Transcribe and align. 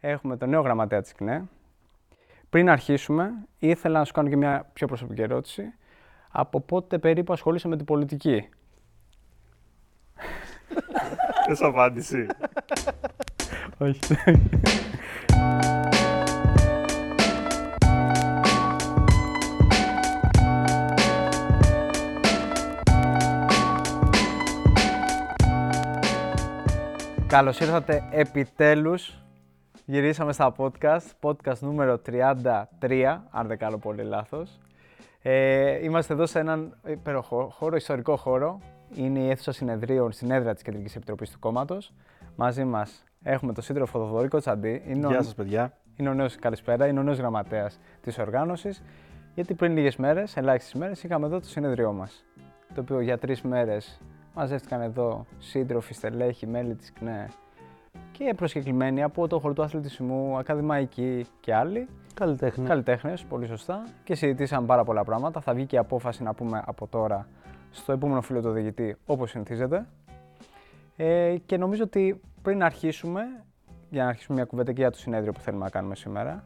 Έχουμε 0.00 0.36
τον 0.36 0.48
νέο 0.48 0.60
γραμματέα 0.60 1.00
της 1.00 1.12
ΚΝΕ. 1.12 1.44
Πριν 2.50 2.70
αρχίσουμε, 2.70 3.32
ήθελα 3.58 3.98
να 3.98 4.04
σου 4.04 4.12
κάνω 4.12 4.28
και 4.28 4.36
μια 4.36 4.70
πιο 4.72 4.86
προσωπική 4.86 5.22
ερώτηση. 5.22 5.74
Από 6.30 6.60
πότε 6.60 6.98
περίπου 6.98 7.32
ασχολείσαι 7.32 7.68
με 7.68 7.76
την 7.76 7.84
πολιτική; 7.84 8.48
Θες 11.46 11.60
απάντηση. 11.62 12.26
Όχι. 13.78 14.00
Καλώς 27.26 27.60
ήρθατε 27.60 28.08
επιτέλους. 28.10 29.14
Γυρίσαμε 29.90 30.32
στα 30.32 30.54
podcast, 30.56 31.06
podcast 31.20 31.58
νούμερο 31.60 31.98
33, 32.06 33.20
αν 33.30 33.46
δεν 33.46 33.58
κάνω 33.58 33.78
πολύ 33.78 34.02
λάθος. 34.02 34.58
Ε, 35.22 35.84
είμαστε 35.84 36.12
εδώ 36.12 36.26
σε 36.26 36.38
έναν 36.38 36.76
υπέροχο 36.86 37.48
χώρο, 37.52 37.76
ιστορικό 37.76 38.16
χώρο. 38.16 38.58
Είναι 38.94 39.18
η 39.18 39.30
αίθουσα 39.30 39.52
συνεδρίων 39.52 40.12
στην 40.12 40.30
έδρα 40.30 40.54
της 40.54 40.62
Κεντρικής 40.62 40.96
Επιτροπής 40.96 41.30
του 41.30 41.38
Κόμματος. 41.38 41.92
Μαζί 42.36 42.64
μας 42.64 43.04
έχουμε 43.22 43.52
τον 43.52 43.62
σύντροφο 43.62 43.98
Θοδωρή 43.98 44.28
Τσαντή. 44.28 44.82
Είναι 44.86 45.06
ο- 45.06 45.10
Γεια 45.10 45.22
σας 45.22 45.34
παιδιά. 45.34 45.72
είναι 45.96 46.08
ο 46.08 46.14
νέος, 46.14 46.36
καλησπέρα, 46.36 46.86
είναι 46.86 47.00
ο 47.00 47.02
νέος 47.02 47.18
γραμματέας 47.18 47.80
της 48.00 48.18
οργάνωσης. 48.18 48.82
Γιατί 49.34 49.54
πριν 49.54 49.72
λίγες 49.76 49.96
μέρες, 49.96 50.36
ελάχιστες 50.36 50.74
μέρες, 50.80 51.02
είχαμε 51.02 51.26
εδώ 51.26 51.40
το 51.40 51.46
συνεδριό 51.46 51.92
μας. 51.92 52.24
Το 52.74 52.80
οποίο 52.80 53.00
για 53.00 53.18
τρεις 53.18 53.42
μέρες 53.42 54.00
μαζεύτηκαν 54.34 54.80
εδώ 54.80 55.26
σύντροφοι, 55.38 55.94
στελέχοι, 55.94 56.46
μέλη 56.46 56.74
της 56.74 56.92
ΚΝΕ 56.92 57.28
και 58.12 58.34
προσκεκλημένοι 58.36 59.02
από 59.02 59.28
το 59.28 59.38
χώρο 59.38 59.54
του 59.54 59.62
αθλητισμού, 59.62 60.38
ακαδημαϊκοί 60.38 61.26
και 61.40 61.54
άλλοι. 61.54 61.88
Καλλιτέχνη. 62.14 62.66
Καλλιτέχνες, 62.66 63.24
πολύ 63.24 63.46
σωστά. 63.46 63.86
Και 64.04 64.14
συζητήσαμε 64.14 64.66
πάρα 64.66 64.84
πολλά 64.84 65.04
πράγματα. 65.04 65.40
Θα 65.40 65.54
βγει 65.54 65.66
και 65.66 65.76
η 65.76 65.78
απόφαση 65.78 66.22
να 66.22 66.34
πούμε 66.34 66.62
από 66.66 66.86
τώρα 66.86 67.28
στο 67.70 67.92
επόμενο 67.92 68.20
φίλο 68.20 68.42
του 68.42 68.50
διηγητή, 68.50 68.96
όπως 69.06 69.30
συνηθίζεται. 69.30 69.86
Ε, 70.96 71.36
και 71.46 71.56
νομίζω 71.56 71.82
ότι 71.82 72.20
πριν 72.42 72.62
αρχίσουμε, 72.62 73.22
για 73.90 74.02
να 74.02 74.08
αρχίσουμε 74.08 74.36
μια 74.36 74.46
κουβέντα 74.46 74.72
και 74.72 74.80
για 74.80 74.90
το 74.90 74.98
συνέδριο 74.98 75.32
που 75.32 75.40
θέλουμε 75.40 75.64
να 75.64 75.70
κάνουμε 75.70 75.94
σήμερα, 75.94 76.44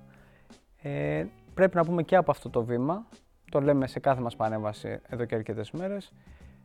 ε, 0.83 1.25
πρέπει 1.55 1.77
να 1.77 1.85
πούμε 1.85 2.03
και 2.03 2.17
από 2.17 2.31
αυτό 2.31 2.51
το 2.51 2.65
βήμα, 2.65 3.07
το 3.51 3.61
λέμε 3.61 3.87
σε 3.87 4.01
κάθε 4.01 4.21
μας 4.21 4.37
παρέμβαση 4.37 5.01
εδώ 5.09 5.25
και 5.25 5.35
αρκετές 5.35 5.71
μέρες, 5.71 6.13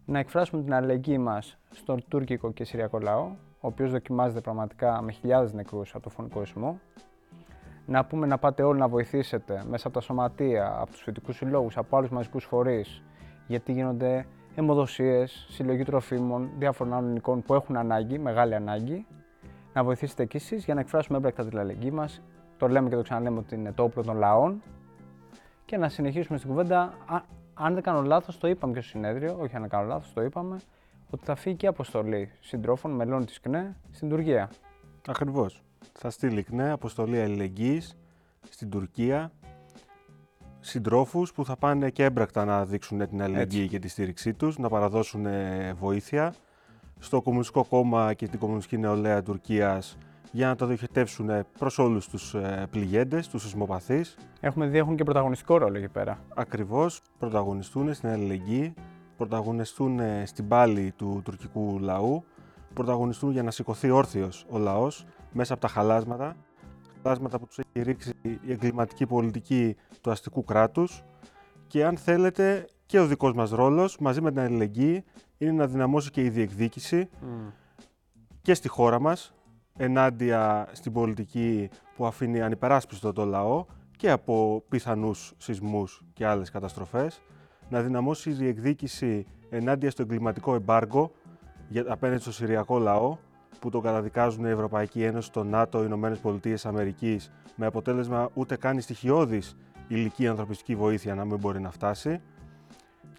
να 0.06 0.20
εκφράσουμε 0.20 0.64
την 0.64 0.74
αλληλεγγύη 0.74 1.18
μας 1.20 1.58
στον 1.70 2.04
τουρκικό 2.08 2.52
και 2.52 2.64
συριακό 2.64 3.00
λαό, 3.00 3.32
ο 3.62 3.68
οποίος 3.68 3.92
δοκιμάζεται 3.92 4.42
πραγματικά 4.42 5.02
με 5.02 5.12
χιλιάδες 5.12 5.54
νεκρούς 5.54 5.96
από 5.96 6.04
το 6.04 6.10
φωνικό 6.10 6.42
ισμό, 6.42 6.80
να 7.86 8.06
πούμε 8.06 8.28
να 8.28 8.38
πάτε 8.38 8.64
όλοι 8.64 8.80
να 8.80 8.88
βοηθήσετε 8.88 9.64
μέσα 9.70 9.88
από 9.88 9.96
τα 10.00 10.02
σωματεία, 10.02 10.78
από 10.80 10.92
τους 10.92 11.02
φοιτικούς 11.02 11.36
συλλόγους, 11.36 11.78
από 11.78 11.98
άλλους 11.98 12.10
μαζικούς 12.10 12.46
φορείς, 12.46 13.04
γιατί 13.48 13.72
γίνονται 13.72 14.26
αιμοδοσίες, 14.56 15.48
συλλογή 15.50 15.84
τροφίμων, 15.84 16.50
διάφορων 16.58 16.94
άλλων 16.94 17.10
υλικών 17.10 17.42
που 17.42 17.54
έχουν 17.54 17.78
ανάγκη, 17.78 18.20
μεγάλη 18.20 18.56
ανάγκη. 18.56 19.06
Να 19.74 19.84
βοηθήσετε 19.84 20.26
κι 20.26 20.38
εσείς 20.38 20.66
για 20.66 20.74
να 20.74 20.80
εκφράσουμε 20.80 21.18
έμπρακτα 21.18 21.46
την 21.46 21.60
αλληλεγγύη 21.60 21.92
μας. 21.94 22.22
Το 22.58 22.68
λέμε 22.68 22.90
και 22.90 22.96
το 22.96 23.02
ξαναλέμε 23.02 23.38
ότι 23.38 23.56
είναι 23.56 23.72
το 23.72 23.84
όπλο 23.84 24.04
των 24.04 24.18
λαών. 24.18 24.62
Και 25.66 25.78
να 25.78 25.90
συνεχίσουμε 25.90 26.38
στην 26.38 26.50
κουβέντα. 26.50 26.82
Α, 26.82 27.22
αν 27.54 27.74
δεν 27.74 27.84
κάνω 27.84 28.02
λάθος, 28.02 28.38
το 28.38 28.48
είπαμε 28.48 28.74
και 28.74 28.82
στο 28.82 28.90
συνέδριο, 28.90 29.38
όχι 29.40 29.56
αν 29.56 29.62
δεν 29.62 29.70
κάνω 29.70 29.88
λάθος, 29.88 30.14
το 30.14 30.22
είπαμε, 30.22 30.58
ότι 31.10 31.26
θα 31.26 31.36
φύγει 31.36 31.56
και 31.56 31.68
αποστολή 31.68 32.32
συντρόφων, 32.40 32.92
μελών 32.92 33.26
της 33.26 33.40
ΚΝΕ, 33.40 33.76
στην 33.92 34.10
Τουρκία. 34.10 34.50
Ακριβώς. 35.08 35.64
Θα 35.94 36.10
στείλει 36.10 36.44
ΚΝΕ 36.44 36.72
αποστολή 36.72 37.22
αλληλεγγύης 37.22 37.98
στην 38.50 38.70
Τουρκία 38.70 39.32
συντρόφους 40.60 41.34
που 41.34 41.46
θα 41.46 41.56
πάνε 41.56 41.90
και 41.90 42.04
έμπρακτα 42.04 42.46
να 42.46 42.66
δείξουν 42.66 43.08
την 43.08 43.22
αλληλεγγύη 43.22 43.60
Έτσι. 43.64 43.70
και 43.76 43.80
τη 43.80 43.88
στήριξή 43.88 44.34
τους, 44.34 44.58
να 44.58 44.70
παραδώσουν 44.70 45.26
ε, 45.26 45.74
βοήθεια 45.74 46.34
στο 47.00 47.22
Κομμουνιστικό 47.22 47.66
Κόμμα 47.66 48.14
και 48.14 48.28
την 48.28 48.40
Κομμουνιστική 48.40 48.78
Νεολαία 48.78 49.24
Τουρκίας 49.24 49.98
για 50.32 50.48
να 50.48 50.56
το 50.56 50.66
διοχετεύσουν 50.66 51.30
προς 51.58 51.78
όλους 51.78 52.08
τους 52.08 52.34
ε, 52.34 52.68
πληγέντες, 52.72 53.28
τους 53.28 53.42
σεισμοπαθείς. 53.42 54.18
Έχουμε 54.40 54.68
δει 54.68 54.78
έχουν 54.78 54.96
και 54.96 55.04
πρωταγωνιστικό 55.04 55.58
ρόλο 55.58 55.78
εκεί 55.78 55.90
πέρα. 55.90 56.20
ακριβώς 56.36 57.02
πρωταγωνιστούν 57.18 57.94
στην 57.94 58.10
αλληλεγγύη, 58.10 58.74
πρωταγωνιστούν 59.20 60.00
ε, 60.00 60.24
στην 60.26 60.48
πάλη 60.48 60.94
του 60.96 61.22
τουρκικού 61.26 61.80
λαού, 61.80 62.24
πρωταγωνιστούν 62.74 63.32
για 63.32 63.44
να 63.44 63.52
σηκωθεί 63.52 63.90
όρθιος 63.90 64.46
ο 64.50 64.58
λαός 64.58 65.06
μέσα 65.32 65.54
από 65.54 65.62
τα 65.62 65.68
χαλάσματα, 65.68 66.36
χαλάσματα 67.04 67.40
που 67.40 67.46
τους 67.48 67.58
έχει 67.58 67.86
ρίξει 67.86 68.14
η 68.22 68.52
εγκληματική 68.52 69.06
πολιτική 69.06 69.76
του 70.02 70.12
αστικού 70.12 70.44
κράτους. 70.44 71.04
Και 71.68 71.86
αν 71.86 71.98
θέλετε 71.98 72.66
και 72.86 73.00
ο 73.00 73.06
δικός 73.06 73.34
μας 73.34 73.50
ρόλος 73.50 73.98
μαζί 74.00 74.22
με 74.22 74.32
την 74.32 74.40
αλληλεγγύη 74.40 75.04
είναι 75.38 75.52
να 75.52 75.68
δυναμώσει 75.68 76.10
και 76.10 76.24
η 76.24 76.30
διεκδίκηση 76.30 77.10
και 78.42 78.54
στη 78.54 78.68
χώρα 78.68 79.00
μας 79.00 79.34
ενάντια 79.78 80.68
στην 80.72 80.94
πολιτική 80.94 81.70
που 81.96 82.06
αφήνει 82.06 82.42
ανυπεράσπιστο 82.42 83.14
το 83.14 83.26
λαό 83.26 83.66
και 83.98 84.12
από 84.12 84.64
πιθανούς 84.70 85.34
σεισμούς 85.38 86.04
και 86.14 86.26
άλλες 86.26 86.50
καταστροφές, 86.50 87.22
να 87.70 87.82
δυναμώσει 87.82 88.30
η 88.30 88.34
διεκδίκηση 88.34 89.26
ενάντια 89.50 89.92
στο 89.92 90.02
εγκληματικό 90.02 90.56
εμπάργκο 90.56 91.12
για, 91.68 91.86
απέναντι 91.88 92.22
στο 92.22 92.32
Συριακό 92.32 92.80
λαό, 92.80 93.18
που 93.60 93.70
το 93.70 93.80
καταδικάζουν 93.80 94.46
η 94.46 94.50
Ευρωπαϊκή 94.50 95.04
Ένωση, 95.04 95.32
το 95.32 95.44
ΝΑΤΟ, 95.44 95.80
οι 95.80 95.84
Ηνωμένες 95.86 96.20
Πολιτείες 96.20 96.66
Αμερικής, 96.66 97.32
με 97.56 97.66
αποτέλεσμα 97.66 98.30
ούτε 98.34 98.56
καν 98.56 98.78
η 98.78 98.82
στοιχειώδης 98.82 99.58
υλική 99.88 100.28
ανθρωπιστική 100.28 100.76
βοήθεια 100.76 101.16
να 101.16 101.26
μην 101.26 101.38
μπορεί 101.38 101.60
να 101.60 101.72
φτάσει. 101.72 102.22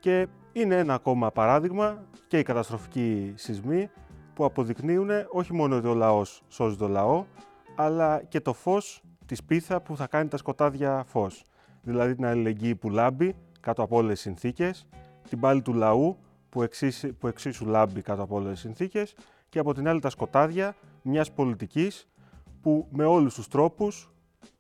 Και 0.00 0.26
είναι 0.52 0.78
ένα 0.78 0.94
ακόμα 0.94 1.30
παράδειγμα 1.30 2.04
και 2.28 2.38
οι 2.38 2.42
καταστροφικοί 2.42 3.32
σεισμοί 3.36 3.90
που 4.34 4.44
αποδεικνύουν 4.44 5.10
όχι 5.30 5.52
μόνο 5.52 5.76
ότι 5.76 5.86
ο 5.86 5.94
λαός 5.94 6.42
σώζει 6.48 6.76
το 6.76 6.88
λαό, 6.88 7.24
αλλά 7.76 8.22
και 8.28 8.40
το 8.40 8.52
φως 8.52 9.02
της 9.26 9.44
πίθα 9.44 9.80
που 9.80 9.96
θα 9.96 10.06
κάνει 10.06 10.28
τα 10.28 10.36
σκοτάδια 10.36 11.04
φως. 11.06 11.44
Δηλαδή 11.82 12.14
την 12.14 12.26
αλληλεγγύη 12.26 12.74
που 12.74 12.90
λάμπει 12.90 13.34
κάτω 13.60 13.82
από 13.82 13.96
όλες 13.96 14.12
τις 14.12 14.20
συνθήκες, 14.20 14.86
την 15.28 15.40
πάλη 15.40 15.62
του 15.62 15.74
λαού 15.74 16.16
που, 16.48 16.62
εξίσου, 16.62 17.14
που 17.14 17.26
εξίσου 17.26 17.66
λάμπει 17.66 18.02
κάτω 18.02 18.22
από 18.22 18.36
όλες 18.36 18.50
τις 18.50 18.60
συνθήκες 18.60 19.14
και 19.48 19.58
από 19.58 19.74
την 19.74 19.88
άλλη 19.88 20.00
τα 20.00 20.10
σκοτάδια 20.10 20.74
μιας 21.02 21.32
πολιτικής 21.32 22.08
που 22.60 22.86
με 22.90 23.04
όλους 23.04 23.34
τους 23.34 23.48
τρόπους 23.48 24.10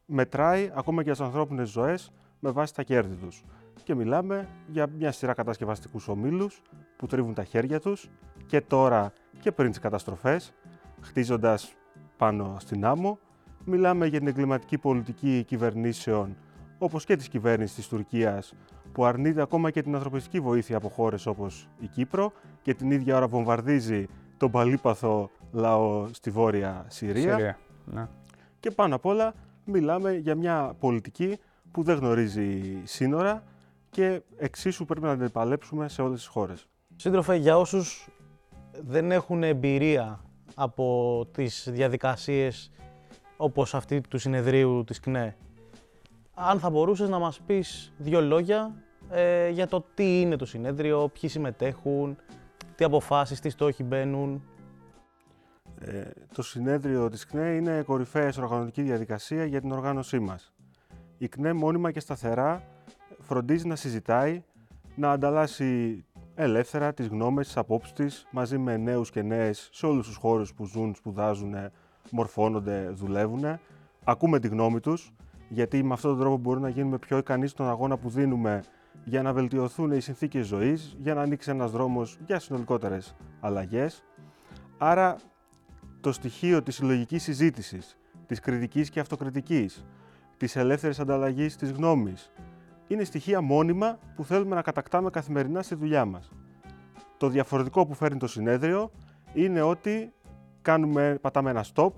μετράει 0.06 0.70
ακόμα 0.74 1.02
και 1.02 1.10
τις 1.10 1.20
ανθρώπινες 1.20 1.68
ζωές 1.68 2.12
με 2.38 2.50
βάση 2.50 2.74
τα 2.74 2.82
κέρδη 2.82 3.14
τους. 3.14 3.44
Και 3.82 3.94
μιλάμε 3.94 4.48
για 4.66 4.86
μια 4.86 5.12
σειρά 5.12 5.34
κατασκευαστικούς 5.34 6.08
ομίλους 6.08 6.62
που 6.96 7.06
τρίβουν 7.06 7.34
τα 7.34 7.44
χέρια 7.44 7.80
τους 7.80 8.08
και 8.46 8.60
τώρα 8.60 9.12
και 9.40 9.52
πριν 9.52 9.70
τις 9.70 9.78
καταστροφές, 9.78 10.52
χτίζοντας 11.00 11.74
πάνω 12.16 12.56
στην 12.58 12.84
άμμο. 12.84 13.18
Μιλάμε 13.64 14.06
για 14.06 14.18
την 14.18 14.28
εγκληματική 14.28 14.78
πολιτική 14.78 15.44
κυβερνήσεων, 15.44 16.36
όπως 16.78 17.04
και 17.04 17.16
της 17.16 17.28
κυβέρνησης 17.28 17.76
της 17.76 17.88
Τουρκίας, 17.88 18.54
που 18.92 19.04
αρνείται 19.04 19.42
ακόμα 19.42 19.70
και 19.70 19.82
την 19.82 19.94
ανθρωπιστική 19.94 20.40
βοήθεια 20.40 20.76
από 20.76 20.88
χώρες 20.88 21.26
όπως 21.26 21.68
η 21.80 21.86
Κύπρο 21.86 22.32
και 22.62 22.74
την 22.74 22.90
ίδια 22.90 23.16
ώρα 23.16 23.26
βομβαρδίζει 23.26 24.06
τον 24.36 24.50
παλίπαθο 24.50 25.30
λαό 25.52 26.08
στη 26.12 26.30
Βόρεια 26.30 26.84
Συρία. 26.88 27.34
Συρία. 27.36 27.58
Ναι. 27.84 28.08
Και 28.60 28.70
πάνω 28.70 28.94
απ' 28.94 29.06
όλα 29.06 29.34
μιλάμε 29.64 30.12
για 30.12 30.34
μια 30.34 30.74
πολιτική 30.78 31.38
που 31.70 31.82
δεν 31.82 31.96
γνωρίζει 31.96 32.78
σύνορα 32.84 33.42
και 33.90 34.22
εξίσου 34.36 34.84
πρέπει 34.84 35.06
να 35.06 35.14
την 35.16 35.24
επαλέψουμε 35.24 35.88
σε 35.88 36.02
όλες 36.02 36.18
τις 36.18 36.28
χώρες. 36.28 36.66
Σύντροφε, 36.96 37.34
για 37.34 37.58
όσους 37.58 38.08
δεν 38.86 39.10
έχουν 39.10 39.42
εμπειρία 39.42 40.24
από 40.54 41.26
τις 41.32 41.68
διαδικασίες 41.70 42.70
όπως 43.36 43.74
αυτή 43.74 44.00
του 44.00 44.18
συνεδρίου 44.18 44.84
της 44.86 45.00
ΚΝΕ, 45.00 45.36
αν 46.48 46.60
θα 46.60 46.70
μπορούσες 46.70 47.08
να 47.08 47.18
μας 47.18 47.40
πεις 47.46 47.92
δύο 47.96 48.20
λόγια 48.20 48.74
ε, 49.10 49.48
για 49.48 49.66
το 49.66 49.84
τι 49.94 50.20
είναι 50.20 50.36
το 50.36 50.44
συνέδριο, 50.46 51.10
ποιοι 51.20 51.30
συμμετέχουν, 51.30 52.16
τι 52.74 52.84
αποφάσεις, 52.84 53.40
τι 53.40 53.48
στόχοι 53.48 53.84
μπαίνουν. 53.84 54.42
Ε, 55.80 56.02
το 56.34 56.42
συνέδριο 56.42 57.08
της 57.08 57.26
ΚΝΕ 57.26 57.50
είναι 57.50 57.82
κορυφαία 57.82 58.32
οργανωτική 58.38 58.82
διαδικασία 58.82 59.44
για 59.44 59.60
την 59.60 59.72
οργάνωσή 59.72 60.18
μας. 60.18 60.52
Η 61.18 61.28
ΚΝΕ 61.28 61.52
μόνιμα 61.52 61.90
και 61.90 62.00
σταθερά 62.00 62.62
φροντίζει 63.18 63.66
να 63.66 63.76
συζητάει, 63.76 64.42
να 64.94 65.10
ανταλλάσσει 65.10 66.04
ελεύθερα 66.34 66.94
τις 66.94 67.06
γνώμες, 67.06 67.46
τις 67.46 67.56
απόψεις 67.56 67.92
της, 67.92 68.26
μαζί 68.30 68.58
με 68.58 68.76
νέους 68.76 69.10
και 69.10 69.22
νέες 69.22 69.68
σε 69.72 69.86
όλους 69.86 70.06
τους 70.06 70.16
χώρους 70.16 70.54
που 70.54 70.64
ζουν, 70.64 70.94
σπουδάζουν, 70.94 71.54
μορφώνονται, 72.10 72.90
δουλεύουν. 72.90 73.58
Ακούμε 74.04 74.38
τη 74.38 74.48
γνώμη 74.48 74.80
τους, 74.80 75.12
γιατί 75.52 75.82
με 75.82 75.92
αυτόν 75.92 76.10
τον 76.10 76.20
τρόπο 76.20 76.36
μπορούμε 76.36 76.68
να 76.68 76.72
γίνουμε 76.74 76.98
πιο 76.98 77.18
ικανοί 77.18 77.46
στον 77.46 77.68
αγώνα 77.68 77.96
που 77.96 78.10
δίνουμε 78.10 78.62
για 79.04 79.22
να 79.22 79.32
βελτιωθούν 79.32 79.90
οι 79.90 80.00
συνθήκες 80.00 80.46
ζωής, 80.46 80.96
για 81.00 81.14
να 81.14 81.20
ανοίξει 81.20 81.50
ένας 81.50 81.70
δρόμος 81.70 82.18
για 82.26 82.38
συνολικότερες 82.38 83.16
αλλαγές. 83.40 84.04
Άρα 84.78 85.16
το 86.00 86.12
στοιχείο 86.12 86.62
της 86.62 86.74
συλλογική 86.74 87.18
συζήτησης, 87.18 87.98
της 88.26 88.40
κριτικής 88.40 88.90
και 88.90 89.00
αυτοκριτικής, 89.00 89.86
της 90.36 90.56
ελεύθερης 90.56 91.00
ανταλλαγής 91.00 91.56
της 91.56 91.70
γνώμης. 91.72 92.32
Είναι 92.86 93.04
στοιχεία 93.04 93.40
μόνιμα 93.40 93.98
που 94.14 94.24
θέλουμε 94.24 94.54
να 94.54 94.62
κατακτάμε 94.62 95.10
καθημερινά 95.10 95.62
στη 95.62 95.74
δουλειά 95.74 96.04
μας. 96.04 96.32
Το 97.16 97.28
διαφορετικό 97.28 97.86
που 97.86 97.94
φέρνει 97.94 98.18
το 98.18 98.26
συνέδριο 98.26 98.90
είναι 99.32 99.62
ότι 99.62 100.12
κάνουμε, 100.62 101.18
πατάμε 101.20 101.50
ένα 101.50 101.64
stop 101.74 101.90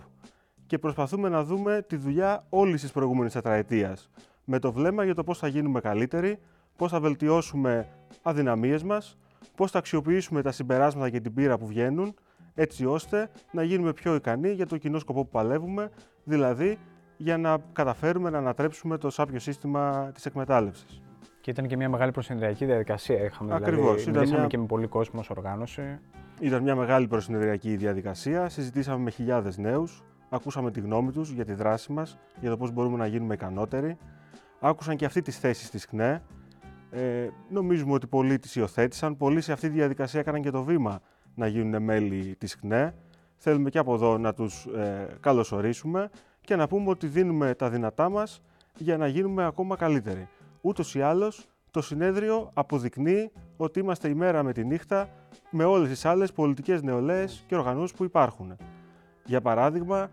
και 0.72 0.78
προσπαθούμε 0.78 1.28
να 1.28 1.44
δούμε 1.44 1.84
τη 1.86 1.96
δουλειά 1.96 2.44
όλης 2.48 2.80
της 2.80 2.92
προηγούμενης 2.92 3.32
τετραετίας. 3.32 4.10
Με 4.44 4.58
το 4.58 4.72
βλέμμα 4.72 5.04
για 5.04 5.14
το 5.14 5.24
πώς 5.24 5.38
θα 5.38 5.46
γίνουμε 5.48 5.80
καλύτεροι, 5.80 6.38
πώς 6.76 6.90
θα 6.90 7.00
βελτιώσουμε 7.00 7.88
αδυναμίες 8.22 8.82
μας, 8.82 9.18
πώς 9.56 9.70
θα 9.70 9.78
αξιοποιήσουμε 9.78 10.42
τα 10.42 10.52
συμπεράσματα 10.52 11.10
και 11.10 11.20
την 11.20 11.34
πείρα 11.34 11.58
που 11.58 11.66
βγαίνουν, 11.66 12.14
έτσι 12.54 12.86
ώστε 12.86 13.28
να 13.50 13.62
γίνουμε 13.62 13.92
πιο 13.92 14.14
ικανοί 14.14 14.50
για 14.50 14.66
το 14.66 14.76
κοινό 14.76 14.98
σκοπό 14.98 15.22
που 15.24 15.28
παλεύουμε, 15.30 15.90
δηλαδή 16.24 16.78
για 17.16 17.38
να 17.38 17.58
καταφέρουμε 17.72 18.30
να 18.30 18.38
ανατρέψουμε 18.38 18.98
το 18.98 19.10
σάπιο 19.10 19.38
σύστημα 19.38 20.10
της 20.14 20.26
εκμετάλλευσης. 20.26 21.02
Και 21.40 21.50
ήταν 21.50 21.66
και 21.66 21.76
μια 21.76 21.88
μεγάλη 21.88 22.10
προσυνδριακή 22.10 22.64
διαδικασία. 22.64 23.24
Είχαμε 23.24 23.54
Ακριβώς. 23.54 24.04
Δηλαδή, 24.04 24.26
Ήταν 24.26 24.38
μια- 24.38 24.46
και 24.46 24.58
με 24.58 24.66
πολύ 24.66 24.86
κόσμο 24.86 25.20
ως 25.20 25.30
οργάνωση. 25.30 25.98
Ήταν 26.40 26.62
μια 26.62 26.76
μεγάλη 26.76 27.06
προσυνεδριακή 27.08 27.76
διαδικασία. 27.76 28.48
Συζητήσαμε 28.48 29.02
με 29.02 29.10
χιλιάδες 29.10 29.58
νέους. 29.58 30.02
Ακούσαμε 30.34 30.70
τη 30.70 30.80
γνώμη 30.80 31.12
τους 31.12 31.30
για 31.30 31.44
τη 31.44 31.52
δράση 31.52 31.92
μας, 31.92 32.18
για 32.40 32.50
το 32.50 32.56
πώς 32.56 32.70
μπορούμε 32.70 32.96
να 32.96 33.06
γίνουμε 33.06 33.34
ικανότεροι. 33.34 33.96
Άκουσαν 34.60 34.96
και 34.96 35.04
αυτοί 35.04 35.22
τις 35.22 35.38
θέσεις 35.38 35.70
της 35.70 35.86
ΚΝΕ. 35.86 36.22
Ε, 36.90 37.28
νομίζουμε 37.48 37.92
ότι 37.92 38.06
πολλοί 38.06 38.38
τις 38.38 38.56
υιοθέτησαν. 38.56 39.16
Πολλοί 39.16 39.40
σε 39.40 39.52
αυτή 39.52 39.68
τη 39.68 39.74
διαδικασία 39.74 40.20
έκαναν 40.20 40.42
και 40.42 40.50
το 40.50 40.62
βήμα 40.62 41.00
να 41.34 41.46
γίνουν 41.46 41.82
μέλη 41.82 42.36
της 42.38 42.56
ΚΝΕ. 42.56 42.94
Θέλουμε 43.36 43.70
και 43.70 43.78
από 43.78 43.94
εδώ 43.94 44.18
να 44.18 44.34
τους 44.34 44.64
ε, 44.64 45.16
καλωσορίσουμε 45.20 46.10
και 46.40 46.56
να 46.56 46.66
πούμε 46.66 46.90
ότι 46.90 47.06
δίνουμε 47.06 47.54
τα 47.54 47.70
δυνατά 47.70 48.08
μας 48.08 48.42
για 48.76 48.96
να 48.96 49.06
γίνουμε 49.06 49.44
ακόμα 49.44 49.76
καλύτεροι. 49.76 50.28
Ούτως 50.60 50.94
ή 50.94 51.00
άλλως, 51.00 51.48
το 51.70 51.82
συνέδριο 51.82 52.50
αποδεικνύει 52.54 53.30
ότι 53.56 53.80
είμαστε 53.80 54.08
η 54.08 54.14
μέρα 54.14 54.42
με 54.42 54.52
τη 54.52 54.64
νύχτα 54.64 55.08
με 55.50 55.64
όλες 55.64 55.88
τις 55.88 56.04
άλλες 56.04 56.32
πολιτικές 56.32 56.82
νεολαίες 56.82 57.44
και 57.46 57.56
οργανώσεις 57.56 57.96
που 57.96 58.04
υπάρχουν. 58.04 58.56
Για 59.24 59.40
παράδειγμα, 59.40 59.98
ε, 59.98 60.08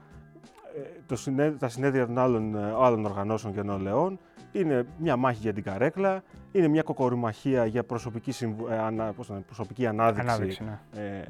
το 1.05 1.15
συνέ- 1.15 1.57
τα 1.59 1.69
συνέδρια 1.69 2.05
των 2.05 2.17
άλλων, 2.17 2.55
ε, 2.55 2.73
άλλων 2.79 3.05
οργανώσεων 3.05 3.53
και 3.53 3.63
νεολαίων 3.63 4.19
είναι 4.51 4.85
μια 4.97 5.15
μάχη 5.15 5.39
για 5.41 5.53
την 5.53 5.63
καρέκλα, 5.63 6.23
είναι 6.51 6.67
μια 6.67 6.81
κοκορυμαχία 6.81 7.65
για 7.65 7.83
προσωπική, 7.83 8.31
συμβου- 8.31 8.69
ε, 8.69 8.77
ανα- 8.77 9.13
πώς 9.13 9.27
το 9.27 9.33
λένε, 9.33 9.45
προσωπική 9.45 9.85
ανάδειξη, 9.87 10.21
Ανάδειξη, 10.29 10.63
ναι. 10.63 11.01
ε, 11.01 11.23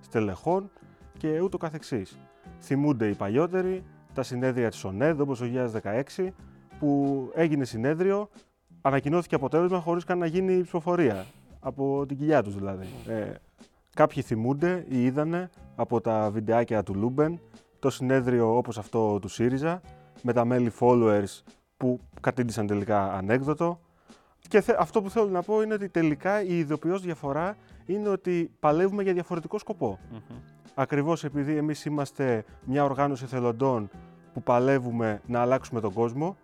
στελεχών 0.00 0.70
και 1.18 1.40
ούτω 1.40 1.58
καθεξής. 1.58 2.18
Θυμούνται 2.60 3.08
οι 3.08 3.14
παλιότεροι 3.14 3.82
τα 4.14 4.22
συνέδρια 4.22 4.70
της 4.70 4.84
ΟΝΕΔ 4.84 5.20
όπως 5.20 5.38
το 5.38 5.44
2016 5.44 6.32
που 6.78 7.30
έγινε 7.34 7.64
συνέδριο, 7.64 8.28
ανακοινώθηκε 8.82 9.34
αποτέλεσμα 9.34 9.80
χωρίς 9.80 10.04
καν 10.04 10.18
να 10.18 10.26
γίνει 10.26 10.52
η 10.52 10.60
ψηφοφορία. 10.62 11.24
Από 11.60 12.04
την 12.08 12.16
κοιλιά 12.16 12.42
τους 12.42 12.54
δηλαδή. 12.54 12.86
Ε, 13.08 13.30
κάποιοι 13.94 14.22
θυμούνται 14.22 14.84
ή 14.88 15.04
είδανε 15.04 15.50
από 15.76 16.00
τα 16.00 16.30
βιντεάκια 16.32 16.82
του 16.82 16.94
Luben 16.94 17.40
το 17.84 17.90
συνέδριο 17.90 18.56
όπως 18.56 18.78
αυτό 18.78 19.18
του 19.18 19.28
ΣΥΡΙΖΑ 19.28 19.80
με 20.22 20.32
τα 20.32 20.44
μέλη 20.44 20.72
followers 20.80 21.42
που 21.76 22.00
κατήντησαν 22.20 22.66
τελικά 22.66 23.12
ανέκδοτο. 23.12 23.80
Και 24.48 24.60
θε- 24.60 24.76
αυτό 24.80 25.02
που 25.02 25.10
θέλω 25.10 25.28
να 25.28 25.42
πω 25.42 25.62
είναι 25.62 25.74
ότι 25.74 25.88
τελικά 25.88 26.42
η 26.42 26.58
ειδοποιός 26.58 27.02
διαφορά 27.02 27.56
είναι 27.86 28.08
ότι 28.08 28.50
παλεύουμε 28.60 29.02
για 29.02 29.12
διαφορετικό 29.12 29.58
σκοπό. 29.58 29.98
Ακριβώς 30.74 31.24
επειδή 31.24 31.56
εμείς 31.56 31.84
είμαστε 31.84 32.44
μια 32.64 32.84
οργάνωση 32.84 33.24
εθελοντών 33.24 33.90
που 34.32 34.42
παλεύουμε 34.42 35.20
να 35.26 35.40
αλλάξουμε 35.40 35.80
τον 35.80 35.92
κόσμο, 35.92 36.36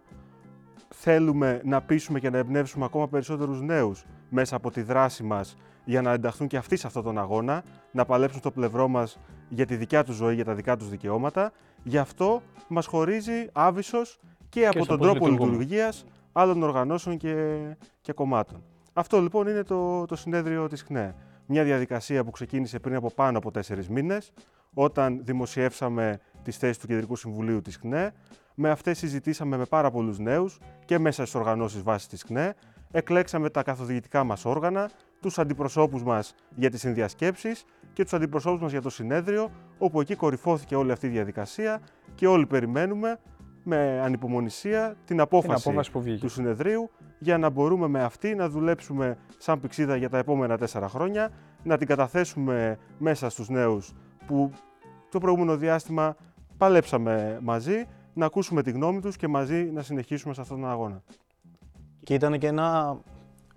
θέλουμε 0.89 1.61
να 1.65 1.83
πείσουμε 1.83 2.21
και 2.21 2.31
να 2.31 2.39
εμπνεύσουμε 2.39 2.85
ακόμα 2.85 3.09
περισσότερους 3.09 3.61
νέους 3.63 4.05
μέσα 4.29 4.57
από 4.57 4.71
τη 4.71 4.83
δράση 4.83 5.23
μας 5.23 5.57
για 5.91 6.03
να 6.03 6.13
ενταχθούν 6.13 6.47
και 6.47 6.57
αυτοί 6.57 6.77
σε 6.77 6.87
αυτόν 6.87 7.03
τον 7.03 7.19
αγώνα, 7.19 7.63
να 7.91 8.05
παλέψουν 8.05 8.39
στο 8.39 8.51
πλευρό 8.51 8.89
μας 8.89 9.19
για 9.49 9.67
τη 9.67 9.77
δικιά 9.77 10.05
τους 10.05 10.17
ζωή, 10.17 10.35
για 10.35 10.45
τα 10.45 10.55
δικά 10.55 10.77
τους 10.77 10.89
δικαιώματα. 10.89 11.53
Γι' 11.83 11.99
αυτό 11.99 12.43
μας 12.69 12.87
χωρίζει 12.87 13.49
άβυσος 13.53 14.19
και, 14.49 14.67
από 14.67 14.85
στο 14.85 14.87
τον 14.87 14.99
πώς 14.99 15.07
τρόπο 15.07 15.27
λειτουργούμε. 15.27 15.51
λειτουργίας 15.51 16.05
άλλων 16.33 16.63
οργανώσεων 16.63 17.17
και, 17.17 17.59
και 18.01 18.13
κομμάτων. 18.13 18.63
Αυτό 18.93 19.21
λοιπόν 19.21 19.47
είναι 19.49 19.63
το, 19.63 20.05
το 20.05 20.17
συνέδριο 20.17 20.69
της 20.69 20.83
ΧΝΕ. 20.83 21.15
Μια 21.47 21.65
διαδικασία 21.65 22.25
που 22.25 22.31
ξεκίνησε 22.31 22.79
πριν 22.79 22.95
από 22.95 23.11
πάνω 23.11 23.39
από 23.39 23.51
τέσσερις 23.51 23.89
μήνες, 23.89 24.33
όταν 24.75 25.21
δημοσιεύσαμε 25.25 26.21
τις 26.43 26.57
θέσεις 26.57 26.79
του 26.79 26.87
Κεντρικού 26.87 27.17
Συμβουλίου 27.17 27.61
της 27.61 27.79
ΚΝΕ. 27.79 28.13
Με 28.55 28.71
αυτές 28.71 28.99
συζητήσαμε 28.99 29.57
με 29.57 29.65
πάρα 29.65 29.91
πολλούς 29.91 30.19
νέους 30.19 30.59
και 30.85 30.99
μέσα 30.99 31.23
στις 31.23 31.35
οργανώσεις 31.35 31.83
βάσης 31.83 32.09
της 32.09 32.25
ΚΝΕ. 32.25 32.55
Εκλέξαμε 32.91 33.51
τα 33.51 33.63
καθοδηγητικά 33.63 34.25
μας 34.25 34.45
όργανα, 34.45 34.91
τους 35.21 35.39
αντιπροσώπους 35.39 36.03
μας 36.03 36.35
για 36.55 36.71
τις 36.71 36.81
συνδιασκέψεις 36.81 37.65
και 37.93 38.03
τους 38.03 38.13
αντιπροσώπους 38.13 38.61
μας 38.61 38.71
για 38.71 38.83
το 38.83 38.91
συνέδριο, 38.91 39.51
όπου 39.79 40.01
εκεί 40.01 40.15
κορυφώθηκε 40.15 40.77
όλη 40.77 40.93
αυτή 40.93 41.07
η 41.07 41.11
διαδικασία 41.11 41.81
και 42.15 42.27
όλοι 42.27 42.47
περιμένουμε 42.47 43.19
με 43.65 44.01
ανυπομονησία 44.05 44.89
την 44.89 44.97
Την 45.05 45.21
απόφαση, 45.21 45.69
απόφαση 45.69 45.91
που 45.91 46.01
βγήκε. 46.01 46.21
του 46.21 46.29
συνεδρίου 46.29 46.91
για 47.19 47.39
να 47.39 47.51
μπορούμε 47.51 47.89
με 47.89 48.03
αυτή 48.03 48.35
να 48.35 48.49
δουλέψουμε 48.49 49.19
σαν 49.39 49.61
πηξίδα 49.61 49.97
για 49.97 50.09
τα 50.09 50.19
επόμενα 50.19 50.59
τέσσερα 50.59 50.89
χρόνια, 50.89 51.31
να 51.63 51.77
την 51.77 51.87
καταθέσουμε 51.87 52.79
μέσα 52.99 53.29
στους 53.31 53.49
νέους 53.49 53.93
που 54.27 54.51
το 55.11 55.19
προηγούμενο 55.19 55.57
διάστημα 55.57 56.17
παλέψαμε 56.57 57.39
μαζί, 57.43 57.87
να 58.15 58.27
ακούσουμε 58.27 58.63
τη 58.63 58.71
γνώμη 58.71 59.01
τους 59.01 59.17
και 59.17 59.29
μαζί 59.29 59.71
να 59.75 59.83
συνεχίσουμε 59.83 60.35
σε 60.35 60.41
αυτόν 60.41 60.61
τον 60.61 60.71
αγώνα. 60.71 61.03
Και 62.03 62.15
ήταν 62.15 62.39
και 62.39 62.47
ένα, 62.47 62.99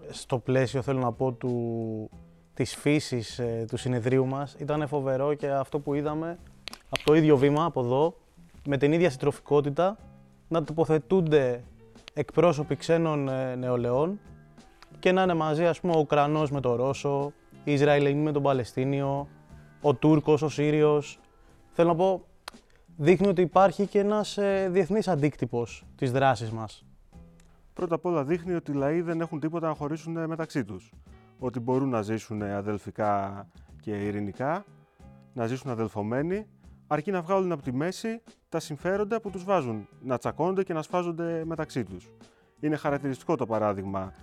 στο 0.09 0.39
πλαίσιο 0.39 0.81
θέλω 0.81 0.99
να 0.99 1.11
πω, 1.11 1.31
του, 1.31 2.09
της 2.53 2.75
φύσης 2.75 3.39
ε, 3.39 3.65
του 3.69 3.77
συνεδρίου 3.77 4.25
μας, 4.25 4.55
ήταν 4.59 4.87
φοβερό 4.87 5.33
και 5.33 5.49
αυτό 5.49 5.79
που 5.79 5.93
είδαμε 5.93 6.39
από 6.89 7.03
το 7.03 7.13
ίδιο 7.13 7.37
βήμα, 7.37 7.65
από 7.65 7.79
εδώ, 7.79 8.15
με 8.65 8.77
την 8.77 8.91
ίδια 8.91 9.09
συντροφικότητα, 9.09 9.97
να 10.47 10.63
τοποθετούνται 10.63 11.63
εκπρόσωποι 12.13 12.75
ξένων 12.75 13.29
ε, 13.29 13.55
νεολαίων 13.55 14.19
και 14.99 15.11
να 15.11 15.23
είναι 15.23 15.33
μαζί, 15.33 15.65
ας 15.65 15.79
πούμε, 15.79 15.93
ο 15.95 15.99
Ουκρανός 15.99 16.51
με 16.51 16.59
τον 16.61 16.75
Ρώσο, 16.75 17.33
η 17.63 17.73
Ισραηλινή 17.73 18.21
με 18.21 18.31
τον 18.31 18.41
Παλαιστίνιο, 18.41 19.27
ο 19.81 19.93
Τούρκος, 19.93 20.41
ο 20.41 20.49
Σύριος. 20.49 21.19
Θέλω 21.71 21.87
να 21.87 21.95
πω, 21.95 22.25
δείχνει 22.97 23.27
ότι 23.27 23.41
υπάρχει 23.41 23.87
και 23.87 23.99
ένας 23.99 24.37
ε, 24.37 24.69
διεθνής 24.71 25.07
αντίκτυπος 25.07 25.85
της 25.95 26.11
δράσης 26.11 26.51
μας. 26.51 26.85
Πρώτα 27.73 27.95
απ' 27.95 28.05
όλα 28.05 28.23
δείχνει 28.23 28.53
ότι 28.53 28.71
οι 28.71 28.75
λαοί 28.75 29.01
δεν 29.01 29.21
έχουν 29.21 29.39
τίποτα 29.39 29.67
να 29.67 29.73
χωρίσουν 29.73 30.17
ε, 30.17 30.27
μεταξύ 30.27 30.63
τους. 30.63 30.91
Ότι 31.39 31.59
μπορούν 31.59 31.89
να 31.89 32.01
ζήσουν 32.01 32.41
ε, 32.41 32.53
αδελφικά 32.53 33.47
και 33.81 33.91
ειρηνικά, 34.05 34.65
να 35.33 35.47
ζήσουν 35.47 35.71
αδελφωμένοι, 35.71 36.47
αρκεί 36.87 37.11
να 37.11 37.21
βγάλουν 37.21 37.51
από 37.51 37.61
τη 37.61 37.73
μέση 37.73 38.21
τα 38.49 38.59
συμφέροντα 38.59 39.21
που 39.21 39.29
τους 39.29 39.43
βάζουν 39.43 39.87
να 40.01 40.17
τσακώνονται 40.17 40.63
και 40.63 40.73
να 40.73 40.81
σφάζονται 40.81 41.43
μεταξύ 41.45 41.83
τους. 41.83 42.11
Είναι 42.59 42.75
χαρακτηριστικό 42.75 43.35
το 43.35 43.45
παράδειγμα 43.45 44.13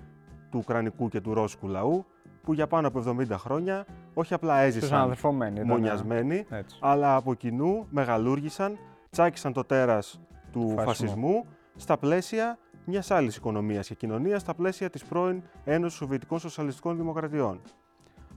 του 0.51 0.59
Ουκρανικού 0.63 1.09
και 1.09 1.21
του 1.21 1.35
Ρώσικου 1.35 1.69
λαού, 1.69 2.05
που 2.43 2.53
για 2.53 2.67
πάνω 2.67 2.89
από 2.89 3.03
70 3.07 3.27
χρόνια 3.31 3.87
όχι 4.15 4.35
απλά 4.35 4.57
Τους 4.57 4.67
έζησαν 4.77 4.99
αναδερφωμένοι. 4.99 5.55
ήταν, 5.55 5.67
μονιασμένοι, 5.67 6.47
Έτσι. 6.51 6.79
αλλά 6.81 7.15
από 7.17 7.35
κοινού 7.35 7.87
μεγαλούργησαν, 7.91 8.79
τσάκισαν 9.11 9.53
το 9.53 9.65
τέρας 9.65 10.21
του 10.53 10.61
Φασισμού. 10.61 10.85
φασισμού 10.85 11.47
στα 11.77 11.97
πλαίσια 11.99 12.59
μιας 12.85 13.11
άλλης 13.11 13.37
οικονομίας 13.37 13.87
και 13.87 13.95
κοινωνίας, 13.95 14.41
στα 14.41 14.55
πλαίσια 14.55 14.91
της 14.91 15.05
πρώην 15.05 15.43
Ένωσης 15.65 15.99
Σοβιετικών 15.99 16.39
Σοσιαλιστικών 16.39 16.97
Δημοκρατιών. 16.97 17.61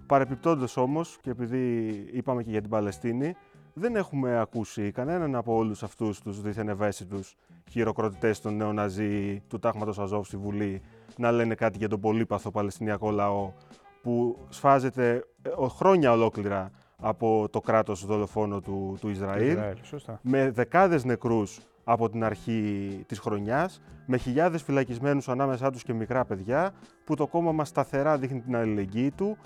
Παρεπιπτόντως 0.07 0.77
όμως, 0.77 1.17
και 1.21 1.29
επειδή 1.29 1.88
είπαμε 2.13 2.43
και 2.43 2.50
για 2.50 2.62
την 2.62 2.69
Παλαιστίνη, 2.69 3.35
δεν 3.73 3.95
έχουμε 3.95 4.39
ακούσει 4.39 4.91
κανέναν 4.91 5.35
από 5.35 5.55
όλους 5.55 5.83
αυτούς 5.83 6.21
τους 6.21 6.41
δίθεν 6.41 6.69
ευαίσθητους 6.69 7.35
χειροκροτητές 7.69 8.41
των 8.41 8.55
νεοναζί 8.55 9.41
του 9.47 9.59
τάγματος 9.59 10.00
Αζόφ 10.00 10.27
στη 10.27 10.38
Βουλή 10.38 10.81
να 11.17 11.31
λένε 11.31 11.55
κάτι 11.55 11.77
για 11.77 11.89
τον 11.89 12.00
πολύπαθο 12.00 12.51
Παλαιστινιακό 12.51 13.12
λαό 13.12 13.51
που 14.01 14.38
σφάζεται 14.50 15.23
ε, 15.41 15.50
ο- 15.55 15.67
χρόνια 15.67 16.12
ολόκληρα 16.12 16.71
από 16.97 17.47
το 17.51 17.59
κράτος 17.62 18.05
δολοφόνο 18.05 18.59
του, 18.62 18.97
του 19.01 19.09
Ισραήλ, 19.09 19.47
Ισραήλ, 19.50 19.77
σωστά. 19.83 20.19
με 20.21 20.51
δεκάδες 20.51 21.03
νεκρούς 21.03 21.59
από 21.84 22.10
την 22.10 22.24
αρχή 22.24 23.04
της 23.08 23.20
χρονιάς, 23.20 23.82
με 24.06 24.18
χιλιάδες 24.18 24.62
φυλακισμένους 24.63 25.30
ανάμεσά 25.30 25.72
τους 25.72 25.84
και 25.84 25.94
μικρά 25.94 26.25
παιδιά, 26.25 26.74
που 27.04 27.16
το 27.16 27.28
κόμμα 27.28 27.52
μας 27.52 27.68
σταθερά 27.68 28.18
δείχνει 28.18 28.42
την 28.42 28.56
αλληλεγγύη 28.56 29.12
του 29.12 29.38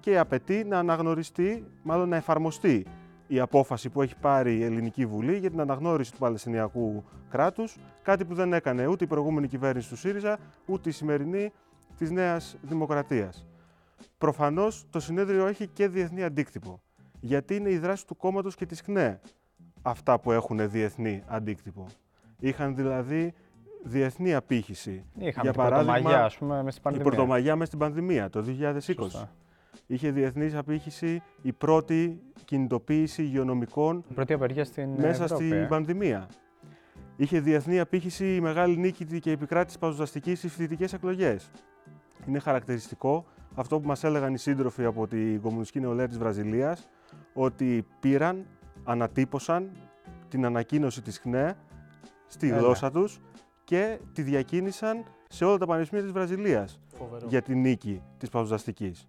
και 0.00 0.18
απαιτεί 0.18 0.64
να 0.64 0.78
αναγνωριστεί, 0.78 1.66
μάλλον 1.82 2.08
να 2.08 2.16
εφαρμοστεί 2.16 2.86
η 3.26 3.40
απόφαση 3.40 3.88
που 3.88 4.02
έχει 4.02 4.16
πάρει 4.20 4.56
η 4.56 4.64
Ελληνική 4.64 5.06
Βουλή 5.06 5.38
για 5.38 5.50
την 5.50 5.60
αναγνώριση 5.60 6.12
του 6.12 6.18
Παλαιστινιακού 6.18 7.04
κράτους, 7.28 7.76
κάτι 8.02 8.24
που 8.24 8.34
δεν 8.34 8.52
έκανε 8.52 8.86
ούτε 8.86 9.04
η 9.04 9.06
προηγούμενη 9.06 9.48
κυβέρνηση 9.48 9.88
του 9.88 9.96
ΣΥΡΙΖΑ, 9.96 10.38
ούτε 10.66 10.88
η 10.88 10.92
σημερινή 10.92 11.52
της 11.98 12.10
Νέας 12.10 12.56
Δημοκρατίας. 12.62 13.46
Προφανώς 14.18 14.86
το 14.90 15.00
συνέδριο 15.00 15.46
έχει 15.46 15.66
και 15.66 15.88
διεθνή 15.88 16.24
αντίκτυπο, 16.24 16.80
γιατί 17.20 17.56
είναι 17.56 17.70
η 17.70 17.78
δράση 17.78 18.06
του 18.06 18.16
κόμματος 18.16 18.54
και 18.54 18.66
της 18.66 18.82
ΚΝΕ. 18.82 19.20
Αυτά 19.86 20.18
που 20.20 20.32
έχουν 20.32 20.70
διεθνή 20.70 21.22
αντίκτυπο. 21.26 21.86
Είχαν 22.38 22.76
δηλαδή 22.76 23.34
διεθνή 23.82 24.34
απήχηση. 24.34 25.04
Είχαμε 25.14 25.30
Για 25.30 25.52
την 25.52 25.52
πρωτομαγιά, 25.52 25.84
παράδειγμα, 25.86 26.24
ας 26.24 26.36
πούμε, 26.36 26.62
μες 26.62 26.74
στην 26.74 26.80
Η 26.80 26.82
πανδημία. 26.82 27.10
πρωτομαγιά 27.10 27.52
μέσα 27.54 27.66
στην 27.66 27.78
πανδημία 27.78 28.30
το 28.30 28.42
2020. 28.42 28.78
Σωστά. 28.80 29.30
Είχε 29.86 30.10
διεθνής 30.10 30.54
απήχηση 30.54 31.22
η 31.42 31.52
πρώτη 31.52 32.22
κινητοποίηση 32.44 33.22
υγειονομικών 33.22 34.04
Η 34.10 34.14
πρώτη 34.14 34.32
απεργία 34.32 34.64
στην 34.64 34.90
μέσα 34.90 35.24
Ευρώπη, 35.24 35.44
στην 35.44 35.52
ε. 35.52 35.66
πανδημία. 35.66 36.28
Είχε 37.16 37.40
διεθνή 37.40 37.80
απήχηση 37.80 38.34
η 38.34 38.40
μεγάλη 38.40 38.76
νίκη 38.76 39.20
και 39.20 39.30
επικράτηση 39.30 39.78
παζοδαστική 39.78 40.34
στις 40.34 40.52
φοιτητικές 40.52 40.92
εκλογές. 40.92 41.50
Είναι 42.26 42.38
χαρακτηριστικό 42.38 43.24
αυτό 43.54 43.80
που 43.80 43.86
μας 43.86 44.04
έλεγαν 44.04 44.34
οι 44.34 44.38
σύντροφοι 44.38 44.84
από 44.84 45.06
την 45.06 45.40
Κομμουνιστική 45.40 45.80
Νεολαία 45.80 46.06
της 46.06 46.18
Βραζιλίας, 46.18 46.88
ότι 47.32 47.86
πήραν, 48.00 48.46
ανατύπωσαν 48.86 49.70
την 50.28 50.44
ανακοίνωση 50.44 51.02
της 51.02 51.18
ΧΝΕ 51.18 51.56
στη 52.26 52.48
Έλα. 52.48 52.58
γλώσσα 52.58 52.90
τους 52.90 53.20
και 53.64 53.98
τη 54.12 54.22
διακίνησαν 54.22 55.04
σε 55.28 55.44
όλα 55.44 55.58
τα 55.58 55.66
πανεπιστήμια 55.66 56.04
της 56.04 56.12
Βραζιλίας 56.12 56.80
Φοβερό. 56.96 57.26
για 57.28 57.42
τη 57.42 57.54
νίκη 57.54 58.02
της 58.18 58.28
παζοδαστικής. 58.28 59.08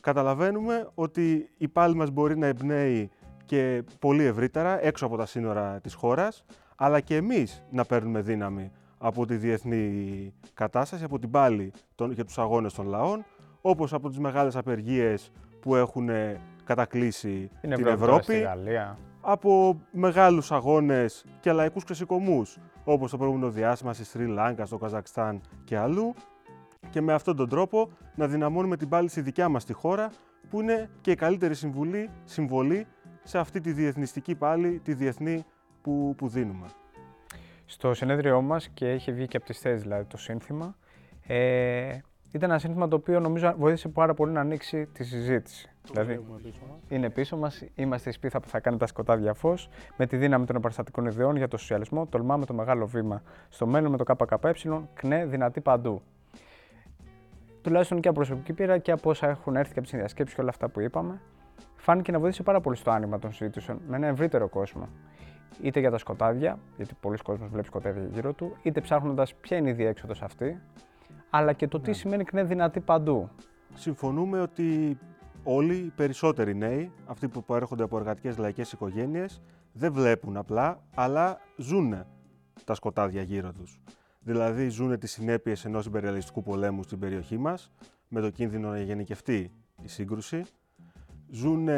Καταλαβαίνουμε 0.00 0.88
ότι 0.94 1.50
η 1.56 1.68
πάλη 1.68 1.94
μας 1.94 2.10
μπορεί 2.10 2.38
να 2.38 2.46
εμπνέει 2.46 3.10
και 3.44 3.84
πολύ 3.98 4.24
ευρύτερα, 4.24 4.84
έξω 4.84 5.06
από 5.06 5.16
τα 5.16 5.26
σύνορα 5.26 5.80
της 5.80 5.94
χώρας, 5.94 6.44
αλλά 6.76 7.00
και 7.00 7.16
εμείς 7.16 7.62
να 7.70 7.84
παίρνουμε 7.84 8.20
δύναμη 8.20 8.70
από 8.98 9.26
τη 9.26 9.36
διεθνή 9.36 10.32
κατάσταση, 10.54 11.04
από 11.04 11.18
την 11.18 11.30
πάλη 11.30 11.72
των, 11.94 12.12
για 12.12 12.24
τους 12.24 12.38
αγώνες 12.38 12.72
των 12.74 12.86
λαών, 12.86 13.24
όπως 13.60 13.92
από 13.92 14.08
τις 14.08 14.18
μεγάλες 14.18 14.56
απεργίες 14.56 15.30
που 15.60 15.74
έχουν 15.74 16.08
κατακλείσει 16.74 17.50
Την 17.60 17.74
την 17.74 17.86
Ευρώπη, 17.86 17.98
τώρα 18.00 18.22
στη 18.22 18.32
Ευρώπη, 18.32 18.48
Γαλλία. 18.48 18.98
από 19.20 19.80
μεγάλους 19.90 20.52
αγώνες 20.52 21.24
και 21.40 21.52
λαϊκούς 21.52 21.84
ξεσηκωμούς, 21.84 22.58
όπως 22.84 23.10
το 23.10 23.16
προηγούμενο 23.16 23.50
διάστημα 23.50 23.92
στη 23.92 24.04
Σρι 24.04 24.26
Λάγκα, 24.26 24.66
στο 24.66 24.78
Καζακστάν 24.78 25.40
και 25.64 25.76
αλλού, 25.76 26.14
και 26.90 27.00
με 27.00 27.12
αυτόν 27.12 27.36
τον 27.36 27.48
τρόπο 27.48 27.90
να 28.14 28.26
δυναμώνουμε 28.26 28.76
την 28.76 28.88
πάλη 28.88 29.08
στη 29.08 29.20
δικιά 29.20 29.48
μας 29.48 29.64
τη 29.64 29.72
χώρα, 29.72 30.10
που 30.50 30.60
είναι 30.60 30.90
και 31.00 31.10
η 31.10 31.14
καλύτερη 31.14 31.54
συμβουλή, 31.54 32.10
συμβολή 32.24 32.86
σε 33.22 33.38
αυτή 33.38 33.60
τη 33.60 33.72
διεθνιστική 33.72 34.34
πάλη, 34.34 34.80
τη 34.84 34.94
διεθνή 34.94 35.44
που, 35.82 36.14
που 36.16 36.28
δίνουμε. 36.28 36.66
Στο 37.64 37.94
συνέδριό 37.94 38.42
μας 38.42 38.68
και 38.68 38.92
είχε 38.92 39.12
βγει 39.12 39.26
και 39.26 39.36
από 39.36 39.46
τις 39.46 39.58
θέσεις 39.58 39.82
δηλαδή 39.82 40.04
το 40.04 40.16
σύνθημα, 40.16 40.76
ε, 41.26 41.98
ήταν 42.32 42.50
ένα 42.50 42.58
σύνθημα 42.58 42.88
το 42.88 42.96
οποίο 42.96 43.20
νομίζω 43.20 43.54
βοήθησε 43.58 43.88
πάρα 43.88 44.14
πολύ 44.14 44.32
να 44.32 44.40
ανοίξει 44.40 44.86
τη 44.86 45.04
συζήτηση. 45.04 45.70
δηλαδή, 45.90 46.12
Βλέπουμε 46.12 46.38
πίσω 46.42 46.60
μας. 46.68 46.78
είναι 46.88 47.10
πίσω 47.10 47.36
μας, 47.36 47.64
είμαστε 47.74 48.08
η 48.10 48.12
σπίθα 48.12 48.40
που 48.40 48.48
θα 48.48 48.60
κάνει 48.60 48.76
τα 48.76 48.86
σκοτάδια 48.86 49.34
φως, 49.34 49.68
με 49.96 50.06
τη 50.06 50.16
δύναμη 50.16 50.46
των 50.46 50.56
επαναστατικών 50.56 51.06
ιδεών 51.06 51.36
για 51.36 51.48
το 51.48 51.56
σοσιαλισμό, 51.56 52.06
τολμάμε 52.06 52.44
το 52.46 52.54
μεγάλο 52.54 52.86
βήμα. 52.86 53.22
Στο 53.48 53.66
μέλλον 53.66 53.90
με 53.90 53.96
το 53.96 54.04
ΚΚΕ, 54.04 54.52
κνέ 54.94 55.26
δυνατή 55.26 55.60
παντού. 55.60 56.02
Τουλάχιστον 57.62 58.00
και 58.00 58.08
από 58.08 58.16
προσωπική 58.16 58.52
πείρα 58.52 58.78
και 58.78 58.92
από 58.92 59.10
όσα 59.10 59.28
έχουν 59.28 59.56
έρθει 59.56 59.66
και 59.66 59.72
από 59.72 59.80
τις 59.80 59.90
συνδιασκέψεις 59.90 60.34
και 60.34 60.40
όλα 60.40 60.50
αυτά 60.50 60.68
που 60.68 60.80
είπαμε, 60.80 61.20
φάνηκε 61.76 62.12
να 62.12 62.18
βοήθησε 62.18 62.42
πάρα 62.42 62.60
πολύ 62.60 62.76
στο 62.76 62.90
άνοιγμα 62.90 63.18
των 63.18 63.32
συζητήσεων 63.32 63.80
με 63.88 63.96
ένα 63.96 64.06
ευρύτερο 64.06 64.48
κόσμο. 64.48 64.88
Είτε 65.62 65.80
για 65.80 65.90
τα 65.90 65.98
σκοτάδια, 65.98 66.58
γιατί 66.76 66.94
πολλοί 67.00 67.16
κόσμοι 67.16 67.46
βλέπει 67.46 67.66
σκοτάδια 67.66 68.08
γύρω 68.12 68.32
του, 68.32 68.56
είτε 68.62 68.80
ψάχνοντας 68.80 69.34
ποια 69.34 69.56
είναι 69.56 69.68
η 69.70 69.72
διέξοδος 69.72 70.22
αυτή, 70.22 70.60
αλλά 71.30 71.52
και 71.52 71.68
το 71.68 71.80
τι 71.80 71.92
σημαίνει 71.92 72.24
κνέ 72.24 72.44
δυνατή 72.44 72.80
παντού. 72.80 73.30
Συμφωνούμε 73.74 74.40
ότι 74.40 74.98
όλοι 75.42 75.74
οι 75.74 75.92
περισσότεροι 75.96 76.54
νέοι, 76.54 76.92
αυτοί 77.06 77.28
που 77.28 77.44
προέρχονται 77.44 77.82
από 77.82 77.96
εργατικές 77.96 78.38
λαϊκές 78.38 78.72
οικογένειες, 78.72 79.42
δεν 79.72 79.92
βλέπουν 79.92 80.36
απλά, 80.36 80.82
αλλά 80.94 81.40
ζουν 81.56 82.04
τα 82.64 82.74
σκοτάδια 82.74 83.22
γύρω 83.22 83.52
τους. 83.52 83.80
Δηλαδή 84.20 84.68
ζουν 84.68 84.98
τις 84.98 85.10
συνέπειες 85.10 85.64
ενός 85.64 85.86
υπεριαλιστικού 85.86 86.42
πολέμου 86.42 86.82
στην 86.82 86.98
περιοχή 86.98 87.38
μας, 87.38 87.70
με 88.08 88.20
το 88.20 88.30
κίνδυνο 88.30 88.68
να 88.68 88.80
γενικευτεί 88.80 89.52
η 89.82 89.88
σύγκρουση. 89.88 90.42
Ζουν 91.30 91.68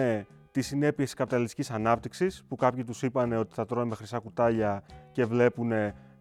τις 0.51 0.67
συνέπειες 0.67 1.09
της 1.09 1.15
καπιταλιστικής 1.15 1.71
ανάπτυξης, 1.71 2.45
που 2.49 2.57
κάποιοι 2.57 2.85
τους 2.85 3.03
είπαν 3.03 3.33
ότι 3.33 3.55
θα 3.55 3.67
τρώνε 3.67 3.89
με 3.89 3.95
χρυσά 3.95 4.19
κουτάλια 4.19 4.83
και 5.13 5.25
βλέπουν 5.25 5.73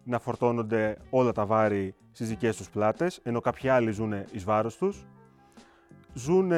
να 0.04 0.18
φορτώνονται 0.18 0.96
όλα 1.10 1.32
τα 1.32 1.46
βάρη 1.46 1.94
στις 2.12 2.28
δικές 2.28 2.56
τους 2.56 2.70
πλάτες, 2.70 3.20
ενώ 3.22 3.40
κάποιοι 3.40 3.68
άλλοι 3.68 3.90
ζουν 3.90 4.12
εις 4.32 4.44
βάρος 4.44 4.76
τους 4.76 5.06
ζουν 6.14 6.52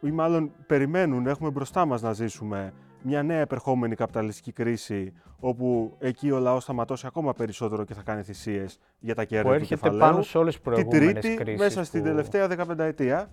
ή 0.00 0.10
μάλλον 0.10 0.52
περιμένουν, 0.66 1.26
έχουμε 1.26 1.50
μπροστά 1.50 1.84
μας 1.84 2.02
να 2.02 2.12
ζήσουμε 2.12 2.72
μια 3.02 3.22
νέα 3.22 3.40
επερχόμενη 3.40 3.94
καπιταλιστική 3.94 4.52
κρίση 4.52 5.12
όπου 5.40 5.96
εκεί 5.98 6.30
ο 6.30 6.38
λαός 6.38 6.64
θα 6.64 6.72
ματώσει 6.72 7.06
ακόμα 7.06 7.32
περισσότερο 7.32 7.84
και 7.84 7.94
θα 7.94 8.02
κάνει 8.02 8.22
θυσίες 8.22 8.78
για 8.98 9.14
τα 9.14 9.24
κέρδη 9.24 9.42
Που 9.44 9.48
του 9.54 9.54
έρχεται 9.60 9.80
κεφαλαίου. 9.80 9.98
πάνω 10.10 10.22
σε 10.22 10.38
όλες 10.38 10.54
τις 10.54 10.62
Την 10.62 10.72
προηγούμενες 10.72 11.22
τρίτη, 11.24 11.36
κρίσεις. 11.42 11.60
μέσα 11.60 11.84
στην 11.84 12.00
που- 12.02 12.06
τελευταία 12.06 12.46
15 12.48 12.78
ετία, 12.84 13.28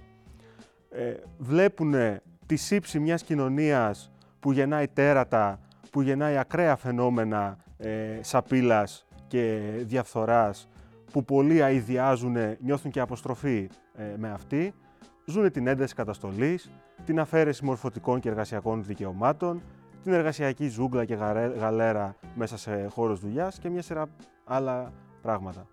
ε, 0.90 1.14
βλέπουν 1.38 1.94
τη 2.46 2.56
σύψη 2.56 3.00
μιας 3.00 3.24
κοινωνίας 3.24 4.12
που 4.40 4.52
γεννάει 4.52 4.88
τέρατα, 4.88 5.60
που 5.92 6.02
γεννάει 6.02 6.38
ακραία 6.38 6.76
φαινόμενα 6.76 7.58
ε, 7.78 8.20
σαπίλας 8.22 9.06
και 9.32 9.60
διαφθοράς, 9.86 10.70
που 11.12 11.24
πολλοί 11.24 11.64
αηδιάζουν, 11.64 12.36
νιώθουν 12.60 12.92
και 12.92 13.00
αποστροφή 13.00 13.70
ε, 13.96 14.04
με 14.18 14.32
αυτή, 14.32 14.74
ζουν 15.26 15.52
την 15.52 15.68
ένταση 15.68 15.96
καταστολής, 15.96 16.72
την 17.06 17.20
αφαίρεση 17.20 17.66
μορφωτικών 17.66 18.20
και 18.20 18.30
εργασιακών 18.30 18.84
δικαιωμάτων, 18.84 19.62
την 20.04 20.14
εργασιακή 20.14 20.68
ζούγκλα 20.68 21.06
και 21.06 21.14
γαρέ- 21.14 21.58
γαλέρα 21.58 22.16
μέσα 22.36 22.58
σε 22.58 22.88
χώρους 22.90 23.20
δουλειάς 23.20 23.60
και 23.60 23.70
μια 23.70 23.82
σειρά 23.82 24.06
άλλα 24.44 24.92
πράγματα. 25.22 25.68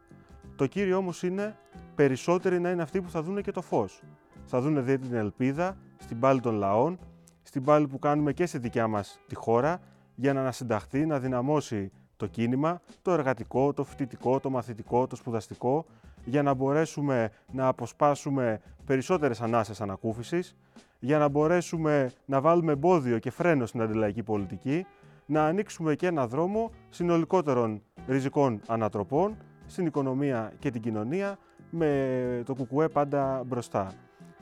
Το 0.56 0.66
κύριο 0.66 0.96
όμως 0.96 1.22
είναι 1.22 1.56
περισσότεροι 1.94 2.60
να 2.60 2.70
είναι 2.70 2.82
αυτοί 2.82 3.00
που 3.00 3.10
θα 3.10 3.22
δούνε 3.22 3.40
και 3.40 3.50
το 3.50 3.62
φως. 3.62 4.02
Θα 4.44 4.60
δούνε 4.60 4.80
δηλαδή 4.80 5.06
την 5.06 5.16
ελπίδα 5.16 5.76
στην 5.96 6.18
πάλη 6.18 6.40
των 6.40 6.54
λαών, 6.54 6.98
στην 7.42 7.64
πάλη 7.64 7.86
που 7.86 7.98
κάνουμε 7.98 8.32
και 8.32 8.46
στη 8.46 8.58
δικιά 8.58 8.86
μας 8.86 9.20
τη 9.26 9.34
χώρα, 9.34 9.80
για 10.14 10.32
να 10.32 10.40
ανασυνταχθεί, 10.40 11.06
να 11.06 11.18
δυναμώσει 11.18 11.92
το 12.18 12.26
κίνημα, 12.26 12.80
το 13.02 13.12
εργατικό, 13.12 13.72
το 13.72 13.84
φοιτητικό, 13.84 14.40
το 14.40 14.50
μαθητικό, 14.50 15.06
το 15.06 15.16
σπουδαστικό, 15.16 15.84
για 16.24 16.42
να 16.42 16.54
μπορέσουμε 16.54 17.30
να 17.52 17.66
αποσπάσουμε 17.66 18.60
περισσότερες 18.84 19.40
ανάσες 19.40 19.80
ανακούφισης, 19.80 20.56
για 20.98 21.18
να 21.18 21.28
μπορέσουμε 21.28 22.10
να 22.24 22.40
βάλουμε 22.40 22.72
εμπόδιο 22.72 23.18
και 23.18 23.30
φρένο 23.30 23.66
στην 23.66 23.80
αντιλαϊκή 23.80 24.22
πολιτική, 24.22 24.86
να 25.26 25.46
ανοίξουμε 25.46 25.94
και 25.94 26.06
ένα 26.06 26.26
δρόμο 26.26 26.70
συνολικότερων 26.88 27.82
ριζικών 28.06 28.60
ανατροπών 28.66 29.36
στην 29.66 29.86
οικονομία 29.86 30.52
και 30.58 30.70
την 30.70 30.80
κοινωνία, 30.80 31.38
με 31.70 32.42
το 32.46 32.54
κουκουέ 32.54 32.88
πάντα 32.88 33.42
μπροστά. 33.46 33.92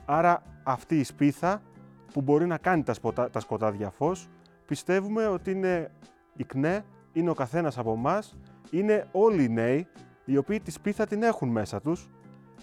Άρα 0.05 0.43
αυτή 0.63 0.99
η 0.99 1.03
σπίθα 1.03 1.61
που 2.13 2.21
μπορεί 2.21 2.45
να 2.45 2.57
κάνει 2.57 2.83
τα, 2.83 2.93
σποτα- 2.93 3.29
τα 3.29 3.39
σκοτάδια 3.39 3.89
φως, 3.89 4.29
πιστεύουμε 4.65 5.27
ότι 5.27 5.51
είναι 5.51 5.91
η 6.35 6.43
ΚΝΕ, 6.43 6.85
είναι 7.17 7.29
ο 7.29 7.33
καθένας 7.33 7.77
από 7.77 7.93
εμάς, 7.93 8.37
είναι 8.71 9.07
όλοι 9.11 9.43
οι 9.43 9.49
νέοι 9.49 9.87
οι 10.25 10.37
οποίοι 10.37 10.59
τη 10.59 10.71
σπίθα 10.71 11.05
την 11.05 11.23
έχουν 11.23 11.49
μέσα 11.49 11.81
τους 11.81 12.09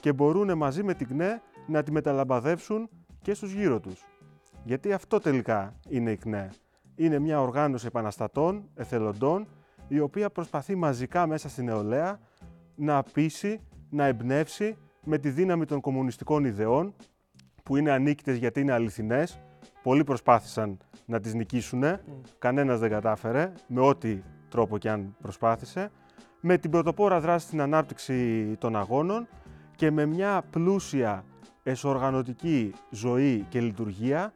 και 0.00 0.12
μπορούν 0.12 0.56
μαζί 0.56 0.82
με 0.82 0.94
την 0.94 1.06
ΚΝΕ 1.06 1.42
να 1.66 1.82
τη 1.82 1.92
μεταλαμπαδεύσουν 1.92 2.88
και 3.22 3.34
στους 3.34 3.52
γύρω 3.52 3.80
τους. 3.80 4.04
Γιατί 4.64 4.92
αυτό 4.92 5.18
τελικά 5.18 5.74
είναι 5.88 6.10
η 6.10 6.16
ΚΝΕ. 6.16 6.50
Είναι 6.94 7.18
μια 7.18 7.40
οργάνωση 7.40 7.86
επαναστατών, 7.86 8.68
εθελοντών, 8.74 9.46
η 9.88 10.00
οποία 10.00 10.30
προσπαθεί 10.30 10.74
μαζικά 10.74 11.26
μέσα 11.26 11.48
στην 11.48 11.64
νεολαία 11.64 12.20
να 12.74 13.02
πείσει, 13.02 13.60
να 13.90 14.04
εμπνεύσει 14.04 14.76
με 15.04 15.18
τη 15.18 15.30
δύναμη 15.30 15.64
των 15.64 15.80
κομμουνιστικών 15.80 16.44
ιδεών, 16.44 16.94
που 17.62 17.76
είναι 17.76 17.90
ανίκητες 17.90 18.36
γιατί 18.36 18.60
είναι 18.60 18.72
αληθινές. 18.72 19.40
Πολλοί 19.82 20.04
προσπάθησαν 20.04 20.78
να 21.06 21.20
τις 21.20 21.34
νικήσουν, 21.34 21.84
κανένας 22.38 22.78
δεν 22.78 22.90
κατάφερε, 22.90 23.52
με 23.66 23.80
ό,τι 23.80 24.22
τρόπο 24.54 24.78
και 24.78 24.90
αν 24.90 25.16
προσπάθησε, 25.22 25.90
με 26.40 26.58
την 26.58 26.70
πρωτοπόρα 26.70 27.20
δράση 27.20 27.46
στην 27.46 27.60
ανάπτυξη 27.60 28.46
των 28.58 28.76
αγώνων 28.76 29.28
και 29.76 29.90
με 29.90 30.06
μια 30.06 30.42
πλούσια 30.50 31.24
εσωοργανωτική 31.62 32.74
ζωή 32.90 33.46
και 33.48 33.60
λειτουργία 33.60 34.32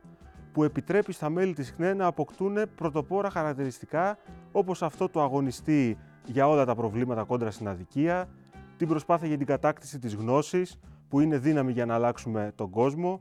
που 0.52 0.64
επιτρέπει 0.64 1.12
στα 1.12 1.30
μέλη 1.30 1.54
της 1.54 1.70
ΧΝΕ 1.70 1.94
να 1.94 2.06
αποκτούν 2.06 2.56
πρωτοπόρα 2.74 3.30
χαρακτηριστικά 3.30 4.18
όπως 4.52 4.82
αυτό 4.82 5.08
του 5.08 5.20
αγωνιστή 5.20 5.98
για 6.26 6.48
όλα 6.48 6.64
τα 6.64 6.74
προβλήματα 6.74 7.24
κόντρα 7.24 7.50
στην 7.50 7.68
αδικία, 7.68 8.28
την 8.76 8.88
προσπάθεια 8.88 9.28
για 9.28 9.36
την 9.36 9.46
κατάκτηση 9.46 9.98
της 9.98 10.14
γνώσης 10.14 10.78
που 11.08 11.20
είναι 11.20 11.38
δύναμη 11.38 11.72
για 11.72 11.86
να 11.86 11.94
αλλάξουμε 11.94 12.52
τον 12.54 12.70
κόσμο, 12.70 13.20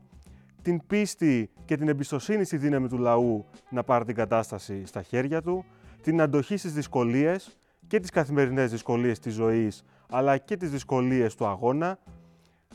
την 0.62 0.86
πίστη 0.86 1.50
και 1.64 1.76
την 1.76 1.88
εμπιστοσύνη 1.88 2.44
στη 2.44 2.56
δύναμη 2.56 2.88
του 2.88 2.98
λαού 2.98 3.44
να 3.70 3.82
πάρει 3.82 4.04
την 4.04 4.14
κατάσταση 4.14 4.86
στα 4.86 5.02
χέρια 5.02 5.42
του, 5.42 5.64
την 6.08 6.20
αντοχή 6.20 6.56
στις 6.56 6.72
δυσκολίες 6.72 7.58
και 7.86 8.00
τις 8.00 8.10
καθημερινές 8.10 8.70
δυσκολίες 8.70 9.18
της 9.18 9.34
ζωής 9.34 9.84
αλλά 10.10 10.36
και 10.38 10.56
τις 10.56 10.70
δυσκολίες 10.70 11.34
του 11.34 11.46
αγώνα, 11.46 11.98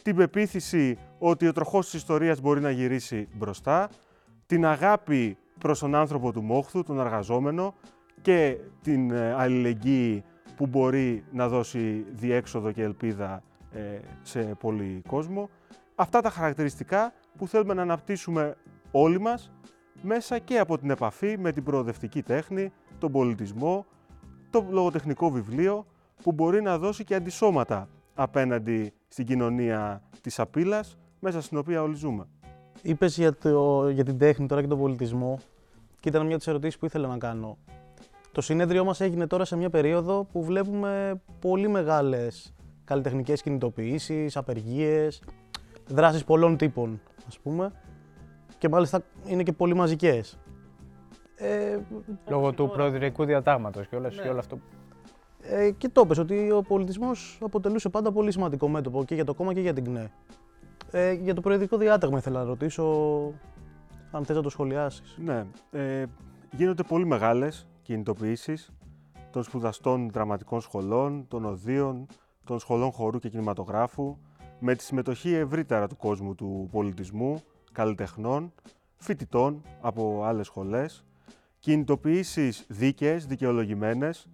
την 0.01 0.15
πεποίθηση 0.15 0.97
ότι 1.19 1.47
ο 1.47 1.51
τροχός 1.51 1.85
της 1.85 1.93
ιστορίας 1.93 2.41
μπορεί 2.41 2.61
να 2.61 2.71
γυρίσει 2.71 3.27
μπροστά, 3.33 3.89
την 4.45 4.65
αγάπη 4.65 5.37
προς 5.59 5.79
τον 5.79 5.95
άνθρωπο 5.95 6.31
του 6.31 6.41
μόχθου, 6.41 6.83
τον 6.83 6.99
εργαζόμενο, 6.99 7.73
και 8.21 8.57
την 8.81 9.11
ε, 9.11 9.33
αλληλεγγύη 9.33 10.23
που 10.55 10.67
μπορεί 10.67 11.23
να 11.31 11.47
δώσει 11.47 12.05
διέξοδο 12.11 12.71
και 12.71 12.83
ελπίδα 12.83 13.43
ε, 13.71 13.79
σε 14.21 14.41
πολύ 14.41 15.01
κόσμο. 15.07 15.49
Αυτά 15.95 16.21
τα 16.21 16.29
χαρακτηριστικά 16.29 17.13
που 17.37 17.47
θέλουμε 17.47 17.73
να 17.73 17.81
αναπτύσσουμε 17.81 18.55
όλοι 18.91 19.19
μας 19.19 19.51
μέσα 20.01 20.39
και 20.39 20.59
από 20.59 20.77
την 20.77 20.89
επαφή 20.89 21.37
με 21.39 21.51
την 21.51 21.63
προοδευτική 21.63 22.21
τέχνη, 22.21 22.71
τον 23.03 23.11
πολιτισμό, 23.11 23.85
το 24.49 24.65
λογοτεχνικό 24.69 25.29
βιβλίο 25.29 25.85
που 26.23 26.31
μπορεί 26.31 26.61
να 26.61 26.77
δώσει 26.77 27.03
και 27.03 27.15
αντισώματα 27.15 27.87
απέναντι 28.13 28.93
στην 29.07 29.25
κοινωνία 29.25 30.01
της 30.21 30.39
απειλής 30.39 30.97
μέσα 31.19 31.41
στην 31.41 31.57
οποία 31.57 31.81
όλοι 31.81 31.95
ζούμε. 31.95 32.25
Είπες 32.81 33.17
για, 33.17 33.33
το, 33.33 33.89
για 33.89 34.03
την 34.03 34.17
τέχνη 34.17 34.47
τώρα 34.47 34.61
και 34.61 34.67
τον 34.67 34.79
πολιτισμό 34.79 35.39
και 35.99 36.09
ήταν 36.09 36.21
μια 36.21 36.29
από 36.29 36.37
τις 36.37 36.47
ερωτήσεις 36.47 36.79
που 36.79 36.85
ήθελα 36.85 37.07
να 37.07 37.17
κάνω. 37.17 37.57
Το 38.31 38.41
συνέδριό 38.41 38.83
μας 38.85 39.01
έγινε 39.01 39.27
τώρα 39.27 39.45
σε 39.45 39.55
μια 39.55 39.69
περίοδο 39.69 40.27
που 40.31 40.43
βλέπουμε 40.43 41.21
πολύ 41.39 41.67
μεγάλες 41.67 42.53
καλλιτεχνικές 42.83 43.41
κινητοποιήσεις, 43.41 44.37
απεργίες, 44.37 45.23
δράσεις 45.87 46.23
πολλών 46.23 46.57
τύπων, 46.57 47.01
ας 47.27 47.39
πούμε, 47.39 47.71
και 48.57 48.69
μάλιστα 48.69 49.03
είναι 49.25 49.43
και 49.43 49.53
πολύ 49.53 49.73
μαζικές. 49.73 50.37
Ε, 51.43 51.79
Λόγω 52.27 52.53
του 52.53 52.69
προεδρικού 52.73 53.25
διατάγματος 53.25 53.87
και, 53.87 53.95
όλες, 53.95 54.15
ναι. 54.15 54.21
και 54.21 54.29
όλο 54.29 54.39
αυτό. 54.39 54.59
Ε, 55.41 55.71
και 55.71 55.89
το 55.89 56.01
είπες 56.05 56.17
ότι 56.17 56.51
ο 56.51 56.61
πολιτισμός 56.61 57.39
αποτελούσε 57.41 57.89
πάντα 57.89 58.11
πολύ 58.11 58.31
σημαντικό 58.31 58.67
μέτωπο 58.67 59.03
και 59.03 59.15
για 59.15 59.25
το 59.25 59.33
κόμμα 59.33 59.53
και 59.53 59.59
για 59.59 59.73
την 59.73 59.83
ΚΝΕ. 59.83 60.11
Ε, 60.91 61.11
για 61.11 61.33
το 61.33 61.41
προεδρικό 61.41 61.77
διάταγμα 61.77 62.17
ήθελα 62.17 62.39
να 62.39 62.45
ρωτήσω 62.45 62.83
αν 64.11 64.25
θες 64.25 64.35
να 64.35 64.41
το 64.41 64.49
σχολιάσεις. 64.49 65.17
Ναι, 65.23 65.45
ε, 65.71 66.05
γίνονται 66.51 66.83
πολύ 66.83 67.05
μεγάλες 67.05 67.67
κινητοποιήσεις 67.81 68.73
των 69.31 69.43
σπουδαστών 69.43 70.09
δραματικών 70.11 70.61
σχολών, 70.61 71.25
των 71.27 71.45
οδείων, 71.45 72.05
των 72.43 72.59
σχολών 72.59 72.91
χορού 72.91 73.19
και 73.19 73.29
κινηματογράφου, 73.29 74.17
με 74.59 74.75
τη 74.75 74.83
συμμετοχή 74.83 75.33
ευρύτερα 75.33 75.87
του 75.87 75.97
κόσμου 75.97 76.35
του 76.35 76.67
πολιτισμού, 76.71 77.41
καλλιτεχνών, 77.71 78.53
φοιτητών 78.97 79.61
από 79.81 80.23
άλλες 80.23 80.45
σχολές, 80.45 81.05
κινητοποιήσεις 81.63 82.65
δίκαιες, 82.67 83.25
δικαιολογημένες, 83.25 84.27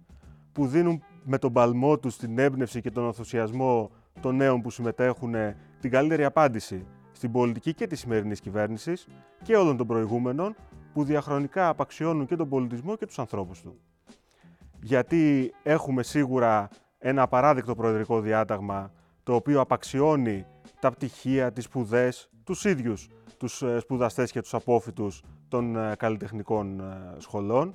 που 0.52 0.66
δίνουν 0.66 1.02
με 1.24 1.38
τον 1.38 1.52
παλμό 1.52 1.98
τους 1.98 2.16
την 2.16 2.38
έμπνευση 2.38 2.80
και 2.80 2.90
τον 2.90 3.04
ενθουσιασμό 3.04 3.90
των 4.20 4.36
νέων 4.36 4.60
που 4.60 4.70
συμμετέχουν 4.70 5.34
την 5.80 5.90
καλύτερη 5.90 6.24
απάντηση 6.24 6.86
στην 7.12 7.32
πολιτική 7.32 7.74
και 7.74 7.86
τη 7.86 7.96
σημερινή 7.96 8.34
κυβέρνηση 8.34 8.92
και 9.42 9.56
όλων 9.56 9.76
των 9.76 9.86
προηγούμενων 9.86 10.56
που 10.92 11.04
διαχρονικά 11.04 11.68
απαξιώνουν 11.68 12.26
και 12.26 12.36
τον 12.36 12.48
πολιτισμό 12.48 12.96
και 12.96 13.06
τους 13.06 13.18
ανθρώπους 13.18 13.60
του. 13.60 13.80
Γιατί 14.82 15.52
έχουμε 15.62 16.02
σίγουρα 16.02 16.68
ένα 16.98 17.22
απαράδεκτο 17.22 17.74
προεδρικό 17.74 18.20
διάταγμα 18.20 18.92
το 19.22 19.34
οποίο 19.34 19.60
απαξιώνει 19.60 20.46
τα 20.80 20.90
πτυχία, 20.90 21.52
τις 21.52 21.64
σπουδές, 21.64 22.30
τους 22.44 22.64
ίδιους 22.64 23.08
τους 23.40 23.62
ε, 23.62 23.78
σπουδαστές 23.78 24.30
και 24.30 24.40
τους 24.40 24.54
απόφοιτους 24.54 25.22
των 25.48 25.76
ε, 25.76 25.94
καλλιτεχνικών 25.98 26.80
ε, 26.80 27.14
σχολών. 27.18 27.74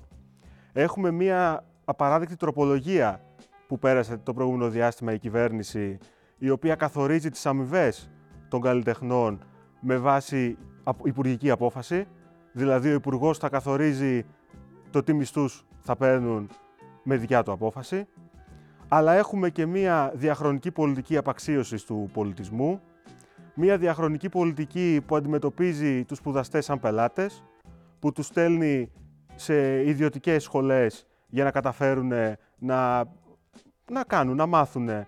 Έχουμε 0.74 1.12
μία 1.12 1.66
απαράδεκτη 1.86 2.36
τροπολογία 2.36 3.22
που 3.68 3.80
πέρασε 3.80 4.18
το 4.18 4.34
προηγούμενο 4.34 4.70
διάστημα 4.70 5.14
η 5.14 5.20
κυβέρνηση, 5.20 5.98
η 6.38 6.50
οποία 6.50 6.76
καθορίζει 6.76 7.30
τις 7.30 7.46
αμοιβές 7.46 8.12
των 8.50 8.62
καλλιτεχνών 8.62 9.40
με 9.80 9.98
βάση 9.98 10.58
υπουργική 11.04 11.50
απόφαση. 11.50 12.08
Δηλαδή, 12.52 12.90
ο 12.90 12.94
Υπουργός 12.94 13.38
θα 13.38 13.50
καθορίζει 13.50 14.26
το 14.90 15.04
τι 15.04 15.14
μισθούς 15.14 15.66
θα 15.80 15.96
παίρνουν 15.96 16.50
με 17.04 17.18
δικιά 17.18 17.44
του 17.44 17.52
απόφαση. 17.52 18.08
Αλλά 18.88 19.14
έχουμε 19.14 19.50
και 19.50 19.66
μία 19.66 20.12
διαχρονική 20.16 20.72
πολιτική 20.72 21.18
απαξίωσης 21.18 21.84
του 21.84 22.10
πολιτισμού, 22.14 22.82
μία 23.56 23.78
διαχρονική 23.78 24.30
πολιτική 24.30 25.02
που 25.06 25.16
αντιμετωπίζει 25.16 26.04
τους 26.04 26.18
σπουδαστές 26.18 26.66
σαν 26.66 26.80
πελάτες, 26.80 27.44
που 28.00 28.12
τους 28.12 28.26
στέλνει 28.26 28.92
σε 29.36 29.88
ιδιωτικές 29.88 30.44
σχολές 30.44 31.08
για 31.28 31.44
να 31.44 31.52
καταφέρουν 31.52 32.12
να, 32.58 33.04
να 33.92 34.04
κάνουν, 34.08 34.36
να 34.36 34.46
μάθουν 34.46 34.90
ε, 34.90 35.06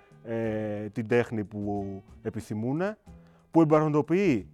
την 0.91 1.07
τέχνη 1.07 1.43
που 1.43 2.03
επιθυμούν, 2.21 2.81
που 3.51 3.61
εμπαροντοποιεί 3.61 4.49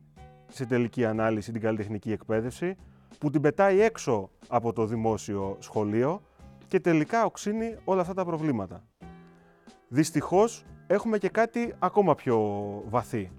σε 0.47 0.65
τελική 0.65 1.05
ανάλυση 1.05 1.51
την 1.51 1.61
καλλιτεχνική 1.61 2.11
εκπαίδευση, 2.11 2.75
που 3.19 3.29
την 3.29 3.41
πετάει 3.41 3.81
έξω 3.81 4.29
από 4.47 4.73
το 4.73 4.85
δημόσιο 4.85 5.57
σχολείο 5.59 6.21
και 6.67 6.79
τελικά 6.79 7.25
οξύνει 7.25 7.75
όλα 7.83 8.01
αυτά 8.01 8.13
τα 8.13 8.25
προβλήματα. 8.25 8.83
Δυστυχώς 9.87 10.65
έχουμε 10.87 11.17
και 11.17 11.29
κάτι 11.29 11.73
ακόμα 11.79 12.15
πιο 12.15 12.39
βαθύ. 12.89 13.31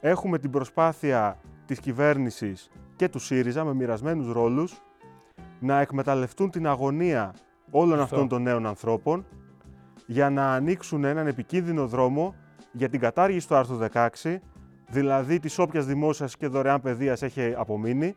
Έχουμε 0.00 0.38
την 0.38 0.50
προσπάθεια 0.50 1.38
της 1.66 1.80
κυβέρνησης 1.80 2.70
και 2.96 3.08
του 3.08 3.18
ΣΥΡΙΖΑ 3.18 3.64
με 3.64 3.74
μοιρασμένους 3.74 4.32
ρόλους 4.32 4.82
να 5.60 5.80
εκμεταλλευτούν 5.80 6.50
την 6.50 6.66
αγωνία 6.66 7.34
όλων 7.70 8.00
αυτών 8.00 8.28
των 8.28 8.42
νέων 8.42 8.66
ανθρώπων 8.66 9.26
για 10.06 10.30
να 10.30 10.54
ανοίξουν 10.54 11.04
έναν 11.04 11.26
επικίνδυνο 11.26 11.86
δρόμο 11.86 12.34
για 12.72 12.88
την 12.88 13.00
κατάργηση 13.00 13.48
του 13.48 13.54
άρθρου 13.54 13.78
16 13.92 14.08
δηλαδή 14.90 15.38
της 15.38 15.58
όποιας 15.58 15.86
δημόσιας 15.86 16.36
και 16.36 16.46
δωρεάν 16.46 16.80
παιδείας 16.80 17.22
έχει 17.22 17.54
απομείνει, 17.56 18.14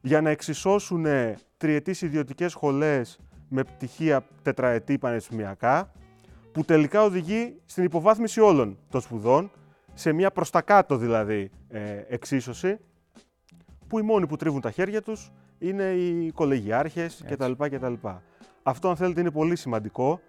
για 0.00 0.20
να 0.20 0.30
εξισώσουν 0.30 1.06
τριετής 1.56 2.02
ιδιωτικές 2.02 2.50
σχολές 2.50 3.18
με 3.48 3.62
πτυχία 3.62 4.24
τετραετή 4.42 4.98
πανεπιστημιακά, 4.98 5.92
που 6.52 6.64
τελικά 6.64 7.02
οδηγεί 7.02 7.60
στην 7.64 7.84
υποβάθμιση 7.84 8.40
όλων 8.40 8.78
των 8.88 9.00
σπουδών, 9.00 9.50
σε 10.00 10.12
μια 10.12 10.30
προς 10.30 10.50
τα 10.50 10.62
κάτω 10.62 10.96
δηλαδή 10.96 11.50
ε, 11.68 11.80
εξίσωση, 12.08 12.78
που 13.86 13.98
οι 13.98 14.02
μόνοι 14.02 14.26
που 14.26 14.36
τρίβουν 14.36 14.60
τα 14.60 14.70
χέρια 14.70 15.02
τους 15.02 15.32
είναι 15.58 15.82
οι 15.82 16.30
κολεγιάρχες 16.30 17.24
κτλ. 17.28 17.52
κτλ. 17.58 17.92
Αυτό 18.62 18.88
αν 18.88 18.96
θέλετε 18.96 19.20
είναι 19.20 19.30
πολύ 19.30 19.56
σημαντικό, 19.56 20.20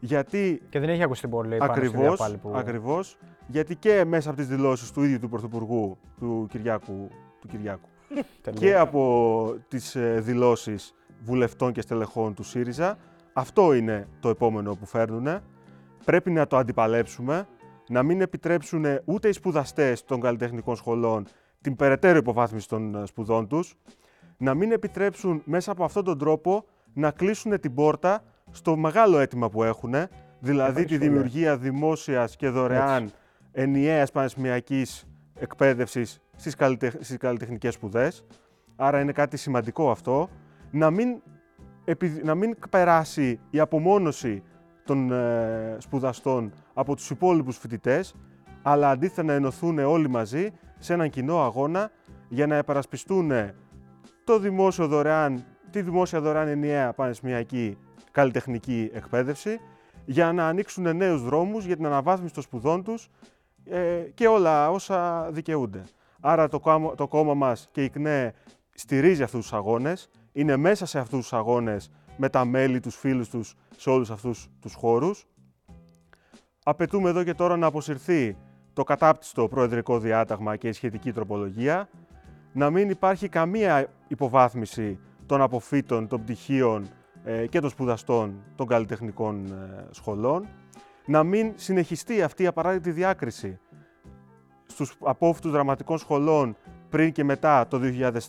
γιατί... 0.00 0.62
Και 0.68 0.78
δεν 0.78 0.88
έχει 0.88 1.02
ακουστεί 1.02 1.28
πολύ 1.28 1.56
ακριβώς, 1.60 2.18
πάλι 2.18 2.36
που... 2.36 2.52
Ακριβώς, 2.54 3.18
γιατί 3.46 3.76
και 3.76 4.04
μέσα 4.04 4.28
από 4.28 4.38
τις 4.38 4.48
δηλώσεις 4.48 4.90
του 4.90 5.02
ίδιου 5.02 5.18
του 5.18 5.28
Πρωθυπουργού, 5.28 5.98
του 6.18 6.46
Κυριάκου, 6.50 7.08
του 7.40 7.46
Κυριάκου 7.46 7.88
και 8.60 8.76
από 8.76 9.54
τις 9.68 9.94
ε, 9.94 10.20
δηλώσεις 10.20 10.94
βουλευτών 11.22 11.72
και 11.72 11.80
στελεχών 11.80 12.34
του 12.34 12.42
ΣΥΡΙΖΑ, 12.42 12.98
αυτό 13.32 13.74
είναι 13.74 14.08
το 14.20 14.28
επόμενο 14.28 14.74
που 14.74 14.86
φέρνουν. 14.86 15.40
Πρέπει 16.04 16.30
να 16.30 16.46
το 16.46 16.56
αντιπαλέψουμε, 16.56 17.46
να 17.88 18.02
μην 18.02 18.20
επιτρέψουν 18.20 18.84
ούτε 19.04 19.28
οι 19.28 19.32
σπουδαστές 19.32 20.04
των 20.04 20.20
καλλιτεχνικών 20.20 20.76
σχολών 20.76 21.26
την 21.60 21.76
περαιτέρω 21.76 22.16
υποβάθμιση 22.16 22.68
των 22.68 22.94
ε, 22.94 23.06
σπουδών 23.06 23.48
τους, 23.48 23.74
να 24.36 24.54
μην 24.54 24.72
επιτρέψουν 24.72 25.42
μέσα 25.44 25.72
από 25.72 25.84
αυτόν 25.84 26.04
τον 26.04 26.18
τρόπο 26.18 26.64
να 26.92 27.10
κλείσουν 27.10 27.60
την 27.60 27.74
πόρτα 27.74 28.24
στο 28.50 28.76
μεγάλο 28.76 29.18
αίτημα 29.18 29.50
που 29.50 29.62
έχουν, 29.62 29.94
δηλαδή 30.38 30.84
τη 30.84 30.98
δημιουργία 30.98 31.56
δημόσιας 31.56 32.36
και 32.36 32.48
δωρεάν 32.48 33.10
ενιαίας 33.52 34.10
πανεπιστημιακής 34.10 35.06
εκπαίδευσης 35.34 36.20
στις, 36.36 36.54
καλλιτεχ... 36.54 36.94
στις 37.00 37.16
καλλιτεχνικές 37.16 37.74
σπουδές. 37.74 38.24
Άρα 38.76 39.00
είναι 39.00 39.12
κάτι 39.12 39.36
σημαντικό 39.36 39.90
αυτό. 39.90 40.28
Να 40.70 40.90
μην, 40.90 41.22
να 42.22 42.34
μην 42.34 42.56
περάσει 42.70 43.40
η 43.50 43.60
απομόνωση 43.60 44.42
των 44.84 45.12
ε, 45.12 45.76
σπουδαστών 45.78 46.52
από 46.74 46.94
τους 46.96 47.10
υπόλοιπους 47.10 47.58
φοιτητές, 47.58 48.14
αλλά 48.62 48.90
αντίθετα 48.90 49.22
να 49.22 49.32
ενωθούν 49.32 49.78
όλοι 49.78 50.08
μαζί 50.08 50.50
σε 50.78 50.92
έναν 50.92 51.10
κοινό 51.10 51.42
αγώνα 51.42 51.90
για 52.28 52.46
να 52.46 52.56
επαρασπιστούν 52.56 53.32
το 54.24 54.38
δημόσιο 54.38 54.86
δωρεάν, 54.86 55.44
τη 55.70 55.82
δημόσια 55.82 56.20
δωρεάν 56.20 56.48
ενιαία 56.48 56.92
πανεπιστημιακή 56.92 57.78
καλλιτεχνική 58.10 58.90
εκπαίδευση, 58.92 59.60
για 60.04 60.32
να 60.32 60.48
ανοίξουν 60.48 60.96
νέους 60.96 61.22
δρόμους 61.22 61.64
για 61.64 61.76
την 61.76 61.86
αναβάθμιση 61.86 62.34
των 62.34 62.42
σπουδών 62.42 62.82
τους 62.84 63.10
ε, 63.64 64.00
και 64.14 64.26
όλα 64.26 64.70
όσα 64.70 65.28
δικαιούνται. 65.30 65.82
Άρα 66.20 66.48
το, 66.48 66.60
κόμμα, 66.60 66.94
το 66.94 67.08
κόμμα 67.08 67.34
μας 67.34 67.68
και 67.72 67.84
η 67.84 67.88
ΚΝΕ 67.88 68.34
στηρίζει 68.74 69.22
αυτούς 69.22 69.40
τους 69.40 69.52
αγώνες, 69.52 70.10
είναι 70.32 70.56
μέσα 70.56 70.86
σε 70.86 70.98
αυτούς 70.98 71.20
τους 71.20 71.32
αγώνες 71.32 71.90
με 72.16 72.28
τα 72.28 72.44
μέλη, 72.44 72.80
τους 72.80 72.96
φίλους 72.96 73.28
τους 73.28 73.54
σε 73.76 73.90
όλους 73.90 74.10
αυτούς 74.10 74.48
τους 74.60 74.74
χώρους. 74.74 75.26
Απαιτούμε 76.66 77.08
εδώ 77.08 77.24
και 77.24 77.34
τώρα 77.34 77.56
να 77.56 77.66
αποσυρθεί 77.66 78.36
το 78.72 78.84
κατάπτυστο 78.84 79.48
προεδρικό 79.48 79.98
διάταγμα 79.98 80.56
και 80.56 80.68
η 80.68 80.72
σχετική 80.72 81.12
τροπολογία, 81.12 81.88
να 82.52 82.70
μην 82.70 82.90
υπάρχει 82.90 83.28
καμία 83.28 83.86
υποβάθμιση 84.08 84.98
των 85.26 85.42
αποφύτων, 85.42 86.08
των 86.08 86.22
πτυχίων 86.22 86.88
ε, 87.24 87.46
και 87.46 87.60
των 87.60 87.70
σπουδαστών 87.70 88.42
των 88.56 88.66
καλλιτεχνικών 88.66 89.46
ε, 89.46 89.86
σχολών, 89.90 90.48
να 91.06 91.22
μην 91.22 91.52
συνεχιστεί 91.54 92.22
αυτή 92.22 92.42
η 92.42 92.46
απαράδεκτη 92.46 92.90
διάκριση 92.90 93.58
στους 94.66 94.96
απόφοιτους 95.00 95.50
δραματικών 95.50 95.98
σχολών 95.98 96.56
πριν 96.88 97.12
και 97.12 97.24
μετά 97.24 97.66
το 97.68 97.80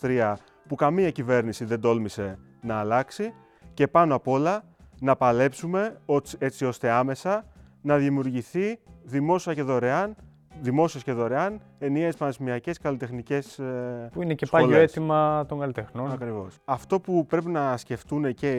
2003 0.01 0.33
που 0.67 0.75
καμία 0.75 1.11
κυβέρνηση 1.11 1.65
δεν 1.65 1.79
τόλμησε 1.79 2.39
να 2.61 2.75
αλλάξει 2.79 3.33
και 3.73 3.87
πάνω 3.87 4.15
απ' 4.15 4.27
όλα 4.27 4.63
να 4.99 5.15
παλέψουμε 5.15 6.01
έτσι 6.37 6.65
ώστε 6.65 6.89
άμεσα 6.89 7.45
να 7.85 7.97
δημιουργηθεί 7.97 8.79
δημόσια 9.03 9.53
και 9.53 9.61
δωρεάν 9.61 10.15
δημόσιες 10.61 11.03
και 11.03 11.11
δωρεάν 11.11 11.61
ενιαίες 11.79 12.15
πανεπιστημιακές 12.15 12.77
καλλιτεχνικές 12.77 13.59
ε, 13.59 14.09
Που 14.11 14.21
είναι 14.21 14.33
και 14.33 14.45
πάλι 14.45 14.75
αίτημα 14.75 15.45
των 15.45 15.59
καλλιτεχνών. 15.59 16.11
Ακριβώς. 16.11 16.57
Αυτό 16.65 16.99
που 16.99 17.25
πρέπει 17.25 17.49
να 17.49 17.77
σκεφτούν 17.77 18.33
και 18.33 18.51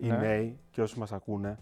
οι 0.00 0.08
ναι. 0.08 0.16
νέοι 0.16 0.58
και 0.70 0.82
όσοι 0.82 0.98
μας 0.98 1.12
ακούνε, 1.12 1.58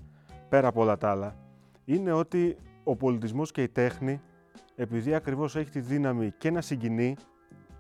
πέρα 0.49 0.69
από 0.69 0.81
όλα 0.81 0.97
τα 0.97 1.11
άλλα, 1.11 1.37
είναι 1.85 2.13
ότι 2.13 2.57
ο 2.85 2.97
πολιτισμός 2.97 3.51
και 3.51 3.63
η 3.63 3.69
τέχνη, 3.69 4.21
επειδή 4.77 5.15
ακριβώς 5.15 5.57
έχει 5.57 5.71
τη 5.71 5.81
δύναμη 5.81 6.33
και 6.39 6.51
να 6.51 6.61
συγκινεί 6.61 7.17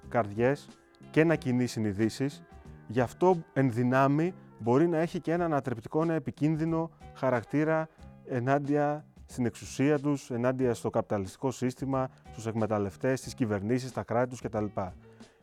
καρδιές 0.09 0.69
και 1.11 1.25
να 1.25 1.35
κινεί 1.35 1.67
συνειδήσεις, 1.67 2.43
γι' 2.87 3.01
αυτό 3.01 3.37
εν 3.53 3.73
δυνάμει 3.73 4.35
μπορεί 4.59 4.89
να 4.89 4.99
έχει 4.99 5.21
και 5.21 5.33
ένα 5.33 5.45
ανατρεπτικό, 5.45 6.03
ένα 6.03 6.15
επικίνδυνο 6.15 6.91
χαρακτήρα 7.15 7.89
ενάντια 8.27 9.05
στην 9.27 9.47
εξουσία 9.47 9.99
τους, 9.99 10.31
ενάντια 10.31 10.75
στο 10.75 10.91
καπιταλιστικό 10.91 11.51
σύστημα, 11.51 12.09
στους 12.31 12.47
εκμεταλλευτές, 12.47 13.19
στις 13.19 13.35
κυβερνήσεις, 13.35 13.91
στα 13.91 14.03
κράτη 14.03 14.29
τους 14.29 14.41
κτλ. 14.41 14.65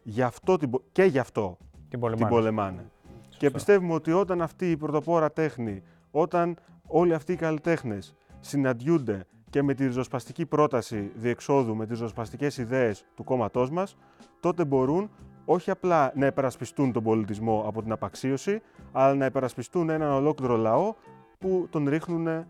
Γι 0.03 0.21
αυτό, 0.21 0.57
και 0.91 1.03
γι' 1.03 1.19
αυτό 1.19 1.57
την 1.89 1.99
πολεμάνε. 1.99 2.25
Την 2.25 2.35
πολεμάνε. 2.35 2.91
Και 3.37 3.51
πιστεύουμε 3.51 3.93
ότι 3.93 4.11
όταν 4.11 4.41
αυτή 4.41 4.71
η 4.71 4.77
πρωτοπόρα 4.77 5.31
τέχνη, 5.31 5.83
όταν 6.11 6.57
όλοι 6.87 7.13
αυτοί 7.13 7.33
οι 7.33 7.35
καλλιτέχνες 7.35 8.15
συναντιούνται 8.39 9.25
και 9.49 9.63
με 9.63 9.73
τη 9.73 9.85
ριζοσπαστική 9.85 10.45
πρόταση 10.45 11.11
διεξόδου, 11.15 11.75
με 11.75 11.85
τις 11.85 11.99
ριζοσπαστικές 11.99 12.57
ιδέες 12.57 13.05
του 13.15 13.23
κόμματός 13.23 13.69
μας, 13.69 13.97
τότε 14.39 14.65
μπορούν 14.65 15.09
όχι 15.45 15.71
απλά 15.71 16.11
να 16.15 16.25
επερασπιστούν 16.25 16.91
τον 16.91 17.03
πολιτισμό 17.03 17.63
από 17.67 17.81
την 17.81 17.91
απαξίωση, 17.91 18.61
αλλά 18.91 19.15
να 19.15 19.25
επερασπιστούν 19.25 19.89
έναν 19.89 20.11
ολόκληρο 20.11 20.57
λαό 20.57 20.93
που 21.41 21.67
τον 21.69 21.89
ρίχνουν 21.89 22.27
ε, 22.27 22.45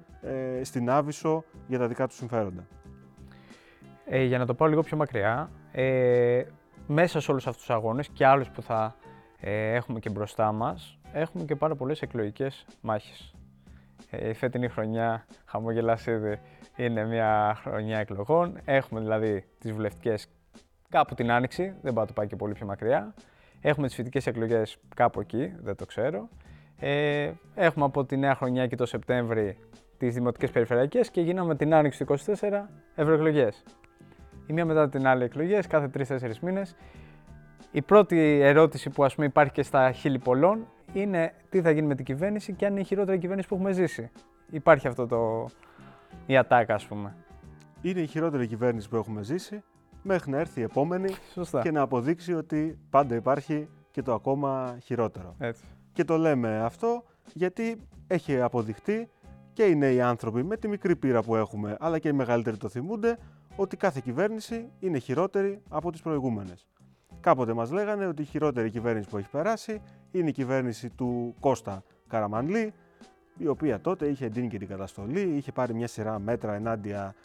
στην 0.61 0.89
Άβυσσο 0.89 1.43
για 1.67 1.79
τα 1.79 1.87
δικά 1.87 2.07
του 2.07 2.13
συμφέροντα. 2.13 2.67
Ε, 4.05 4.23
για 4.23 4.37
να 4.37 4.45
το 4.45 4.53
πάω 4.53 4.67
λίγο 4.67 4.81
πιο 4.81 4.97
μακριά, 4.97 5.51
ε, 5.71 6.43
μέσα 6.87 7.19
σε 7.19 7.31
όλους 7.31 7.47
αυτούς 7.47 7.65
τους 7.65 7.75
αγώνες 7.75 8.07
και 8.07 8.25
άλλους 8.25 8.49
που 8.49 8.61
θα 8.61 8.95
ε, 9.39 9.73
έχουμε 9.73 9.99
και 9.99 10.09
μπροστά 10.09 10.51
μας, 10.51 10.99
έχουμε 11.11 11.43
και 11.43 11.55
πάρα 11.55 11.75
πολλές 11.75 12.01
εκλογικές 12.01 12.65
μάχες. 12.81 13.35
Ε, 14.09 14.29
η 14.29 14.33
φετινή 14.33 14.67
χρονιά, 14.67 15.25
χαμογελάς 15.45 16.05
ήδη, 16.05 16.39
είναι 16.75 17.05
μια 17.05 17.57
χρονιά 17.61 17.97
εκλογών. 17.97 18.59
Έχουμε 18.65 18.99
δηλαδή 18.99 19.45
τις 19.59 19.71
βουλευτικές 19.71 20.27
κάπου 20.89 21.15
την 21.15 21.31
Άνοιξη, 21.31 21.75
δεν 21.81 21.93
πάω 21.93 22.03
να 22.03 22.07
το 22.07 22.13
πάει 22.13 22.27
και 22.27 22.35
πολύ 22.35 22.53
πιο 22.53 22.65
μακριά. 22.65 23.13
Έχουμε 23.61 23.87
τις 23.87 23.95
φοιτικές 23.95 24.27
εκλογές 24.27 24.77
κάπου 24.95 25.19
εκεί, 25.19 25.53
δεν 25.61 25.75
το 25.75 25.85
ξέρω. 25.85 26.29
Ε, 26.83 27.31
έχουμε 27.55 27.85
από 27.85 28.05
τη 28.05 28.17
νέα 28.17 28.35
χρονιά 28.35 28.67
και 28.67 28.75
το 28.75 28.85
Σεπτέμβρη 28.85 29.57
τις 29.97 30.13
δημοτικές 30.13 30.51
περιφερειακές 30.51 31.09
και 31.09 31.21
γίναμε 31.21 31.55
την 31.55 31.73
άνοιξη 31.73 32.05
του 32.05 32.17
24 32.39 32.69
ευρωεκλογές. 32.95 33.63
Η 34.47 34.53
μία 34.53 34.65
μετά 34.65 34.89
την 34.89 35.07
άλλη 35.07 35.23
εκλογές, 35.23 35.67
κάθε 35.67 35.87
τρει-τέσσερι 35.87 36.33
μήνες. 36.41 36.75
Η 37.71 37.81
πρώτη 37.81 38.39
ερώτηση 38.41 38.89
που 38.89 39.03
ας 39.03 39.15
πούμε 39.15 39.25
υπάρχει 39.25 39.51
και 39.51 39.63
στα 39.63 39.91
χείλη 39.91 40.19
πολλών 40.19 40.67
είναι 40.93 41.33
τι 41.49 41.61
θα 41.61 41.71
γίνει 41.71 41.87
με 41.87 41.95
την 41.95 42.05
κυβέρνηση 42.05 42.53
και 42.53 42.65
αν 42.65 42.71
είναι 42.71 42.81
η 42.81 42.83
χειρότερη 42.83 43.17
κυβέρνηση 43.17 43.47
που 43.47 43.55
έχουμε 43.55 43.71
ζήσει. 43.71 44.11
Υπάρχει 44.49 44.87
αυτό 44.87 45.07
το. 45.07 45.49
η 46.25 46.37
ατάκα, 46.37 46.73
ας 46.73 46.85
πούμε. 46.85 47.15
Είναι 47.81 47.99
η 47.99 48.07
χειρότερη 48.07 48.47
κυβέρνηση 48.47 48.89
που 48.89 48.95
έχουμε 48.95 49.23
ζήσει 49.23 49.63
μέχρι 50.03 50.31
να 50.31 50.39
έρθει 50.39 50.59
η 50.59 50.63
επόμενη 50.63 51.13
και 51.61 51.71
να 51.71 51.81
αποδείξει 51.81 52.33
ότι 52.33 52.79
πάντα 52.89 53.15
υπάρχει 53.15 53.69
και 53.91 54.01
το 54.01 54.13
ακόμα 54.13 54.77
χειρότερο. 54.83 55.35
Έτσι. 55.39 55.63
Και 55.93 56.03
το 56.03 56.17
λέμε 56.17 56.59
αυτό 56.59 57.03
γιατί 57.33 57.81
έχει 58.07 58.41
αποδειχτεί 58.41 59.09
και 59.53 59.63
οι 59.63 59.75
νέοι 59.75 60.01
άνθρωποι 60.01 60.43
με 60.43 60.57
τη 60.57 60.67
μικρή 60.67 60.95
πείρα 60.95 61.21
που 61.21 61.35
έχουμε, 61.35 61.77
αλλά 61.79 61.99
και 61.99 62.07
οι 62.07 62.13
μεγαλύτεροι 62.13 62.57
το 62.57 62.69
θυμούνται, 62.69 63.17
ότι 63.55 63.77
κάθε 63.77 64.01
κυβέρνηση 64.03 64.71
είναι 64.79 64.97
χειρότερη 64.97 65.61
από 65.69 65.91
τις 65.91 66.01
προηγούμενες. 66.01 66.67
Κάποτε 67.19 67.53
μας 67.53 67.71
λέγανε 67.71 68.07
ότι 68.07 68.21
η 68.21 68.25
χειρότερη 68.25 68.69
κυβέρνηση 68.69 69.09
που 69.09 69.17
έχει 69.17 69.29
περάσει 69.29 69.81
είναι 70.11 70.29
η 70.29 70.31
κυβέρνηση 70.31 70.89
του 70.89 71.35
Κώστα 71.39 71.83
Καραμανλή, 72.07 72.73
η 73.37 73.47
οποία 73.47 73.79
τότε 73.81 74.05
είχε 74.05 74.25
εντείνει 74.25 74.47
και 74.47 74.57
την 74.57 74.67
καταστολή, 74.67 75.21
είχε 75.21 75.51
πάρει 75.51 75.73
μια 75.73 75.87
σειρά 75.87 76.19
μέτρα 76.19 76.53
ενάντια 76.53 77.15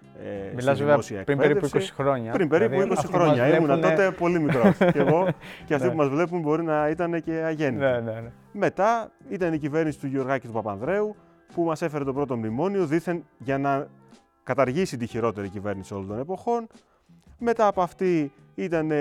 ε, 0.51 0.55
Μιλάς, 0.55 0.77
στη 0.77 0.85
δημόσια 0.85 1.25
πριν 1.25 1.38
περίπου 1.38 1.69
20 1.73 1.81
χρόνια. 1.95 2.33
Πριν 2.33 2.49
περίπου 2.49 2.75
20 2.75 2.79
δηλαδή, 2.79 3.07
χρόνια. 3.07 3.57
Ήμουν 3.57 3.81
τότε 3.81 4.11
πολύ 4.11 4.40
μικρός. 4.40 4.77
και 4.92 4.99
εγώ 4.99 5.29
και 5.66 5.75
αυτοί 5.75 5.87
ναι. 5.87 5.92
που 5.92 5.97
μας 5.97 6.09
βλέπουν 6.09 6.40
μπορεί 6.40 6.62
να 6.62 6.88
ήταν 6.88 7.23
και 7.23 7.33
αγέννητοι. 7.33 7.85
Ναι, 7.85 8.01
ναι, 8.01 8.21
ναι. 8.21 8.31
Μετά 8.53 9.12
ήταν 9.29 9.53
η 9.53 9.59
κυβέρνηση 9.59 9.99
του 9.99 10.07
Γεωργάκη 10.07 10.47
του 10.47 10.53
Παπανδρέου 10.53 11.16
που 11.55 11.62
μας 11.62 11.83
έφερε 11.83 12.05
το 12.05 12.12
πρώτο 12.12 12.37
μνημόνιο 12.37 12.87
δήθεν 12.87 13.25
για 13.38 13.59
να 13.59 13.88
καταργήσει 14.42 14.97
τη 14.97 15.07
χειρότερη 15.07 15.49
κυβέρνηση 15.49 15.95
όλων 15.95 16.09
των 16.09 16.19
εποχών. 16.19 16.66
Μετά 17.38 17.66
από 17.66 17.83
αυτή 17.83 18.33
ήταν 18.55 18.92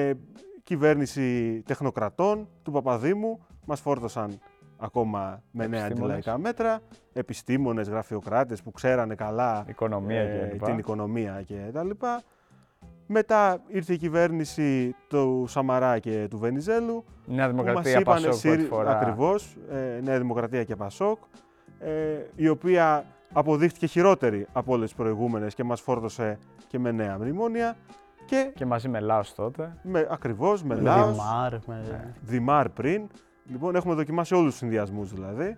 κυβέρνηση 0.63 1.61
τεχνοκρατών 1.65 2.47
του 2.63 2.71
Παπαδήμου. 2.71 3.45
Μας 3.65 3.79
φόρτωσαν 3.79 4.39
ακόμα 4.85 5.43
με 5.51 5.67
νέα 5.67 5.85
αντιλαϊκά 5.85 6.37
μέτρα, 6.37 6.79
επιστήμονες, 7.13 7.89
γραφειοκράτες 7.89 8.61
που 8.61 8.71
ξέρανε 8.71 9.15
καλά 9.15 9.65
οικονομία 9.67 10.21
ε, 10.21 10.57
την 10.65 10.77
οικονομία 10.77 11.41
και 11.45 11.69
τα 11.73 11.83
λοιπά. 11.83 12.21
Μετά 13.07 13.57
ήρθε 13.67 13.93
η 13.93 13.97
κυβέρνηση 13.97 14.95
του 15.07 15.45
Σαμαρά 15.47 15.99
και 15.99 16.27
του 16.29 16.37
Βενιζέλου. 16.37 17.03
Νέα 17.25 17.49
Δημοκρατία, 17.49 18.01
που 18.01 18.09
μας 18.09 18.21
Πασόκ 18.21 18.39
σύρι... 18.39 18.69
Ακριβώς, 18.85 19.57
ε, 19.71 19.99
Νέα 20.03 20.17
Δημοκρατία 20.17 20.63
και 20.63 20.75
Πασόκ, 20.75 21.19
ε, 21.79 21.91
η 22.35 22.47
οποία 22.47 23.05
αποδείχτηκε 23.33 23.85
χειρότερη 23.85 24.47
από 24.53 24.73
όλες 24.73 24.89
τις 24.89 24.97
προηγούμενες 24.97 25.55
και 25.55 25.63
μας 25.63 25.81
φόρτωσε 25.81 26.37
και 26.67 26.79
με 26.79 26.91
νέα 26.91 27.17
μνημόνια. 27.17 27.75
Και, 28.25 28.51
και 28.55 28.65
μαζί 28.65 28.87
με 28.87 28.99
Λάος 28.99 29.35
τότε. 29.35 29.77
Με, 29.81 30.07
ακριβώς, 30.09 30.63
με, 30.63 30.75
με 30.75 30.81
Λάος. 30.81 31.11
Δημάρ. 31.11 31.53
Με... 31.65 32.13
Δημάρ 32.21 32.69
πριν. 32.69 33.07
Λοιπόν, 33.45 33.75
έχουμε 33.75 33.93
δοκιμάσει 33.93 34.33
όλους 34.33 34.49
τους 34.49 34.57
συνδυασμούς 34.57 35.13
δηλαδή. 35.13 35.57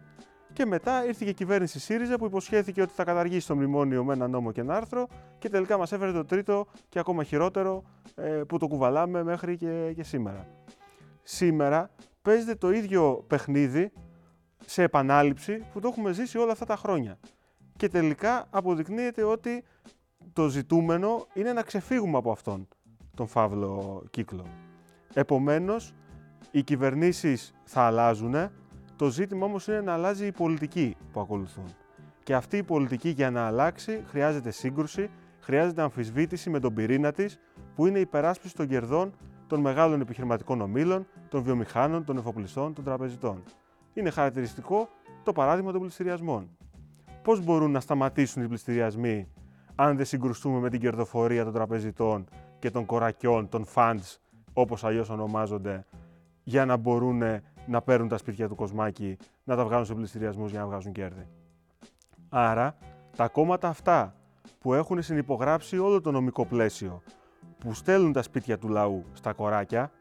Και 0.54 0.66
μετά 0.66 1.06
ήρθε 1.06 1.24
και 1.24 1.30
η 1.30 1.34
κυβέρνηση 1.34 1.80
ΣΥΡΙΖΑ 1.80 2.18
που 2.18 2.26
υποσχέθηκε 2.26 2.82
ότι 2.82 2.94
θα 2.94 3.04
καταργήσει 3.04 3.48
το 3.48 3.56
μνημόνιο 3.56 4.04
με 4.04 4.14
ένα 4.14 4.28
νόμο 4.28 4.52
και 4.52 4.62
ένα 4.62 4.76
άρθρο 4.76 5.08
και 5.40 5.50
τελικά 5.50 5.78
μας 5.78 5.92
έφερε 5.92 6.12
το 6.12 6.26
τρίτο 6.26 6.68
και 6.90 7.00
ακόμα 7.00 7.24
χειρότερο 7.24 7.84
ε, 8.16 8.30
που 8.48 8.58
το 8.58 8.68
κουβαλάμε 8.68 9.24
μέχρι 9.24 9.58
και, 9.58 9.94
και 9.96 10.04
σήμερα. 10.04 10.48
Σήμερα 11.24 11.90
παίζεται 12.22 12.56
το 12.56 12.72
ίδιο 12.72 13.24
παιχνίδι 13.28 13.92
σε 14.66 14.84
επανάληψη 14.84 15.66
που 15.74 15.80
το 15.80 15.88
έχουμε 15.88 16.12
ζήσει 16.12 16.38
όλα 16.38 16.52
αυτά 16.52 16.66
τα 16.66 16.76
χρόνια. 16.76 17.20
Και 17.76 17.88
τελικά 17.90 18.48
αποδεικνύεται 18.50 19.24
ότι 19.24 19.64
το 20.34 20.48
ζητούμενο 20.48 21.28
είναι 21.34 21.54
να 21.54 21.62
ξεφύγουμε 21.62 22.18
από 22.18 22.32
αυτόν 22.32 22.68
τον 23.16 23.28
φαύλο 23.28 24.04
κύκλο. 24.10 24.46
Επομένως, 25.14 25.94
οι 26.52 26.64
κυβερνήσεις 26.64 27.54
θα 27.64 27.82
αλλάζουν, 27.82 28.36
το 28.96 29.10
ζήτημα 29.10 29.46
όμως 29.46 29.68
είναι 29.68 29.82
να 29.82 29.94
αλλάζει 29.94 30.26
η 30.26 30.32
πολιτική 30.32 30.96
που 31.12 31.20
ακολουθούν. 31.20 31.76
Και 32.24 32.36
αυτή 32.36 32.58
η 32.58 32.64
πολιτική 32.64 33.10
για 33.10 33.32
να 33.32 33.46
αλλάξει 33.46 34.04
χρειάζεται 34.08 34.52
σύγκρουση, 34.52 35.10
χρειάζεται 35.40 35.82
αμφισβήτηση 35.82 36.50
με 36.50 36.60
τον 36.60 36.74
πυρήνα 36.74 37.12
της, 37.12 37.40
που 37.76 37.86
είναι 37.86 37.98
η 37.98 38.02
υπεράσπιση 38.02 38.56
των 38.56 38.68
κερδών 38.68 39.14
των 39.48 39.60
μεγάλων 39.60 40.02
επιχειρηματικών 40.02 40.62
ομίλων, 40.62 41.08
των 41.30 41.44
βιομηχάνων, 41.44 42.04
των 42.06 42.18
εφοπλιστών, 42.18 42.74
των 42.74 42.84
τραπεζιτών. 42.84 43.44
Είναι 43.94 44.10
χαρακτηριστικό 44.10 44.90
το 45.24 45.34
παράδειγμα 45.34 45.72
των 45.72 45.82
πληστηριασμών. 45.82 46.50
Πώς 47.24 47.44
μπορούν 47.44 47.72
να 47.72 47.80
σταματήσουν 47.80 48.44
οι 48.44 48.48
πληστηριασμοί 48.48 49.28
αν 49.76 49.96
δεν 49.96 50.06
συγκρουστούμε 50.06 50.60
με 50.60 50.70
την 50.70 50.80
κερδοφορία 50.80 51.44
των 51.44 51.54
τραπεζιτών 51.54 52.26
και 52.60 52.72
των 52.72 52.86
κορακιών, 52.86 53.50
των 53.50 53.66
funds, 53.76 54.18
όπως 54.54 54.84
αλλιώς 54.84 55.10
ονομάζονται, 55.10 55.86
για 56.48 56.66
να 56.66 56.78
μπορούν 56.78 57.24
να 57.68 57.82
παίρνουν 57.82 58.08
τα 58.08 58.18
σπίτια 58.18 58.48
του 58.48 58.56
κοσμάκι, 58.56 59.18
να 59.44 59.56
τα 59.56 59.66
βγάλουν 59.66 59.86
σε 59.86 59.94
πληστηριασμούς 59.94 60.52
για 60.52 60.60
να 60.60 60.66
βγάζουν 60.66 60.92
κέρδη. 60.92 61.28
Άρα, 62.30 62.78
τα 63.16 63.28
κόμματα 63.28 63.68
αυτά 63.68 64.16
που 64.60 64.74
έχουν 64.74 65.02
συνυπογράψει 65.02 65.78
όλο 65.78 66.02
το 66.02 66.12
νομικό 66.12 66.46
πλαίσιο, 66.46 67.02
που 67.58 67.74
στέλνουν 67.74 68.12
τα 68.12 68.22
σπίτια 68.22 68.58
του 68.58 68.70
λαού 68.70 69.06
στα 69.14 69.34
κοράκια, 69.34 69.92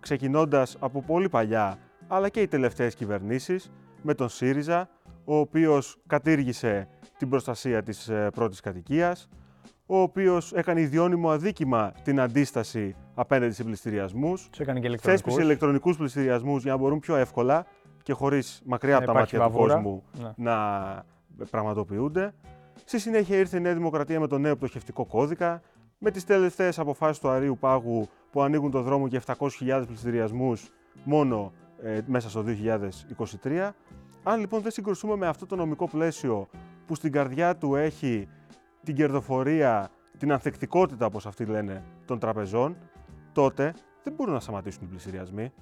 ξεκινώντας 0.00 0.76
από 0.80 1.02
πολύ 1.02 1.28
παλιά, 1.28 1.78
αλλά 2.08 2.28
και 2.28 2.40
οι 2.40 2.48
τελευταίες 2.48 2.94
κυβερνήσεις, 2.94 3.70
με 4.02 4.14
τον 4.14 4.28
ΣΥΡΙΖΑ, 4.28 4.88
ο 5.24 5.36
οποίος 5.36 5.98
κατήργησε 6.06 6.88
την 7.18 7.28
προστασία 7.28 7.82
της 7.82 8.08
ε, 8.08 8.30
πρώτης 8.34 8.60
κατοικίας, 8.60 9.28
ο 9.86 9.98
οποίος 9.98 10.52
έκανε 10.52 10.80
ιδιώνυμο 10.80 11.30
αδίκημα 11.30 11.92
την 12.02 12.20
αντίσταση 12.20 12.96
απέναντι 13.14 13.52
σε 13.52 13.64
πληστηριασμούς. 13.64 14.50
Θέσπισε 15.00 15.42
ηλεκτρονικούς 15.42 15.96
πληστηριασμούς 15.96 16.62
για 16.62 16.72
να 16.72 16.78
μπορούν 16.78 16.98
πιο 16.98 17.16
εύκολα 17.16 17.66
και 18.02 18.12
χωρίς 18.12 18.62
μακριά 18.64 18.96
από 18.96 19.06
τα 19.06 19.12
μάτια 19.12 19.46
του 19.46 19.52
κόσμου 19.52 20.02
ναι. 20.18 20.32
να 20.36 20.56
πραγματοποιούνται. 21.50 22.34
Στη 22.84 22.98
συνέχεια 22.98 23.38
ήρθε 23.38 23.56
η 23.56 23.60
Νέα 23.60 23.74
Δημοκρατία 23.74 24.20
με 24.20 24.26
τον 24.26 24.40
νέο 24.40 24.56
πτωχευτικό 24.56 25.06
κώδικα, 25.06 25.62
με 25.98 26.10
τις 26.10 26.24
τελευταίες 26.24 26.78
αποφάσεις 26.78 27.18
του 27.18 27.28
Αρίου 27.28 27.56
Πάγου 27.60 28.08
που 28.30 28.42
ανοίγουν 28.42 28.70
το 28.70 28.82
δρόμο 28.82 29.06
για 29.06 29.22
700.000 29.26 29.82
πληστηριασμούς 29.86 30.70
μόνο 31.04 31.52
ε, 31.82 32.00
μέσα 32.06 32.30
στο 32.30 32.44
2023. 33.42 33.70
Αν 34.22 34.40
λοιπόν 34.40 34.62
δεν 34.62 34.70
συγκρουσούμε 34.70 35.16
με 35.16 35.26
αυτό 35.26 35.46
το 35.46 35.56
νομικό 35.56 35.88
πλαίσιο 35.88 36.48
που 36.86 36.94
στην 36.94 37.12
καρδιά 37.12 37.56
του 37.56 37.74
έχει 37.74 38.28
την 38.82 38.94
κερδοφορία, 38.94 39.90
την 40.18 40.32
ανθεκτικότητα, 40.32 41.06
όπως 41.06 41.26
αυτοί 41.26 41.44
λένε, 41.44 41.84
των 42.04 42.18
τραπεζών, 42.18 42.76
τότε 43.34 43.74
δεν 44.02 44.12
μπορούν 44.12 44.34
να 44.34 44.40
σταματήσουν 44.40 44.82
οι 44.84 44.86
πλησιριασμοί. 44.86 45.52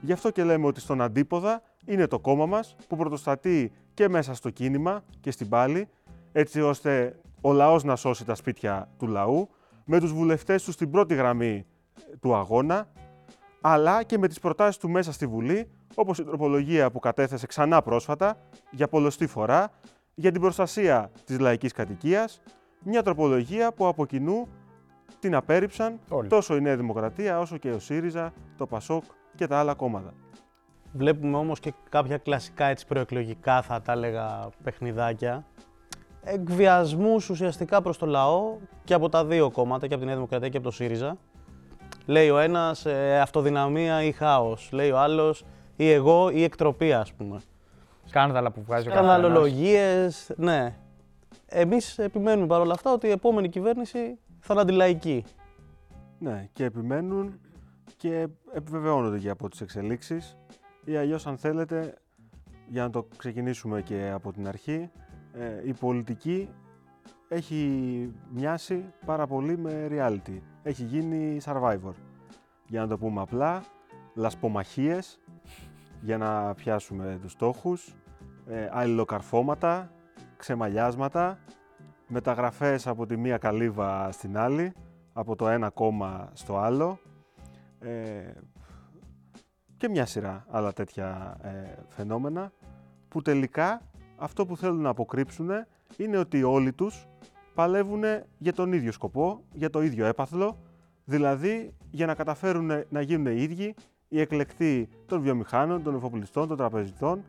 Γι' 0.00 0.12
αυτό 0.12 0.30
και 0.30 0.44
λέμε 0.44 0.66
ότι 0.66 0.80
στον 0.80 1.00
αντίποδα 1.00 1.62
είναι 1.86 2.06
το 2.06 2.18
κόμμα 2.18 2.46
μας 2.46 2.76
που 2.88 2.96
πρωτοστατεί 2.96 3.72
και 3.94 4.08
μέσα 4.08 4.34
στο 4.34 4.50
κίνημα 4.50 5.04
και 5.20 5.30
στην 5.30 5.48
πάλη, 5.48 5.88
έτσι 6.32 6.60
ώστε 6.60 7.18
ο 7.40 7.52
λαός 7.52 7.84
να 7.84 7.96
σώσει 7.96 8.24
τα 8.24 8.34
σπίτια 8.34 8.88
του 8.98 9.06
λαού, 9.06 9.48
με 9.84 10.00
τους 10.00 10.12
βουλευτές 10.12 10.64
τους 10.64 10.74
στην 10.74 10.90
πρώτη 10.90 11.14
γραμμή 11.14 11.66
του 12.20 12.34
αγώνα, 12.34 12.88
αλλά 13.60 14.02
και 14.02 14.18
με 14.18 14.28
τις 14.28 14.38
προτάσεις 14.38 14.76
του 14.76 14.90
μέσα 14.90 15.12
στη 15.12 15.26
Βουλή, 15.26 15.70
όπως 15.94 16.18
η 16.18 16.24
τροπολογία 16.24 16.90
που 16.90 16.98
κατέθεσε 16.98 17.46
ξανά 17.46 17.82
πρόσφατα, 17.82 18.38
για 18.70 18.88
πολλωστή 18.88 19.26
φορά, 19.26 19.70
για 20.14 20.32
την 20.32 20.40
προστασία 20.40 21.10
της 21.24 21.38
λαϊκής 21.38 21.72
κατοικίας, 21.72 22.40
μια 22.84 23.02
τροπολογία 23.02 23.72
που 23.72 23.86
από 23.86 24.06
κοινού 24.06 24.48
την 25.18 25.34
απέρριψαν 25.34 25.98
τόσο 26.28 26.56
η 26.56 26.60
Νέα 26.60 26.76
Δημοκρατία 26.76 27.38
όσο 27.38 27.56
και 27.56 27.70
ο 27.70 27.78
ΣΥΡΙΖΑ, 27.78 28.32
το 28.56 28.66
ΠΑΣΟΚ 28.66 29.04
και 29.34 29.46
τα 29.46 29.58
άλλα 29.58 29.74
κόμματα. 29.74 30.12
Βλέπουμε 30.92 31.36
όμως 31.36 31.60
και 31.60 31.72
κάποια 31.88 32.18
κλασικά 32.18 32.66
έτσι 32.66 32.86
προεκλογικά 32.86 33.62
θα 33.62 33.82
τα 33.82 33.92
έλεγα 33.92 34.48
παιχνιδάκια. 34.62 35.44
Εκβιασμούς 36.24 37.30
ουσιαστικά 37.30 37.82
προς 37.82 37.98
το 37.98 38.06
λαό 38.06 38.56
και 38.84 38.94
από 38.94 39.08
τα 39.08 39.24
δύο 39.24 39.50
κόμματα, 39.50 39.86
και 39.86 39.94
από 39.94 40.02
τη 40.02 40.06
Νέα 40.06 40.16
Δημοκρατία 40.16 40.48
και 40.48 40.56
από 40.56 40.66
το 40.66 40.72
ΣΥΡΙΖΑ. 40.72 41.16
Λέει 42.06 42.30
ο 42.30 42.38
ένας 42.38 42.86
ε, 42.86 43.20
αυτοδυναμία 43.20 44.02
ή 44.02 44.12
χάος, 44.12 44.68
λέει 44.72 44.90
ο 44.90 44.98
άλλος 44.98 45.44
ή 45.76 45.90
εγώ 45.90 46.30
ή 46.30 46.42
εκτροπή 46.42 46.92
ας 46.92 47.12
πούμε. 47.12 47.40
Σκάνδαλα 48.04 48.50
που 48.50 48.62
βγάζει 48.62 48.88
ο 48.88 48.90
Σκανδαλολογίες, 48.90 50.32
ναι. 50.36 50.76
Εμείς 51.46 51.98
επιμένουμε 51.98 52.46
παρόλα 52.46 52.72
αυτά 52.72 52.92
ότι 52.92 53.06
η 53.06 53.10
επόμενη 53.10 53.48
κυβέρνηση 53.48 54.18
θα 54.46 54.52
είναι 54.52 54.62
αντιλαϊκή. 54.62 55.24
Ναι, 56.18 56.48
και 56.52 56.64
επιμένουν 56.64 57.40
και 57.96 58.28
επιβεβαιώνονται 58.52 59.18
και 59.18 59.30
από 59.30 59.48
τις 59.48 59.60
εξελίξεις 59.60 60.36
ή 60.84 60.96
αλλιώς 60.96 61.26
αν 61.26 61.38
θέλετε, 61.38 61.94
για 62.68 62.82
να 62.82 62.90
το 62.90 63.08
ξεκινήσουμε 63.16 63.82
και 63.82 64.10
από 64.14 64.32
την 64.32 64.48
αρχή, 64.48 64.90
ε, 65.32 65.68
η 65.68 65.72
πολιτική 65.72 66.48
έχει 67.28 68.12
μοιάσει 68.30 68.92
πάρα 69.06 69.26
πολύ 69.26 69.58
με 69.58 69.88
reality. 69.90 70.40
Έχει 70.62 70.82
γίνει 70.84 71.40
survivor. 71.44 71.94
Για 72.66 72.80
να 72.80 72.86
το 72.86 72.98
πούμε 72.98 73.20
απλά, 73.20 73.64
λασπομαχίες 74.14 75.20
για 76.00 76.18
να 76.18 76.54
πιάσουμε 76.54 77.18
τους 77.22 77.32
στόχους, 77.32 77.94
ε, 78.46 78.68
αλληλοκαρφώματα, 78.72 79.90
ξεμαλιάσματα, 80.36 81.38
μεταγραφές 82.14 82.86
από 82.86 83.06
τη 83.06 83.16
μία 83.16 83.38
καλύβα 83.38 84.12
στην 84.12 84.38
άλλη, 84.38 84.72
από 85.12 85.36
το 85.36 85.48
ένα 85.48 85.70
κόμμα 85.70 86.30
στο 86.32 86.58
άλλο 86.58 86.98
ε, 87.78 88.32
και 89.76 89.88
μια 89.88 90.06
σειρά 90.06 90.44
άλλα 90.50 90.72
τέτοια 90.72 91.36
ε, 91.42 91.48
φαινόμενα 91.88 92.52
που 93.08 93.22
τελικά 93.22 93.80
αυτό 94.16 94.46
που 94.46 94.56
θέλουν 94.56 94.80
να 94.80 94.88
αποκρύψουν 94.88 95.50
είναι 95.96 96.16
ότι 96.18 96.42
όλοι 96.42 96.72
τους 96.72 97.06
παλεύουν 97.54 98.02
για 98.38 98.52
τον 98.52 98.72
ίδιο 98.72 98.92
σκοπό, 98.92 99.40
για 99.52 99.70
το 99.70 99.82
ίδιο 99.82 100.06
έπαθλο, 100.06 100.58
δηλαδή 101.04 101.74
για 101.90 102.06
να 102.06 102.14
καταφέρουν 102.14 102.70
να 102.88 103.00
γίνουν 103.00 103.26
οι 103.26 103.42
ίδιοι 103.42 103.74
οι 104.08 104.20
εκλεκτοί 104.20 104.88
των 105.06 105.20
βιομηχάνων, 105.20 105.82
των 105.82 105.94
εφοπλιστών, 105.94 106.48
των 106.48 106.56
τραπεζιτών 106.56 107.24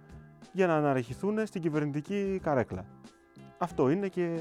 για 0.51 0.67
να 0.67 0.75
αναρριχηθούν 0.75 1.45
στην 1.45 1.61
κυβερνητική 1.61 2.39
καρέκλα. 2.43 2.85
Αυτό 3.65 3.89
είναι 3.89 4.07
και, 4.07 4.39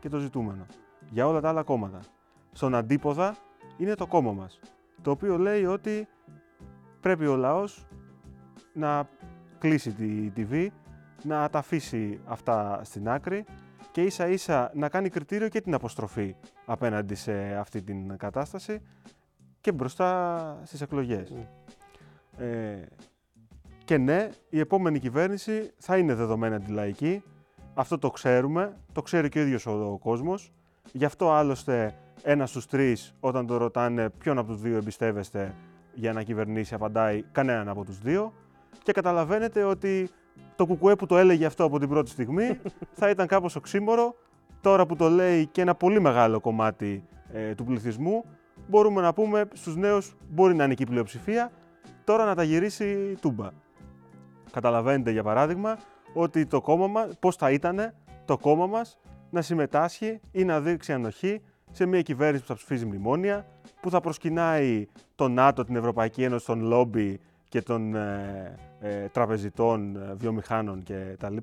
και 0.00 0.08
το 0.08 0.18
ζητούμενο 0.18 0.66
για 1.10 1.26
όλα 1.26 1.40
τα 1.40 1.48
άλλα 1.48 1.62
κόμματα. 1.62 2.00
Στον 2.52 2.74
αντίποδα 2.74 3.36
είναι 3.76 3.94
το 3.94 4.06
κόμμα 4.06 4.32
μας, 4.32 4.60
το 5.02 5.10
οποίο 5.10 5.38
λέει 5.38 5.64
ότι 5.64 6.08
πρέπει 7.00 7.26
ο 7.26 7.36
λαός 7.36 7.86
να 8.72 9.08
κλείσει 9.58 9.92
τη 9.92 10.32
TV, 10.36 10.66
να 11.22 11.48
τα 11.48 11.58
αφήσει 11.58 12.20
αυτά 12.24 12.80
στην 12.84 13.08
άκρη 13.08 13.44
και 13.90 14.02
ίσα 14.02 14.28
ίσα 14.28 14.70
να 14.74 14.88
κάνει 14.88 15.08
κριτήριο 15.08 15.48
και 15.48 15.60
την 15.60 15.74
αποστροφή 15.74 16.36
απέναντι 16.64 17.14
σε 17.14 17.54
αυτή 17.56 17.82
την 17.82 18.16
κατάσταση 18.16 18.80
και 19.60 19.72
μπροστά 19.72 20.60
στις 20.64 20.80
εκλογές. 20.80 21.32
Ε, 22.38 22.82
και 23.84 23.98
ναι, 23.98 24.28
η 24.48 24.58
επόμενη 24.58 24.98
κυβέρνηση 24.98 25.70
θα 25.78 25.96
είναι 25.98 26.14
δεδομένα 26.14 26.56
αντιλαϊκή. 26.56 27.22
Αυτό 27.78 27.98
το 27.98 28.10
ξέρουμε, 28.10 28.76
το 28.92 29.02
ξέρει 29.02 29.28
και 29.28 29.38
ο 29.38 29.42
ίδιος 29.42 29.66
ο, 29.66 29.98
κόσμος. 30.02 30.52
Γι' 30.92 31.04
αυτό 31.04 31.30
άλλωστε 31.30 31.94
ένα 32.22 32.46
στους 32.46 32.66
τρεις 32.66 33.14
όταν 33.20 33.46
το 33.46 33.56
ρωτάνε 33.56 34.10
ποιον 34.10 34.38
από 34.38 34.52
τους 34.52 34.60
δύο 34.60 34.76
εμπιστεύεστε 34.76 35.54
για 35.94 36.12
να 36.12 36.22
κυβερνήσει 36.22 36.74
απαντάει 36.74 37.22
κανέναν 37.32 37.68
από 37.68 37.84
τους 37.84 37.98
δύο. 37.98 38.32
Και 38.82 38.92
καταλαβαίνετε 38.92 39.62
ότι 39.62 40.10
το 40.56 40.66
κουκουέ 40.66 40.96
που 40.96 41.06
το 41.06 41.18
έλεγε 41.18 41.46
αυτό 41.46 41.64
από 41.64 41.78
την 41.78 41.88
πρώτη 41.88 42.10
στιγμή 42.10 42.60
θα 42.98 43.10
ήταν 43.10 43.26
κάπως 43.26 43.56
οξύμορο. 43.56 44.14
Τώρα 44.60 44.86
που 44.86 44.96
το 44.96 45.08
λέει 45.08 45.46
και 45.46 45.60
ένα 45.60 45.74
πολύ 45.74 46.00
μεγάλο 46.00 46.40
κομμάτι 46.40 47.04
ε, 47.32 47.54
του 47.54 47.64
πληθυσμού, 47.64 48.24
μπορούμε 48.68 49.00
να 49.00 49.12
πούμε 49.12 49.48
στους 49.52 49.76
νέους 49.76 50.16
μπορεί 50.30 50.54
να 50.54 50.64
είναι 50.64 50.74
και 50.74 50.82
η 50.82 50.86
πλειοψηφία, 50.86 51.50
τώρα 52.04 52.24
να 52.24 52.34
τα 52.34 52.42
γυρίσει 52.42 53.16
τούμπα. 53.20 53.48
Καταλαβαίνετε 54.50 55.10
για 55.10 55.22
παράδειγμα 55.22 55.78
ότι 56.18 56.46
το 56.46 56.60
κόμμα 56.60 56.86
μας, 56.86 57.18
πώς 57.20 57.36
θα 57.36 57.50
ήταν 57.50 57.94
το 58.24 58.38
κόμμα 58.38 58.66
μας 58.66 58.98
να 59.30 59.42
συμμετάσχει 59.42 60.20
ή 60.32 60.44
να 60.44 60.60
δείξει 60.60 60.92
ανοχή 60.92 61.42
σε 61.70 61.86
μια 61.86 62.02
κυβέρνηση 62.02 62.42
που 62.42 62.48
θα 62.48 62.54
ψηφίζει 62.54 62.86
μνημόνια, 62.86 63.46
που 63.80 63.90
θα 63.90 64.00
προσκυνάει 64.00 64.86
το 65.14 65.28
ΝΑΤΟ, 65.28 65.64
την 65.64 65.76
Ευρωπαϊκή 65.76 66.22
Ένωση, 66.22 66.46
τον 66.46 66.60
λόμπι 66.60 67.20
και 67.48 67.62
των 67.62 67.94
ε, 67.94 68.56
ε, 68.80 69.08
τραπεζιτών, 69.08 69.96
ε, 69.96 70.14
βιομηχάνων 70.14 70.82
κτλ. 70.82 71.36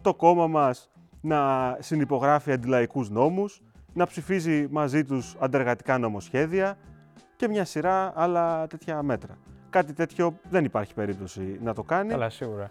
Το 0.00 0.14
κόμμα 0.14 0.46
μας 0.46 0.90
να 1.20 1.76
συνυπογράφει 1.80 2.52
αντιλαϊκούς 2.52 3.10
νόμους, 3.10 3.62
να 3.92 4.06
ψηφίζει 4.06 4.66
μαζί 4.70 5.04
τους 5.04 5.36
αντεργατικά 5.38 5.98
νομοσχέδια 5.98 6.78
και 7.36 7.48
μια 7.48 7.64
σειρά 7.64 8.12
άλλα 8.14 8.66
τέτοια 8.66 9.02
μέτρα. 9.02 9.38
Κάτι 9.70 9.92
τέτοιο 9.92 10.38
δεν 10.50 10.64
υπάρχει 10.64 10.94
περίπτωση 10.94 11.58
να 11.62 11.74
το 11.74 11.82
κάνει. 11.82 12.08
Καλά, 12.08 12.30
σίγουρα. 12.30 12.70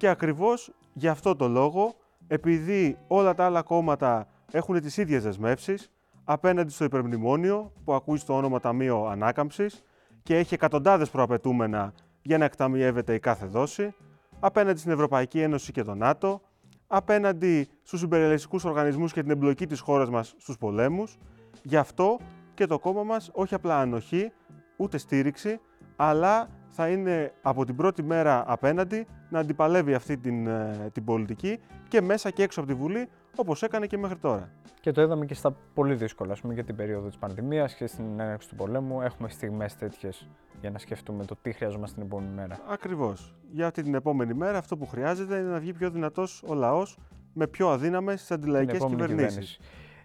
Και 0.00 0.08
ακριβώς 0.08 0.72
γι' 0.92 1.08
αυτό 1.08 1.36
το 1.36 1.48
λόγο, 1.48 1.94
επειδή 2.26 2.98
όλα 3.06 3.34
τα 3.34 3.44
άλλα 3.44 3.62
κόμματα 3.62 4.26
έχουν 4.50 4.80
τις 4.80 4.96
ίδιες 4.96 5.22
δεσμεύσεις 5.22 5.90
απέναντι 6.24 6.72
στο 6.72 6.84
υπερμνημόνιο 6.84 7.72
που 7.84 7.94
ακούει 7.94 8.18
στο 8.18 8.36
όνομα 8.36 8.60
Ταμείο 8.60 9.06
Ανάκαμψης 9.06 9.82
και 10.22 10.36
έχει 10.36 10.54
εκατοντάδες 10.54 11.10
προαπαιτούμενα 11.10 11.92
για 12.22 12.38
να 12.38 12.44
εκταμιεύεται 12.44 13.14
η 13.14 13.18
κάθε 13.18 13.46
δόση, 13.46 13.94
απέναντι 14.40 14.78
στην 14.78 14.90
Ευρωπαϊκή 14.90 15.40
Ένωση 15.40 15.72
και 15.72 15.82
το 15.82 15.94
ΝΑΤΟ, 15.94 16.40
απέναντι 16.86 17.68
στους 17.82 18.02
υπερελιστικούς 18.02 18.64
οργανισμούς 18.64 19.12
και 19.12 19.20
την 19.20 19.30
εμπλοκή 19.30 19.66
της 19.66 19.80
χώρας 19.80 20.10
μας 20.10 20.34
στους 20.38 20.58
πολέμους. 20.58 21.16
Γι' 21.62 21.76
αυτό 21.76 22.18
και 22.54 22.66
το 22.66 22.78
κόμμα 22.78 23.02
μας 23.02 23.30
όχι 23.32 23.54
απλά 23.54 23.78
ανοχή, 23.78 24.32
ούτε 24.76 24.98
στήριξη, 24.98 25.60
αλλά 25.96 26.48
θα 26.70 26.88
είναι 26.88 27.32
από 27.42 27.64
την 27.64 27.76
πρώτη 27.76 28.02
μέρα 28.02 28.44
απέναντι 28.46 29.06
να 29.28 29.38
αντιπαλεύει 29.38 29.94
αυτή 29.94 30.16
την, 30.16 30.46
ε, 30.46 30.90
την 30.92 31.04
πολιτική 31.04 31.60
και 31.88 32.00
μέσα 32.00 32.30
και 32.30 32.42
έξω 32.42 32.60
από 32.60 32.68
τη 32.68 32.74
Βουλή, 32.74 33.08
όπως 33.36 33.62
έκανε 33.62 33.86
και 33.86 33.98
μέχρι 33.98 34.16
τώρα. 34.16 34.50
Και 34.80 34.92
το 34.92 35.02
είδαμε 35.02 35.24
και 35.26 35.34
στα 35.34 35.56
πολύ 35.74 35.94
δύσκολα, 35.94 36.32
ας 36.32 36.40
πούμε, 36.40 36.54
για 36.54 36.64
την 36.64 36.76
περίοδο 36.76 37.06
της 37.06 37.18
πανδημίας 37.18 37.74
και 37.74 37.86
στην 37.86 38.20
έναρξη 38.20 38.48
του 38.48 38.54
πολέμου. 38.54 39.00
Έχουμε 39.00 39.28
στιγμές 39.28 39.76
τέτοιες 39.76 40.28
για 40.60 40.70
να 40.70 40.78
σκεφτούμε 40.78 41.24
το 41.24 41.36
τι 41.42 41.52
χρειαζόμαστε 41.52 41.94
την 41.94 42.06
επόμενη 42.06 42.32
μέρα. 42.34 42.58
Ακριβώς. 42.68 43.34
Για 43.52 43.66
αυτή 43.66 43.82
την 43.82 43.94
επόμενη 43.94 44.34
μέρα, 44.34 44.58
αυτό 44.58 44.76
που 44.76 44.86
χρειάζεται 44.86 45.36
είναι 45.36 45.50
να 45.50 45.58
βγει 45.58 45.72
πιο 45.72 45.90
δυνατός 45.90 46.42
ο 46.46 46.54
λαός 46.54 46.98
με 47.32 47.46
πιο 47.46 47.68
αδύναμες 47.68 48.20
στι 48.20 48.34
αντιλαϊκές 48.34 48.84
κυβερνήσεις. 48.84 49.58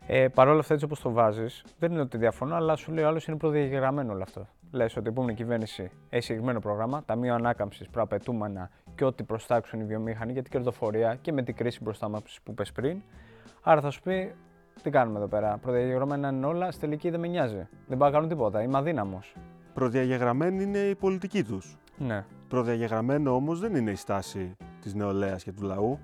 Ε, 0.08 0.28
Παρ' 0.28 0.47
όλα 0.47 0.60
αυτά, 0.60 0.73
έτσι 0.73 0.86
όπως 0.86 0.99
το 0.99 1.12
βάζεις, 1.12 1.65
δεν 1.80 1.91
είναι 1.91 2.01
ότι 2.01 2.17
διαφωνώ, 2.17 2.56
αλλά 2.56 2.75
σου 2.75 2.91
λέει 2.91 3.04
ο 3.04 3.08
άλλος 3.08 3.28
είναι 3.28 3.38
προδιαγεγραμμένο 3.38 4.13
όλο 4.13 4.23
αυτό. 4.23 4.47
Λες 4.76 4.96
ότι 4.98 5.08
η 5.08 5.10
επόμενη 5.10 5.34
κυβέρνηση 5.34 5.92
έχει 6.10 6.24
συγκεκριμένο 6.24 6.60
πρόγραμμα, 6.60 7.04
ταμείο 7.06 7.34
ανάκαμψης, 7.34 7.90
προαπαιτούμενα 7.90 8.70
και 8.96 9.06
ό,τι 9.06 9.24
προστάξουν 9.24 9.80
οι 9.80 9.84
βιομήχανοι 9.84 10.32
για 10.32 10.42
την 10.42 10.52
κερδοφορία 10.52 11.16
και 11.16 11.32
με 11.32 11.44
την 11.44 11.56
κρίση 11.56 11.80
μπροστά 11.84 12.10
μας 12.10 12.40
που 12.44 12.52
είπε 12.52 12.64
πριν. 12.74 13.02
Άρα 13.64 13.82
θα 13.82 13.90
σου 13.90 14.02
πει, 14.02 14.36
τι 14.84 14.90
κάνουμε 14.90 15.18
εδώ 15.18 15.28
πέρα. 15.28 15.58
Προδιαγεγραμμένα 15.58 16.30
είναι 16.30 16.46
όλα, 16.46 16.72
στη 16.72 16.82
τελική 16.82 17.10
δεν 17.10 17.20
με 17.20 17.28
νοιάζει. 17.28 17.68
Δεν 17.88 17.98
πάω 17.98 18.08
να 18.10 18.14
κάνουν 18.14 18.30
τίποτα. 18.30 18.62
Είμαι 18.62 18.78
αδύναμος. 18.78 19.36
Προδιαγεγραμμένη 19.74 20.64
είναι 20.64 20.78
η 20.78 20.96
πολιτική 20.96 21.44
τους. 21.44 21.78
Ναι. 21.98 22.26
Προδιαγεγραμμένο 22.48 23.36
όμως 23.36 23.60
δεν 23.60 23.76
είναι 23.76 23.92
η 23.92 23.96
στάση 23.96 24.56
της 24.82 24.94
νεολαίας 24.94 25.44
και 25.44 25.52
του 25.52 25.64
λαού. 25.64 26.00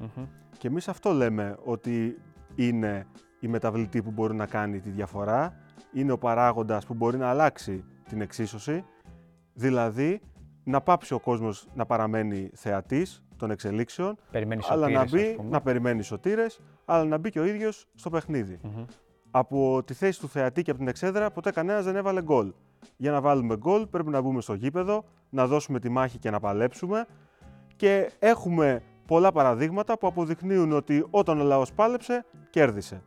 Και 0.58 0.68
εμείς 0.68 0.88
αυτό 0.88 1.12
λέμε 1.12 1.58
ότι 1.64 2.22
είναι 2.56 3.06
η 3.40 3.48
μεταβλητή 3.48 4.02
που 4.02 4.12
μπορεί 4.12 4.36
να 4.36 4.46
κάνει 4.46 4.80
τη 4.80 4.90
διαφορά, 4.90 5.56
είναι 5.94 6.12
ο 6.12 6.18
παράγοντας 6.18 6.86
που 6.86 6.94
μπορεί 6.94 7.18
να 7.18 7.30
αλλάξει 7.30 7.84
την 8.12 8.22
εξίσωση, 8.22 8.86
δηλαδή 9.54 10.22
να 10.64 10.82
πάψει 10.82 11.14
ο 11.14 11.20
κόσμος 11.20 11.68
να 11.74 11.86
παραμένει 11.86 12.50
θεατής 12.54 13.24
των 13.36 13.52
εξελίξεων, 13.52 14.18
Περιμένει 14.32 14.62
αλλά 14.68 14.90
να, 14.90 15.00
σωτήρες, 15.00 15.12
μπει, 15.24 15.30
ας 15.30 15.36
πούμε. 15.36 15.50
να 15.50 15.62
περιμένει 15.62 16.04
σωτήρες, 16.04 16.60
αλλά 16.86 17.06
να 17.06 17.18
μπει 17.18 17.30
και 17.30 17.40
ο 17.40 17.46
ίδιος 17.46 17.88
στο 17.96 18.10
παιχνίδι. 18.10 18.60
Μμμ. 18.64 18.86
Από 19.32 19.84
τη 19.86 19.94
θέση 19.94 20.20
του 20.20 20.28
θεατή 20.28 20.62
και 20.62 20.70
από 20.70 20.80
την 20.80 20.88
εξέδρα, 20.88 21.32
ποτέ 21.32 21.52
κανένας 21.52 21.86
δεν 21.86 21.96
έβαλε 21.96 22.22
γκολ. 22.22 22.54
Για 22.98 23.12
να 23.12 23.22
βάλουμε 23.22 23.58
γκολ, 23.58 23.88
πρέπει 23.88 24.10
να 24.10 24.22
μπούμε 24.22 24.42
στο 24.42 24.54
γήπεδο, 24.54 25.04
να 25.30 25.48
δώσουμε 25.48 25.80
τη 25.80 25.90
μάχη 25.90 26.18
και 26.18 26.30
να 26.30 26.40
παλέψουμε. 26.40 27.06
Και 27.76 28.12
έχουμε 28.20 28.82
πολλά 29.08 29.32
παραδείγματα 29.32 29.98
που 29.98 30.08
αποδεικνύουν 30.08 30.72
ότι 30.72 31.06
όταν 31.10 31.40
ο 31.40 31.44
λαός 31.44 31.74
πάλεψε, 31.74 32.26
κέρδισε. 32.50 33.04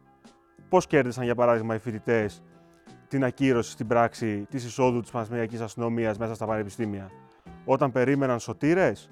Πώς 0.68 0.86
κέρδισαν, 0.86 1.24
για 1.24 1.34
παράδειγμα, 1.34 1.74
οι 1.74 1.78
φοιτητές 1.78 2.42
την 3.14 3.24
ακύρωση 3.24 3.70
στην 3.70 3.86
πράξη 3.86 4.46
της 4.50 4.64
εισόδου 4.64 5.00
της 5.00 5.10
Πανεπιστημιακή 5.10 5.62
Αστυνομίας 5.62 6.18
μέσα 6.18 6.34
στα 6.34 6.46
πανεπιστήμια. 6.46 7.10
Όταν 7.64 7.92
περίμεναν 7.92 8.40
σωτήρες, 8.40 9.10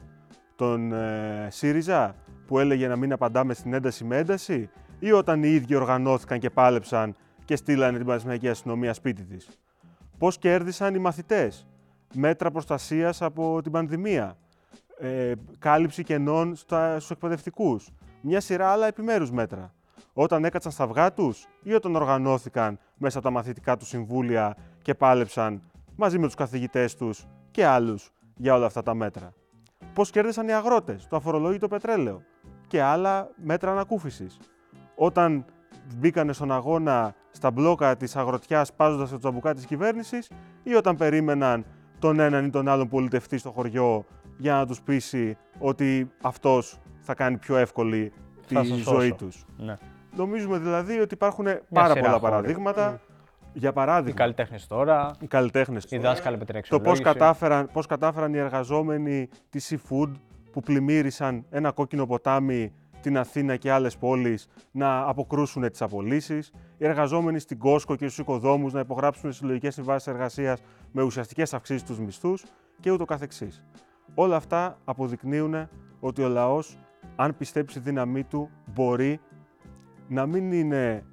τον 0.57 0.93
ε, 0.93 1.49
ΣΥΡΙΖΑ 1.51 2.15
που 2.47 2.59
έλεγε 2.59 2.89
να 2.89 2.97
μην 2.97 3.13
απαντάμε 3.13 3.55
στην 3.55 3.73
ένταση 3.73 4.05
με 4.05 4.17
ένταση, 4.17 4.71
ή 4.99 5.13
όταν 5.13 5.43
οι 5.43 5.49
ίδιοι 5.49 5.75
οργανώθηκαν 5.75 6.39
και 6.39 6.51
πάλεψαν 6.51 7.17
και 7.45 7.57
στείλανε 7.57 7.97
την 7.97 8.07
Πανεπιστημιακή 8.07 8.49
Αστυνομία 8.49 8.95
σπίτι 8.95 9.23
της. 9.23 9.49
Πώς 10.19 10.39
κέρδισαν 10.39 10.95
οι 10.95 10.99
μαθητές, 10.99 11.67
μέτρα 12.15 12.51
προστασίας 12.51 13.23
από 13.23 13.63
την 13.63 13.73
πανδημία, 13.73 14.37
ε, 14.99 15.33
κάλυψη 15.59 16.03
κενών 16.03 16.55
στα, 16.55 16.97
στους 16.97 17.11
εκπαιδευτικούς, 17.11 17.89
μια 18.21 18.41
σειρά 18.41 18.69
άλλα 18.71 18.87
επιμέρους 18.87 19.31
μέτρα. 19.31 19.73
Όταν 20.13 20.45
έκατσαν 20.45 20.73
στα 20.73 20.85
αυγά 20.85 21.13
τους 21.13 21.47
ή 21.63 21.73
όταν 21.73 21.97
οργανώθηκαν 21.97 22.79
μέσα 22.97 23.19
από 23.19 23.27
τα 23.27 23.33
μαθητικά 23.33 23.77
του 23.77 23.87
συμβούλια 23.87 24.57
και 24.83 24.95
πάλεψαν 24.95 25.63
μαζί 25.97 26.19
με 26.19 26.27
τους 26.27 26.35
καθηγητές 26.35 26.95
τους 26.97 27.25
και 27.51 27.67
άλλους 27.67 28.11
για 28.37 28.55
όλα 28.55 28.67
αυτά 28.67 28.83
τα 28.83 28.95
μέτρα. 28.95 29.33
Πώς 29.95 30.11
κέρδισαν 30.11 30.49
οι 30.49 30.53
αγρότες, 30.53 31.07
το 31.09 31.17
αφορολόγητο 31.17 31.69
πετρέλαιο 31.69 32.23
και 32.67 32.83
άλλα 32.83 33.31
μέτρα 33.37 33.71
ανακούφισης. 33.71 34.39
Όταν 34.95 35.45
μπήκανε 35.99 36.33
στον 36.33 36.53
αγώνα 36.53 37.15
στα 37.31 37.51
μπλόκα 37.51 37.97
της 37.97 38.17
αγροτιάς 38.17 38.73
πάζοντας 38.73 39.11
το 39.11 39.19
τσαμπουκά 39.19 39.55
της 39.55 39.65
κυβέρνησης 39.67 40.31
ή 40.63 40.75
όταν 40.75 40.97
περίμεναν 40.97 41.65
τον 41.99 42.21
έναν 42.21 42.45
ή 42.45 42.51
τον 42.51 42.69
άλλον 42.69 42.89
πολιτευτή 42.89 43.39
στο 43.39 43.51
χωριό 43.51 44.05
για 44.39 44.55
να 44.55 44.67
τους 44.67 44.83
πείσει 44.83 45.37
ότι 45.59 46.11
αυτός 46.23 46.79
θα 47.01 47.15
κάνει 47.15 47.37
πιο 47.39 47.57
εύκολη 47.57 48.13
τη 48.47 48.55
Θα 48.55 48.65
σας 48.65 48.77
ζωή 48.79 49.09
σώσω. 49.09 49.15
τους. 49.15 49.45
Ναι. 49.57 49.75
Νομίζουμε 50.17 50.59
δηλαδή 50.59 50.99
ότι 51.01 51.15
υπάρχουν 51.15 51.45
πάρα 51.73 51.89
σειρά 51.89 52.01
πολλά 52.01 52.19
χώροι. 52.19 52.23
παραδείγματα. 52.33 53.01
Για 53.55 53.69
Οι 53.69 53.73
παράδειγμα, 53.73 54.19
καλλιτέχνες 54.19 54.67
τώρα, 54.67 55.11
οι 55.21 55.27
καλλιτέχνες 55.27 55.85
οι 55.89 55.99
δάσκαλοι 55.99 56.37
με 56.39 56.45
την 56.45 56.53
το 56.53 56.59
αξιολόγηση. 56.59 57.03
πώς 57.03 57.13
κατάφεραν, 57.13 57.69
πώς 57.73 57.87
κατάφεραν 57.87 58.35
οι 58.35 58.39
εργαζόμενοι 58.39 59.29
τη 59.51 59.61
Seafood 59.69 60.11
που 60.53 60.61
πλημμύρισαν 60.61 61.45
ένα 61.51 61.71
κόκκινο 61.73 62.07
ποτάμι 62.07 62.73
την 63.01 63.19
Αθήνα 63.19 63.57
και 63.57 63.71
άλλες 63.71 63.97
πόλεις 63.97 64.47
να 64.71 65.09
αποκρούσουν 65.09 65.71
τις 65.71 65.83
απολύσεις, 65.83 66.53
οι 66.79 66.87
εργαζόμενοι 66.87 67.39
στην 67.39 67.59
Κόσκο 67.59 67.97
και 67.97 68.05
στους 68.05 68.19
οικοδόμους 68.19 68.73
να 68.73 68.81
υπογράψουν 68.81 69.33
συλλογικές 69.33 69.75
συμβάσεις 69.75 70.07
εργασίας 70.09 70.61
με 70.93 71.03
ουσιαστικές 71.03 71.55
αυξήσεις 71.55 71.81
στους 71.83 71.99
μισθούς 71.99 72.45
και 72.81 72.91
ούτω 72.91 73.05
καθεξής. 73.05 73.63
Όλα 74.15 74.37
αυτά 74.37 74.79
αποδεικνύουν 74.85 75.69
ότι 76.01 76.23
ο 76.23 76.29
λαός, 76.29 76.79
αν 77.17 77.37
πιστέψει 77.37 77.79
τη 77.79 77.85
δύναμή 77.85 78.25
του, 78.25 78.51
μπορεί 78.75 79.21
να 80.13 80.27
μην 80.27 80.53
είναι 80.53 81.05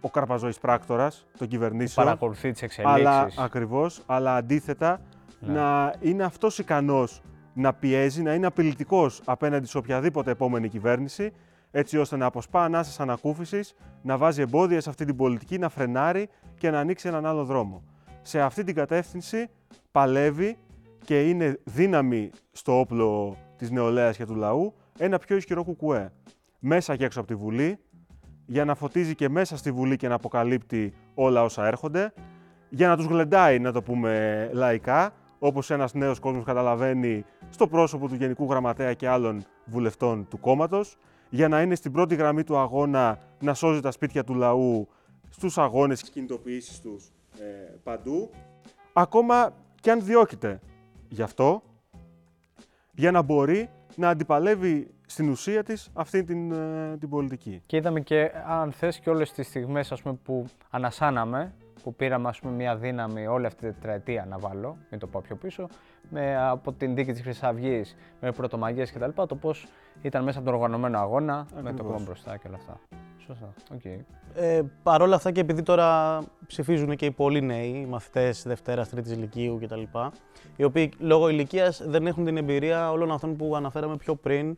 ο 0.00 0.10
καρπαζόης 0.10 0.58
πράκτορας 0.58 1.26
των 1.38 1.48
κυβερνήσεων, 1.48 2.06
παρακολουθεί 2.06 2.52
τις 2.52 2.62
εξελίξεις. 2.62 3.06
αλλά 3.06 3.28
ακριβώς, 3.38 4.02
αλλά 4.06 4.36
αντίθετα 4.36 5.00
Ναι. 5.40 5.52
να 5.52 5.94
είναι 6.00 6.22
αυτός 6.24 6.58
ικανός 6.58 7.22
να 7.54 7.72
πιέζει, 7.74 8.22
να 8.22 8.34
είναι 8.34 8.46
απειλητικός 8.46 9.22
απέναντι 9.24 9.66
σε 9.66 9.78
οποιαδήποτε 9.78 10.30
επόμενη 10.30 10.68
κυβέρνηση, 10.68 11.32
έτσι 11.70 11.98
ώστε 11.98 12.16
να 12.16 12.26
αποσπά 12.26 12.64
ανάσες 12.64 13.00
ανακούφισης, 13.00 13.74
να 14.02 14.16
βάζει 14.16 14.40
εμπόδια 14.40 14.80
σε 14.80 14.88
αυτή 14.90 15.04
την 15.04 15.16
πολιτική, 15.16 15.58
να 15.58 15.68
φρενάρει 15.68 16.28
και 16.58 16.70
να 16.70 16.78
ανοίξει 16.78 17.08
έναν 17.08 17.26
άλλο 17.26 17.44
δρόμο. 17.44 17.82
Σε 18.22 18.40
αυτή 18.40 18.64
την 18.64 18.74
κατεύθυνση 18.74 19.50
παλεύει 19.90 20.56
και 21.04 21.28
είναι 21.28 21.58
δύναμη 21.64 22.30
στο 22.52 22.78
όπλο 22.78 23.36
της 23.56 23.70
νεολαίας 23.70 24.16
και 24.16 24.26
του 24.26 24.34
λαού 24.34 24.74
ένα 24.98 25.18
πιο 25.18 25.36
ισχυρό 25.36 25.64
κουκουέ. 25.64 26.12
Μέσα 26.58 26.96
και 26.96 27.04
έξω 27.04 27.18
από 27.20 27.28
τη 27.28 27.34
Βουλή, 27.34 27.78
για 28.46 28.64
να 28.64 28.74
φωτίζει 28.74 29.14
και 29.14 29.28
μέσα 29.28 29.56
στη 29.56 29.72
Βουλή 29.72 29.96
και 29.96 30.08
να 30.08 30.14
αποκαλύπτει 30.14 30.94
όλα 31.14 31.42
όσα 31.42 31.66
έρχονται, 31.66 32.12
για 32.68 32.88
να 32.88 32.96
τους 32.96 33.06
γλεντάει, 33.06 33.58
να 33.58 33.72
το 33.72 33.82
πούμε 33.82 34.50
λαϊκά, 34.52 35.12
όπως 35.38 35.70
ένας 35.70 35.94
νέος 35.94 36.18
κόσμος 36.18 36.44
καταλαβαίνει 36.44 37.24
στο 37.50 37.68
πρόσωπο 37.68 38.08
του 38.08 38.14
Γενικού 38.14 38.46
Γραμματέα 38.50 38.92
και 38.92 39.08
άλλων 39.08 39.44
βουλευτών 39.64 40.26
του 40.28 40.40
κόμματος, 40.40 40.96
για 41.30 41.48
να 41.48 41.62
είναι 41.62 41.74
στην 41.74 41.92
πρώτη 41.92 42.14
γραμμή 42.14 42.44
του 42.44 42.58
αγώνα 42.58 43.18
να 43.40 43.54
σώζει 43.54 43.80
τα 43.80 43.90
σπίτια 43.90 44.24
του 44.24 44.34
λαού 44.34 44.88
στους 45.28 45.58
αγώνες 45.58 46.02
και 46.02 46.10
κινητοποιήσεις 46.10 46.80
τους 46.80 47.12
ε, 47.38 47.74
παντού, 47.82 48.30
ακόμα 48.92 49.52
και 49.80 49.90
αν 49.90 50.04
διώκεται 50.04 50.60
γι' 51.08 51.22
αυτό, 51.22 51.62
για 52.92 53.10
να 53.10 53.22
μπορεί 53.22 53.70
να 53.96 54.08
αντιπαλεύει 54.08 54.93
στην 55.06 55.28
ουσία 55.28 55.62
της 55.62 55.90
αυτή 55.94 56.24
την, 56.24 56.52
ε, 56.52 56.96
την 56.98 57.08
πολιτική. 57.08 57.62
Και 57.66 57.76
είδαμε 57.76 58.00
και, 58.00 58.30
αν 58.46 58.72
θες, 58.72 58.98
και 58.98 59.10
όλες 59.10 59.32
τις 59.32 59.46
στιγμές 59.46 59.92
ας 59.92 60.02
πούμε, 60.02 60.18
που 60.24 60.46
ανασάναμε, 60.70 61.54
που 61.82 61.94
πήραμε 61.94 62.28
ας 62.28 62.40
πούμε, 62.40 62.52
μια 62.52 62.76
δύναμη 62.76 63.26
όλη 63.26 63.46
αυτή 63.46 63.66
τη 63.66 63.72
τετραετία 63.72 64.26
να 64.28 64.38
βάλω, 64.38 64.76
μην 64.90 65.00
το 65.00 65.06
πάω 65.06 65.22
πιο 65.22 65.36
πίσω, 65.36 65.68
με, 66.10 66.36
από 66.48 66.72
την 66.72 66.94
δίκη 66.94 67.12
της 67.12 67.22
Χρυσαυγής, 67.22 67.96
με 68.20 68.32
πρωτομαγίες 68.32 68.92
κτλ. 68.92 69.22
Το 69.26 69.36
πώς 69.36 69.66
ήταν 70.02 70.24
μέσα 70.24 70.38
από 70.38 70.46
τον 70.46 70.56
οργανωμένο 70.56 70.98
αγώνα, 70.98 71.46
με 71.54 71.62
το 71.62 71.68
Ακριβώς. 71.68 71.92
κόμμα 71.92 72.04
μπροστά 72.04 72.36
και 72.36 72.46
όλα 72.46 72.56
αυτά. 72.56 72.80
Σωστά. 73.26 73.52
Οκ. 73.74 73.84
Ε, 74.34 74.62
Παρ' 74.82 75.02
όλα 75.02 75.16
αυτά 75.16 75.30
και 75.30 75.40
επειδή 75.40 75.62
τώρα 75.62 76.20
ψηφίζουν 76.46 76.96
και 76.96 77.04
οι 77.06 77.10
πολύ 77.10 77.40
νέοι, 77.40 77.86
μαθητές 77.88 78.42
Δευτέρας, 78.42 78.86
Τρίτης 78.86 79.16
Λυκείου 79.16 79.58
κτλ., 79.62 79.82
οι 80.56 80.64
οποίοι 80.64 80.92
λόγω 80.98 81.28
ηλικίας 81.28 81.82
δεν 81.86 82.06
έχουν 82.06 82.24
την 82.24 82.36
εμπειρία 82.36 82.90
όλων 82.90 83.12
αυτών 83.12 83.36
που 83.36 83.56
αναφέραμε 83.56 83.96
πιο 83.96 84.14
πριν. 84.14 84.56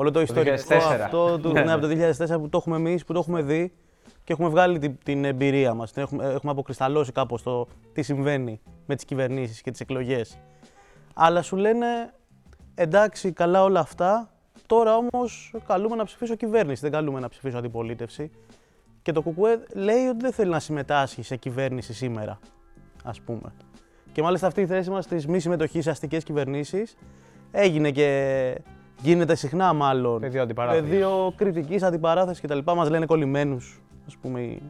Όλο 0.00 0.10
το 0.10 0.20
ιστορικό 0.20 0.56
2004. 0.68 0.72
αυτό 1.02 1.38
του, 1.38 1.52
Ναι, 1.52 1.62
ναι, 1.62 1.72
από 1.72 1.86
το 1.86 1.88
2004 1.88 2.40
που 2.40 2.48
το 2.48 2.56
έχουμε 2.56 2.76
εμείς, 2.76 3.04
που 3.04 3.12
το 3.12 3.18
έχουμε 3.18 3.42
δει 3.42 3.72
και 4.24 4.32
έχουμε 4.32 4.48
βγάλει 4.48 4.78
την, 4.78 4.98
την 5.04 5.24
εμπειρία 5.24 5.74
μας. 5.74 5.92
Έχουμε, 5.96 6.24
έχουμε 6.24 6.52
αποκρυσταλλώσει 6.52 7.12
κάπως 7.12 7.42
το 7.42 7.66
τι 7.92 8.02
συμβαίνει 8.02 8.60
με 8.86 8.94
τις 8.94 9.04
κυβερνήσεις 9.04 9.60
και 9.60 9.70
τις 9.70 9.80
εκλογές. 9.80 10.38
Αλλά 11.14 11.42
σου 11.42 11.56
λένε 11.56 11.86
εντάξει, 12.74 13.32
καλά 13.32 13.62
όλα 13.62 13.80
αυτά. 13.80 14.30
Τώρα 14.66 14.96
όμως 14.96 15.54
καλούμε 15.66 15.96
να 15.96 16.04
ψηφίσω 16.04 16.34
κυβέρνηση, 16.34 16.80
δεν 16.80 16.90
καλούμε 16.90 17.20
να 17.20 17.28
ψηφίσω 17.28 17.58
αντιπολίτευση. 17.58 18.30
Και 19.02 19.12
το 19.12 19.22
ΚΚΕ 19.22 19.62
λέει 19.74 20.06
ότι 20.06 20.18
δεν 20.20 20.32
θέλει 20.32 20.50
να 20.50 20.60
συμμετάσχει 20.60 21.22
σε 21.22 21.36
κυβέρνηση 21.36 21.92
σήμερα, 21.92 22.38
ας 23.04 23.20
πούμε. 23.20 23.52
Και 24.12 24.22
μάλιστα 24.22 24.46
αυτή 24.46 24.60
η 24.60 24.66
θέση 24.66 24.90
μας 24.90 25.06
τη 25.06 25.30
μη 25.30 25.40
συμμετοχή 25.40 25.80
σε 25.80 25.90
αστικές 25.90 26.24
κυβερνήσεις 26.24 26.96
έγινε 27.50 27.90
και 27.90 28.54
γίνεται 29.02 29.34
συχνά 29.34 29.72
μάλλον. 29.72 30.20
Πεδίο 30.20 30.42
αντιπαράθεσης. 30.42 30.88
Πεδίο 30.90 31.32
κριτικής, 31.36 31.82
αντιπαράθεσης 31.82 32.40
κτλ. 32.42 32.58
Μας 32.74 32.88
λένε 32.90 33.06
κολλημένους, 33.06 33.82
ας 34.06 34.16
πούμε, 34.16 34.40
οι 34.40 34.62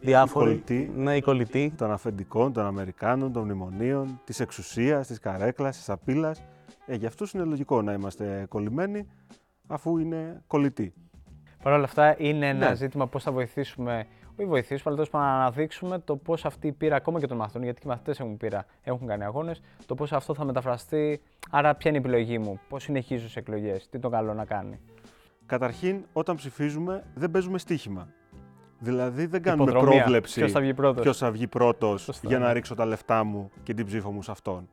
διάφοροι. 0.00 0.44
κολλητοί. 0.46 0.92
Ναι, 0.96 1.16
οι 1.16 1.20
κολλητοί. 1.20 1.72
των 1.76 1.90
αφεντικών, 1.92 2.52
των 2.52 2.66
Αμερικάνων, 2.66 3.32
των 3.32 3.42
μνημονίων, 3.44 4.20
της 4.24 4.40
εξουσίας, 4.40 5.06
της 5.06 5.18
καρέκλας, 5.18 5.76
της 5.76 5.88
απειλή. 5.90 6.30
Ε, 6.86 6.94
για 6.94 7.08
αυτούς 7.08 7.32
είναι 7.32 7.44
λογικό 7.44 7.82
να 7.82 7.92
είμαστε 7.92 8.46
κολλημένοι, 8.48 9.06
αφού 9.66 9.98
είναι 9.98 10.42
κολλητοί. 10.46 10.92
Παρ' 11.62 11.72
όλα 11.72 11.84
αυτά, 11.84 12.14
είναι 12.18 12.48
ένα 12.48 12.68
Ναι. 12.68 12.74
ζήτημα 12.74 13.06
πώς 13.06 13.22
θα 13.22 13.32
βοηθήσουμε, 13.32 14.06
όχι 14.38 14.48
βοηθήσουμε, 14.48 14.82
αλλά 14.84 14.94
τέλος 14.94 15.10
πάντων 15.10 15.26
να 15.28 15.34
αναδείξουμε 15.34 15.98
το 15.98 16.16
πώς 16.16 16.44
αυτή 16.44 16.66
η 16.66 16.72
πείρα 16.72 16.96
ακόμα 16.96 17.20
και 17.20 17.26
των 17.26 17.36
μαθητών, 17.36 17.62
γιατί 17.62 17.80
και 17.80 17.86
οι 17.86 17.90
μαθητές 17.90 18.20
έχουν 18.20 18.36
πείρα, 18.36 18.66
έχουν 18.82 19.06
κάνει 19.06 19.24
αγώνες, 19.24 19.60
το 19.86 19.94
πώς 19.94 20.12
αυτό 20.12 20.34
θα 20.34 20.44
μεταφραστεί. 20.44 21.20
Άρα, 21.50 21.74
ποια 21.74 21.90
είναι 21.90 21.98
η 21.98 22.02
επιλογή 22.02 22.38
μου, 22.38 22.60
πώς 22.68 22.82
συνεχίζω 22.82 23.26
τι 23.26 23.32
εκλογές, 23.36 23.88
τι 23.88 23.98
το 23.98 24.08
καλό 24.08 24.34
να 24.34 24.44
κάνει. 24.44 24.80
Καταρχήν, 25.46 26.04
όταν 26.12 26.36
ψηφίζουμε, 26.36 27.04
δεν 27.14 27.30
παίζουμε 27.30 27.58
στοίχημα. 27.58 28.08
Δηλαδή, 28.78 29.26
δεν 29.26 29.42
κάνουμε 29.42 29.70
Υποδρομία. 29.70 29.98
πρόβλεψη 30.02 30.40
Ποιος 30.40 30.52
θα 30.52 30.60
βγει 30.60 30.74
πρώτος. 30.74 31.02
ποιος 31.02 31.18
θα 31.18 31.30
βγει 31.30 31.46
πρώτος 31.46 32.02
Σωστά, 32.02 32.28
για 32.28 32.38
ναι. 32.38 32.44
να 32.44 32.52
ρίξω 32.52 32.74
τα 32.74 32.84
λεφτά 32.84 33.24
μου 33.24 33.50
και 33.62 33.74
την 33.74 33.86
ψήφο 33.86 34.10
μου 34.10 34.22
σε 34.22 34.30
αυτόν. 34.30 34.68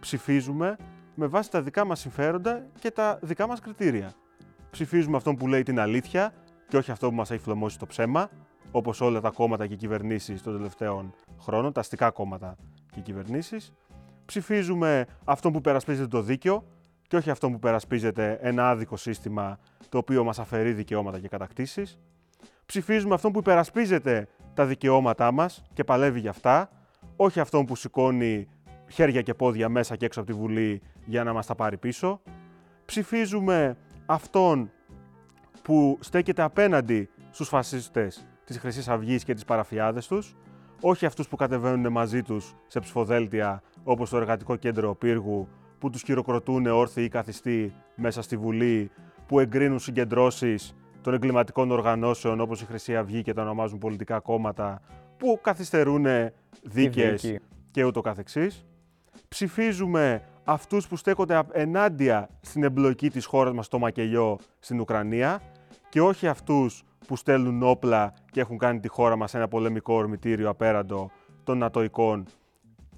Ψηφίζουμε 0.00 0.76
με 1.14 1.26
βάση 1.26 1.50
τα 1.50 1.62
δικά 1.62 1.84
μας 1.84 2.00
συμφέροντα 2.00 2.66
και 2.80 2.90
τα 2.90 3.18
δικά 3.22 3.46
μας 3.46 3.60
κριτήρια. 3.60 4.12
Ψηφίζουμε 4.70 5.16
αυτόν 5.16 5.36
που 5.36 5.46
λέει 5.46 5.62
την 5.62 5.80
αλήθεια 5.80 6.32
και 6.68 6.76
όχι 6.76 6.90
αυτό 6.90 7.08
που 7.08 7.14
μας 7.14 7.30
έχει 7.30 7.42
φλωμώσει 7.42 7.78
το 7.78 7.86
ψέμα, 7.86 8.30
όπως 8.70 9.00
όλα 9.00 9.20
τα 9.20 9.30
κόμματα 9.30 9.66
και 9.66 9.74
οι 9.74 9.76
κυβερνήσεις 9.76 10.42
των 10.42 10.56
τελευταίων 10.56 11.14
χρόνων, 11.40 11.72
τα 11.72 11.80
αστικά 11.80 12.10
κόμματα 12.10 12.56
και 12.90 12.98
οι 12.98 13.02
κυβερνήσεις. 13.02 13.72
Ψηφίζουμε 14.24 15.06
αυτόν 15.24 15.52
που 15.52 15.60
περασπίζεται 15.60 16.06
το 16.06 16.22
δίκαιο 16.22 16.64
και 17.08 17.16
όχι 17.16 17.30
αυτόν 17.30 17.52
που 17.52 17.58
περασπίζεται 17.58 18.38
ένα 18.40 18.70
άδικο 18.70 18.96
σύστημα 18.96 19.58
το 19.88 19.98
οποίο 19.98 20.24
μας 20.24 20.38
αφαιρεί 20.38 20.72
δικαιώματα 20.72 21.18
και 21.18 21.28
κατακτήσεις. 21.28 21.98
Ψηφίζουμε 22.66 23.14
αυτόν 23.14 23.32
που 23.32 23.38
υπερασπίζεται 23.38 24.28
τα 24.54 24.66
δικαιώματά 24.66 25.32
μας 25.32 25.64
και 25.72 25.84
παλεύει 25.84 26.20
για 26.20 26.30
αυτά, 26.30 26.70
όχι 27.16 27.40
αυτόν 27.40 27.66
που 27.66 27.76
σηκώνει 27.76 28.48
χέρια 28.88 29.22
και 29.22 29.34
πόδια 29.34 29.68
μέσα 29.68 29.96
και 29.96 30.04
έξω 30.04 30.20
από 30.20 30.32
τη 30.32 30.38
Βουλή 30.38 30.82
για 31.04 31.24
να 31.24 31.32
μας 31.32 31.46
τα 31.46 31.54
πάρει 31.54 31.76
πίσω. 31.76 32.20
Ψηφίζουμε 32.84 33.76
αυτόν 34.06 34.70
που 35.62 35.98
στέκεται 36.00 36.42
απέναντι 36.42 37.08
στους 37.30 37.48
φασίστες 37.48 38.26
της 38.48 38.58
χρυσής 38.58 38.88
Αυγής 38.88 39.24
και 39.24 39.34
τις 39.34 39.44
παραφιάδες 39.44 40.06
τους, 40.06 40.36
όχι 40.80 41.06
αυτούς 41.06 41.28
που 41.28 41.36
κατεβαίνουν 41.36 41.92
μαζί 41.92 42.22
τους 42.22 42.54
σε 42.66 42.80
ψηφοδέλτια 42.80 43.62
όπως 43.84 44.10
το 44.10 44.16
Εργατικό 44.16 44.56
Κέντρο 44.56 44.94
Πύργου, 44.94 45.48
που 45.78 45.90
τους 45.90 46.02
χειροκροτούν 46.02 46.66
όρθιοι 46.66 47.04
ή 47.06 47.08
καθιστοί 47.08 47.74
μέσα 47.96 48.22
στη 48.22 48.36
Βουλή, 48.36 48.90
που 49.26 49.40
εγκρίνουν 49.40 49.78
συγκεντρώσεις 49.78 50.74
των 51.00 51.14
εγκληματικών 51.14 51.70
οργανώσεων 51.70 52.40
όπως 52.40 52.60
η 52.60 52.64
Χρυσή 52.64 52.96
Αυγή 52.96 53.22
και 53.22 53.32
τα 53.32 53.42
ονομάζουν 53.42 53.78
πολιτικά 53.78 54.20
κόμματα, 54.20 54.80
που 55.16 55.38
καθυστερούν 55.42 56.06
δίκες 56.62 57.38
και 57.70 57.84
ούτω 57.84 58.00
καθεξής. 58.00 58.66
Ψηφίζουμε 59.28 60.22
αυτούς 60.44 60.88
που 60.88 60.96
στέκονται 60.96 61.42
ενάντια 61.52 62.28
στην 62.40 62.62
εμπλοκή 62.62 63.10
της 63.10 63.24
χώρας 63.24 63.52
μας 63.52 63.66
στο 63.66 63.78
Μακελιό 63.78 64.38
στην 64.58 64.80
Ουκρανία 64.80 65.40
και 65.88 66.00
όχι 66.00 66.26
αυτούς 66.26 66.84
που 67.06 67.16
στέλνουν 67.16 67.62
όπλα 67.62 68.14
και 68.30 68.40
έχουν 68.40 68.58
κάνει 68.58 68.80
τη 68.80 68.88
χώρα 68.88 69.16
μας 69.16 69.34
ένα 69.34 69.48
πολεμικό 69.48 69.94
ορμητήριο 69.94 70.48
απέραντο 70.48 71.10
των 71.44 71.58
νατοικών 71.58 72.24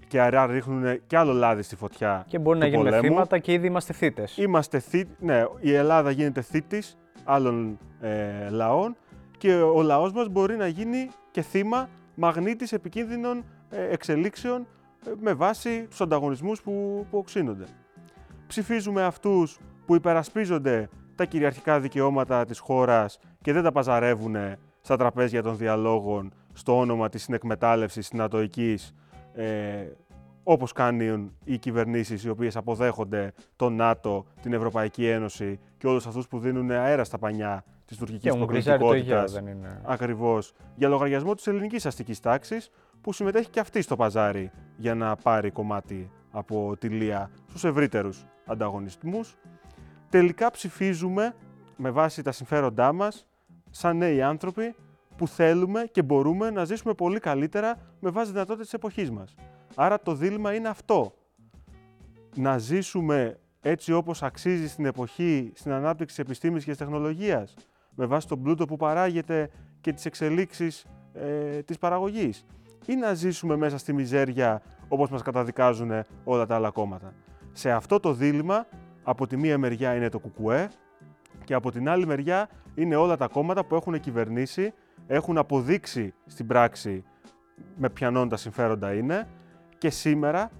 και 0.08 0.20
άρα 0.20 0.46
ρίχνουν 0.46 1.06
και 1.06 1.16
άλλο 1.16 1.32
λάδι 1.32 1.62
στη 1.62 1.76
φωτιά. 1.76 2.24
Και 2.28 2.38
μπορεί 2.38 2.58
να 2.58 2.66
γίνουμε 2.66 3.00
θύματα 3.00 3.38
και 3.38 3.52
ήδη 3.52 3.66
είμαστε 3.66 3.92
θύτες. 3.92 4.36
Είμαστε 4.36 4.78
θύ... 4.78 5.04
Ναι, 5.18 5.44
η 5.60 5.72
Ελλάδα 5.72 6.10
γίνεται 6.10 6.40
θήτη 6.40 6.82
άλλων 7.24 7.78
ε, 8.00 8.48
λαών 8.50 8.96
και 9.38 9.54
ο 9.54 9.82
λαός 9.82 10.12
μας 10.12 10.28
μπορεί 10.28 10.56
να 10.56 10.66
γίνει 10.66 11.08
και 11.30 11.42
θύμα 11.42 11.88
μαγνήτης 12.14 12.72
επικίνδυνων 12.72 13.44
ε, 13.70 13.92
εξελίξεων 13.92 14.66
ε, 15.06 15.10
με 15.20 15.32
βάση 15.32 15.86
τους 15.90 16.00
ανταγωνισμούς 16.00 16.62
που, 16.62 17.06
που 17.10 17.18
οξύνονται. 17.18 17.64
Ψηφίζουμε 18.46 19.02
αυτούς 19.02 19.58
που 19.86 19.94
υπερασπίζονται 19.94 20.88
τα 21.20 21.26
κυριαρχικά 21.26 21.80
δικαιώματα 21.80 22.44
της 22.44 22.58
χώρας 22.58 23.18
και 23.42 23.52
δεν 23.52 23.62
τα 23.62 23.72
παζαρεύουν 23.72 24.36
στα 24.80 24.96
τραπέζια 24.96 25.42
των 25.42 25.56
διαλόγων 25.56 26.32
στο 26.52 26.78
όνομα 26.78 27.08
της 27.08 27.22
συνεκμετάλλευσης 27.22 28.08
της 28.08 28.18
νατοικής 28.18 28.94
ε, 29.34 29.86
όπως 30.42 30.72
κάνουν 30.72 31.32
οι 31.44 31.58
κυβερνήσεις 31.58 32.24
οι 32.24 32.28
οποίες 32.28 32.56
αποδέχονται 32.56 33.32
το 33.56 33.70
ΝΑΤΟ, 33.70 34.26
την 34.42 34.52
Ευρωπαϊκή 34.52 35.06
Ένωση 35.06 35.60
και 35.78 35.86
όλους 35.86 36.06
αυτούς 36.06 36.28
που 36.28 36.38
δίνουν 36.38 36.70
αέρα 36.70 37.04
στα 37.04 37.18
πανιά 37.18 37.64
της 37.84 37.96
τουρκικής 37.96 38.34
προκλητικότητας. 38.36 39.36
Είναι... 39.36 39.80
Ακριβώς. 39.84 40.52
Για 40.76 40.88
λογαριασμό 40.88 41.34
της 41.34 41.46
ελληνικής 41.46 41.86
αστικής 41.86 42.20
τάξης 42.20 42.70
που 43.00 43.12
συμμετέχει 43.12 43.50
και 43.50 43.60
αυτή 43.60 43.82
στο 43.82 43.96
παζάρι 43.96 44.50
για 44.76 44.94
να 44.94 45.16
πάρει 45.16 45.50
κομμάτι 45.50 46.10
από 46.30 46.76
τη 46.78 46.88
Λία 46.88 47.30
στους 47.48 47.64
ευρύτερους 47.64 48.24
ανταγωνισμούς. 48.46 49.36
Τελικά 50.10 50.50
ψηφίζουμε 50.50 51.34
με 51.76 51.90
βάση 51.90 52.22
τα 52.22 52.32
συμφέροντά 52.32 52.92
μας 52.92 53.26
σαν 53.70 53.96
νέοι 53.96 54.22
άνθρωποι 54.22 54.74
που 55.16 55.28
θέλουμε 55.28 55.88
και 55.92 56.02
μπορούμε 56.02 56.50
να 56.50 56.64
ζήσουμε 56.64 56.94
πολύ 56.94 57.18
καλύτερα 57.18 57.76
με 58.00 58.10
βάση 58.10 58.30
δυνατότητες 58.30 58.64
της 58.64 58.74
εποχής 58.74 59.10
μας. 59.10 59.34
Άρα 59.74 60.00
το 60.00 60.14
δίλημα 60.14 60.54
είναι 60.54 60.68
αυτό. 60.68 61.14
Να 62.36 62.58
ζήσουμε 62.58 63.38
έτσι 63.60 63.92
όπως 63.92 64.22
αξίζει 64.22 64.68
στην 64.68 64.84
εποχή, 64.84 65.52
στην 65.54 65.72
ανάπτυξη 65.72 66.16
της 66.16 66.24
επιστήμης 66.24 66.64
και 66.64 66.70
της 66.70 66.78
τεχνολογίας, 66.78 67.54
με 67.94 68.06
βάση 68.06 68.28
τον 68.28 68.42
πλούτο 68.42 68.66
που 68.66 68.76
παράγεται 68.76 69.50
και 69.80 69.92
τις 69.92 70.04
εξελίξεις 70.04 70.86
ε, 71.12 71.62
της 71.62 71.78
παραγωγής. 71.78 72.44
Ή 72.86 72.94
να 72.94 73.14
ζήσουμε 73.14 73.56
μέσα 73.56 73.78
στη 73.78 73.92
μιζέρια 73.92 74.62
όπως 74.88 75.10
μας 75.10 75.22
καταδικάζουν 75.22 75.90
όλα 76.24 76.46
τα 76.46 76.54
άλλα 76.54 76.70
κόμματα. 76.70 77.14
Σε 77.52 77.70
αυτό 77.70 78.00
το 78.00 78.12
δίλημα, 78.12 78.66
από 79.02 79.26
τη 79.26 79.36
μία 79.36 79.58
μεριά 79.58 79.94
είναι 79.94 80.08
το 80.08 80.18
κουκουέ 80.18 80.68
και 81.44 81.54
από 81.54 81.70
την 81.70 81.88
άλλη 81.88 82.06
μεριά 82.06 82.48
είναι 82.74 82.96
όλα 82.96 83.16
τα 83.16 83.28
κόμματα 83.28 83.64
που 83.64 83.74
έχουν 83.74 84.00
κυβερνήσει, 84.00 84.72
έχουν 85.06 85.38
αποδείξει 85.38 86.14
στην 86.26 86.46
πράξη 86.46 87.04
με 87.76 87.88
ποιανών 87.88 88.28
τα 88.28 88.36
συμφέροντα 88.36 88.94
είναι 88.94 89.28
και 89.78 89.90
σήμερα 89.90 90.50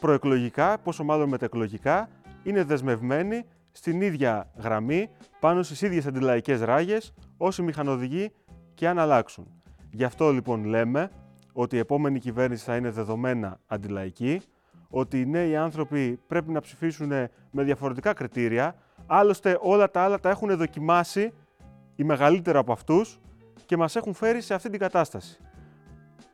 προεκλογικά, 0.00 0.78
πόσο 0.78 1.04
μάλλον 1.04 1.28
μετεκλογικά, 1.28 2.08
είναι 2.42 2.64
δεσμευμένοι 2.64 3.44
στην 3.72 4.00
ίδια 4.00 4.50
γραμμή, 4.56 5.10
πάνω 5.40 5.62
στις 5.62 5.82
ίδιες 5.82 6.06
αντιλαϊκές 6.06 6.60
ράγες, 6.60 7.14
όσοι 7.36 7.62
μηχανοδηγοί 7.62 8.32
και 8.74 8.88
αν 8.88 8.98
αλλάξουν. 8.98 9.46
Γι' 9.90 10.04
αυτό 10.04 10.30
λοιπόν 10.30 10.64
λέμε 10.64 11.10
ότι 11.52 11.76
η 11.76 11.78
επόμενη 11.78 12.18
κυβέρνηση 12.18 12.64
θα 12.64 12.76
είναι 12.76 12.90
δεδομένα 12.90 13.60
αντιλαϊκή, 13.66 14.40
ότι 14.88 15.20
οι 15.20 15.26
νέοι 15.26 15.56
άνθρωποι 15.56 16.20
πρέπει 16.26 16.52
να 16.52 16.60
ψηφίσουν 16.60 17.08
με 17.50 17.62
διαφορετικά 17.62 18.12
κριτήρια, 18.12 18.74
άλλωστε 19.06 19.58
όλα 19.60 19.90
τα 19.90 20.00
άλλα 20.00 20.20
τα 20.20 20.30
έχουν 20.30 20.56
δοκιμάσει 20.56 21.32
οι 21.94 22.04
μεγαλύτεροι 22.04 22.58
από 22.58 22.72
αυτούς 22.72 23.20
και 23.66 23.76
μας 23.76 23.96
έχουν 23.96 24.14
φέρει 24.14 24.40
σε 24.40 24.54
αυτή 24.54 24.70
την 24.70 24.78
κατάσταση. 24.78 25.40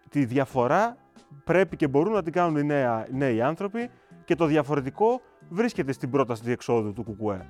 Τη 0.09 0.25
διαφορά 0.25 0.97
πρέπει 1.45 1.77
και 1.77 1.89
μπορούν 1.89 2.13
να 2.13 2.23
την 2.23 2.33
κάνουν 2.33 2.57
οι 2.57 2.67
νέοι, 3.11 3.41
άνθρωποι 3.41 3.91
και 4.25 4.35
το 4.35 4.47
διαφορετικό 4.47 5.21
βρίσκεται 5.49 5.93
στην 5.93 6.11
πρόταση 6.11 6.43
διεξόδου 6.45 6.93
του 6.93 7.05
ΚΚΕ. 7.05 7.47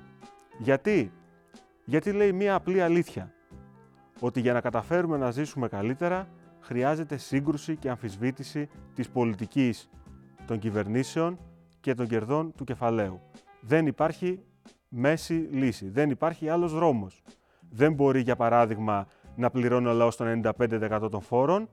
Γιατί; 0.57 1.11
Γιατί 1.85 2.11
λέει 2.11 2.31
μία 2.31 2.55
απλή 2.55 2.81
αλήθεια. 2.81 3.33
Ότι 4.19 4.39
για 4.39 4.53
να 4.53 4.61
καταφέρουμε 4.61 5.17
να 5.17 5.31
ζήσουμε 5.31 5.67
καλύτερα 5.67 6.27
χρειάζεται 6.59 7.17
σύγκρουση 7.17 7.75
και 7.75 7.89
αμφισβήτηση 7.89 8.69
της 8.93 9.09
πολιτικής 9.09 9.89
των 10.45 10.59
κυβερνήσεων 10.59 11.37
και 11.79 11.93
των 11.93 12.07
κερδών 12.07 12.53
του 12.55 12.63
κεφαλαίου. 12.63 13.21
Δεν 13.61 13.87
υπάρχει 13.87 14.43
μέση 14.87 15.33
λύση. 15.33 15.89
Δεν 15.89 16.09
υπάρχει 16.09 16.49
άλλος 16.49 16.73
δρόμος. 16.73 17.21
Δεν 17.69 17.93
μπορεί, 17.93 18.21
για 18.21 18.35
παράδειγμα, 18.35 19.07
να 19.35 19.49
πληρώνει 19.49 19.87
ο 19.87 19.93
λαός 19.93 20.15
το 20.15 20.25
95% 20.25 21.07
των 21.11 21.21
φόρων 21.21 21.69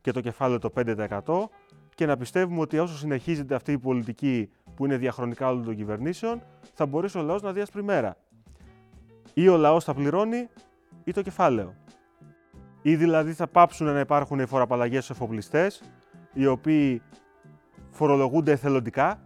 και 0.00 0.10
το 0.12 0.20
κεφάλαιο 0.20 0.58
το 0.58 0.70
5% 0.76 1.48
και 1.94 2.06
να 2.06 2.16
πιστεύουμε 2.16 2.60
ότι 2.60 2.78
όσο 2.78 2.96
συνεχίζεται 2.96 3.54
αυτή 3.54 3.72
η 3.72 3.78
πολιτική 3.78 4.50
που 4.74 4.84
είναι 4.84 4.96
διαχρονικά 4.96 5.48
όλων 5.48 5.64
των 5.64 5.76
κυβερνήσεων, 5.76 6.42
θα 6.74 6.86
μπορέσει 6.86 7.18
ο 7.18 7.22
λαός 7.22 7.42
να 7.42 7.52
δει 7.52 7.60
άσπρη 7.60 7.82
μέρα. 7.82 8.16
Ή 9.34 9.48
ο 9.48 9.56
λαός 9.56 9.84
θα 9.84 9.94
πληρώνει 9.94 10.48
ή 11.04 11.12
το 11.12 11.22
κεφάλαιο. 11.22 11.74
Ή 12.82 12.96
δηλαδή 12.96 13.32
θα 13.32 13.46
πάψουν 13.46 13.86
να 13.86 14.00
υπάρχουν 14.00 14.38
οι 14.38 14.46
φοραπαλλαγές 14.46 15.04
στους 15.04 15.16
εφοπλιστές, 15.16 15.82
οι 16.32 16.46
οποίοι 16.46 17.02
φορολογούνται 17.90 18.52
εθελοντικά. 18.52 19.20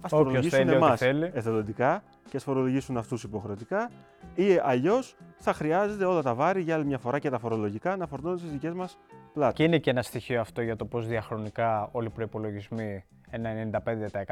Ας 0.00 0.10
φορολογήσουν 0.10 0.68
εμάς 0.68 1.02
εθελοντικά 1.32 2.02
και 2.28 2.36
ας 2.36 2.42
φορολογήσουν 2.42 2.96
αυτούς 2.96 3.22
υποχρεωτικά 3.22 3.90
ή 4.34 4.58
αλλιώς 4.62 5.16
θα 5.36 5.52
χρειάζεται 5.52 6.04
όλα 6.04 6.22
τα 6.22 6.34
βάρη 6.34 6.60
για 6.60 6.74
άλλη 6.74 6.84
μια 6.84 6.98
φορά 6.98 7.18
και 7.18 7.30
τα 7.30 7.38
φορολογικά 7.38 7.96
να 7.96 8.06
φορτώνουν 8.06 8.38
στις 8.38 8.50
δικές 8.50 8.72
μας 8.72 8.98
πλάτες. 9.32 9.56
Και 9.56 9.64
είναι 9.64 9.78
και 9.78 9.90
ένα 9.90 10.02
στοιχείο 10.02 10.40
αυτό 10.40 10.62
για 10.62 10.76
το 10.76 10.84
πώς 10.84 11.06
διαχρονικά 11.06 11.88
όλοι 11.92 12.06
οι 12.06 12.10
προπολογισμοί, 12.10 13.04
ένα 13.30 13.50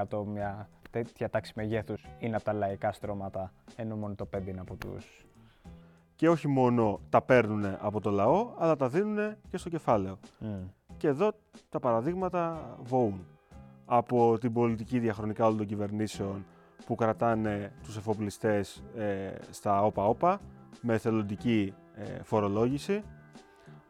95% 0.08 0.24
μια 0.26 0.68
τέτοια 0.90 1.30
τάξη 1.30 1.52
μεγέθους 1.56 2.06
είναι 2.18 2.36
από 2.36 2.44
τα 2.44 2.52
λαϊκά 2.52 2.92
στρώματα, 2.92 3.52
ενώ 3.76 3.96
μόνο 3.96 4.14
το 4.14 4.28
5% 4.36 4.46
είναι 4.46 4.60
από 4.60 4.76
τους 4.76 5.26
και 6.16 6.28
όχι 6.28 6.48
μόνο 6.48 7.00
τα 7.08 7.22
παίρνουν 7.22 7.76
από 7.80 8.00
το 8.00 8.10
λαό, 8.10 8.52
αλλά 8.58 8.76
τα 8.76 8.88
δίνουν 8.88 9.36
και 9.50 9.56
στο 9.56 9.68
κεφάλαιο. 9.68 10.18
Και 10.96 11.08
εδώ 11.08 11.32
τα 11.68 11.80
παραδείγματα 11.80 12.74
βοούν. 12.82 13.26
Από 13.84 14.38
την 14.38 14.52
πολιτική 14.52 14.98
διαχρονικά 14.98 15.44
όλων 15.44 15.56
των 15.56 15.66
κυβερνήσεων 15.66 16.44
που 16.86 16.94
κρατάνε 16.94 17.72
τους 17.82 17.96
εφοπλιστές 17.96 18.82
ε, 18.96 19.34
στα 19.50 19.82
όπα-όπα 19.82 20.40
με 20.80 20.94
εθελοντική 20.94 21.74
ε, 21.94 22.22
φορολόγηση, 22.22 23.02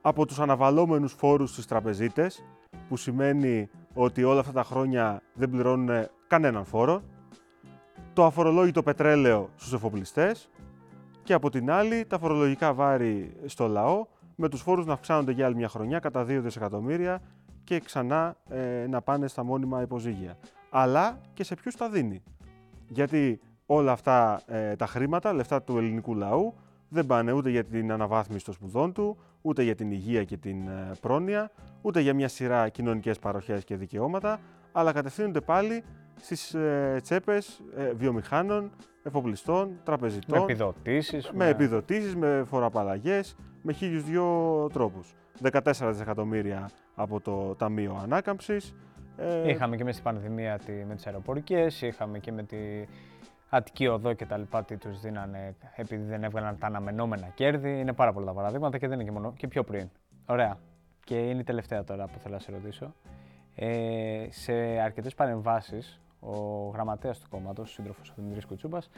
από 0.00 0.26
τους 0.26 0.38
αναβαλώμενους 0.38 1.12
φόρους 1.12 1.50
στις 1.50 1.66
τραπεζίτες, 1.66 2.44
που 2.88 2.96
σημαίνει 2.96 3.68
ότι 3.94 4.24
όλα 4.24 4.40
αυτά 4.40 4.52
τα 4.52 4.62
χρόνια 4.62 5.22
δεν 5.34 5.50
πληρώνουν 5.50 6.06
κανέναν 6.26 6.64
φόρο, 6.64 7.02
το 8.12 8.24
αφορολόγητο 8.24 8.82
πετρέλαιο 8.82 9.50
στους 9.56 9.72
εφοπλιστές. 9.72 10.50
Και 11.22 11.32
από 11.32 11.50
την 11.50 11.70
άλλη 11.70 12.04
τα 12.06 12.18
φορολογικά 12.18 12.74
βάρη 12.74 13.36
στο 13.44 13.66
λαό, 13.66 14.06
με 14.36 14.48
τους 14.48 14.60
φόρους 14.62 14.86
να 14.86 14.92
αυξάνονται 14.92 15.32
για 15.32 15.46
άλλη 15.46 15.54
μια 15.54 15.68
χρονιά 15.68 15.98
κατά 15.98 16.22
2 16.22 16.26
δισεκατομμύρια 16.26 17.22
και 17.64 17.80
ξανά 17.80 18.36
ε, 18.48 18.86
να 18.88 19.02
πάνε 19.02 19.26
στα 19.26 19.44
μόνιμα 19.44 19.82
υποζύγια. 19.82 20.38
Αλλά 20.70 21.20
και 21.34 21.44
σε 21.44 21.54
ποιους 21.54 21.76
τα 21.76 21.88
δίνει 21.88 22.22
γιατί 22.88 23.40
όλα 23.66 23.92
αυτά 23.92 24.40
ε, 24.46 24.76
τα 24.76 24.86
χρήματα, 24.86 25.32
λεφτά 25.32 25.62
του 25.62 25.78
ελληνικού 25.78 26.14
λαού, 26.14 26.54
δεν 26.88 27.06
πάνε 27.06 27.32
ούτε 27.32 27.50
για 27.50 27.64
την 27.64 27.92
αναβάθμιση 27.92 28.44
των 28.44 28.54
σπουδών 28.54 28.92
του, 28.92 29.16
ούτε 29.42 29.62
για 29.62 29.74
την 29.74 29.90
υγεία 29.90 30.24
και 30.24 30.36
την 30.36 30.68
ε, 30.68 30.90
πρόνοια, 31.00 31.50
ούτε 31.82 32.00
για 32.00 32.14
μια 32.14 32.28
σειρά 32.28 32.68
κοινωνικές 32.68 33.18
παροχές 33.18 33.64
και 33.64 33.76
δικαιώματα, 33.76 34.40
αλλά 34.72 34.92
κατευθύνονται 34.92 35.40
πάλι 35.40 35.84
στις 36.20 36.54
ε, 36.54 36.98
τσέπες 37.02 37.62
ε, 37.76 37.92
βιομηχάνων, 37.92 38.70
εφοπλιστών, 39.02 39.70
τραπεζιτών. 39.84 40.38
Με 40.38 40.44
επιδοτήσεις. 40.44 41.30
Με, 41.30 41.36
με 41.44 41.48
επιδοτήσεις, 41.48 42.16
με 42.16 42.44
φοραπαλλαγές, 42.46 43.36
με 43.66 43.72
χίλιους 43.72 44.04
δυο 44.04 44.68
τρόπους. 44.72 45.14
14 45.42 45.60
δισεκατομμύρια 45.90 46.70
από 46.94 47.20
το 47.20 47.54
Ταμείο 47.54 48.00
Ανάκαμψης, 48.02 48.74
Ε... 49.16 49.50
Είχαμε 49.50 49.76
και 49.76 49.84
με 49.84 49.92
στην 49.92 50.04
πανδημία 50.04 50.60
με 50.88 50.94
τις 50.94 51.06
αεροπορικές, 51.06 51.82
είχαμε 51.82 52.18
και 52.18 52.32
με 52.32 52.42
τη 52.42 52.56
Αττική 53.48 53.86
Οδό 53.86 54.12
και 54.12 54.26
τα 54.26 54.36
λοιπά 54.36 54.64
τι 54.64 54.76
τους 54.76 55.00
δίνανε 55.00 55.54
επειδή 55.76 56.04
δεν 56.04 56.24
έβγαλαν 56.24 56.58
τα 56.58 56.66
αναμενόμενα 56.66 57.26
κέρδη. 57.26 57.80
Είναι 57.80 57.92
πάρα 57.92 58.12
πολλά 58.12 58.26
τα 58.26 58.32
παραδείγματα 58.32 58.78
και 58.78 58.88
δεν 58.88 59.00
είναι 59.00 59.08
και 59.08 59.14
μόνο 59.14 59.32
και 59.36 59.48
πιο 59.48 59.64
πριν. 59.64 59.88
Ωραία. 60.26 60.58
Και 61.04 61.18
είναι 61.18 61.40
η 61.40 61.44
τελευταία 61.44 61.84
τώρα 61.84 62.06
που 62.06 62.18
θέλω 62.18 62.34
να 62.34 62.40
σε 62.40 62.50
ρωτήσω. 62.52 62.94
Ε, 63.54 64.26
σε 64.30 64.52
αρκετές 64.80 65.14
παρεμβάσεις, 65.14 66.00
ο 66.20 66.68
γραμματέας 66.68 67.18
του 67.18 67.28
κόμματος, 67.30 67.70
ο 67.70 67.72
σύντροφος 67.72 68.10
ο 68.10 68.12
Δημητρής 68.16 68.46
Κουτσούπας, 68.46 68.88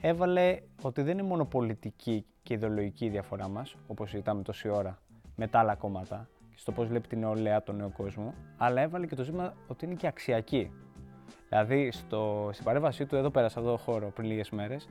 έβαλε 0.00 0.58
ότι 0.82 1.02
δεν 1.02 1.18
είναι 1.18 1.28
μόνο 1.28 1.44
πολιτική 1.44 2.26
και 2.48 2.54
ιδεολογική 2.54 3.04
η 3.04 3.08
διαφορά 3.08 3.48
μας, 3.48 3.76
όπως 3.86 4.10
συζητάμε 4.10 4.42
τόση 4.42 4.68
ώρα 4.68 4.98
με 5.36 5.46
τα 5.46 5.58
άλλα 5.58 5.74
κόμματα, 5.74 6.28
στο 6.54 6.72
πώς 6.72 6.86
βλέπει 6.86 7.08
την 7.08 7.18
νεολαία, 7.18 7.62
τον 7.62 7.76
νέο 7.76 7.90
κόσμο, 7.96 8.34
αλλά 8.56 8.80
έβαλε 8.80 9.06
και 9.06 9.14
το 9.14 9.22
ζήτημα 9.22 9.54
ότι 9.66 9.84
είναι 9.84 9.94
και 9.94 10.06
αξιακή. 10.06 10.70
Δηλαδή, 11.48 11.90
στο, 11.90 12.50
στην 12.52 12.64
παρέμβασή 12.64 13.06
του, 13.06 13.16
εδώ 13.16 13.30
πέρα, 13.30 13.48
σε 13.48 13.58
αυτό 13.58 13.70
το 13.70 13.76
χώρο, 13.76 14.10
πριν 14.10 14.28
λίγες 14.28 14.50
μέρες, 14.50 14.88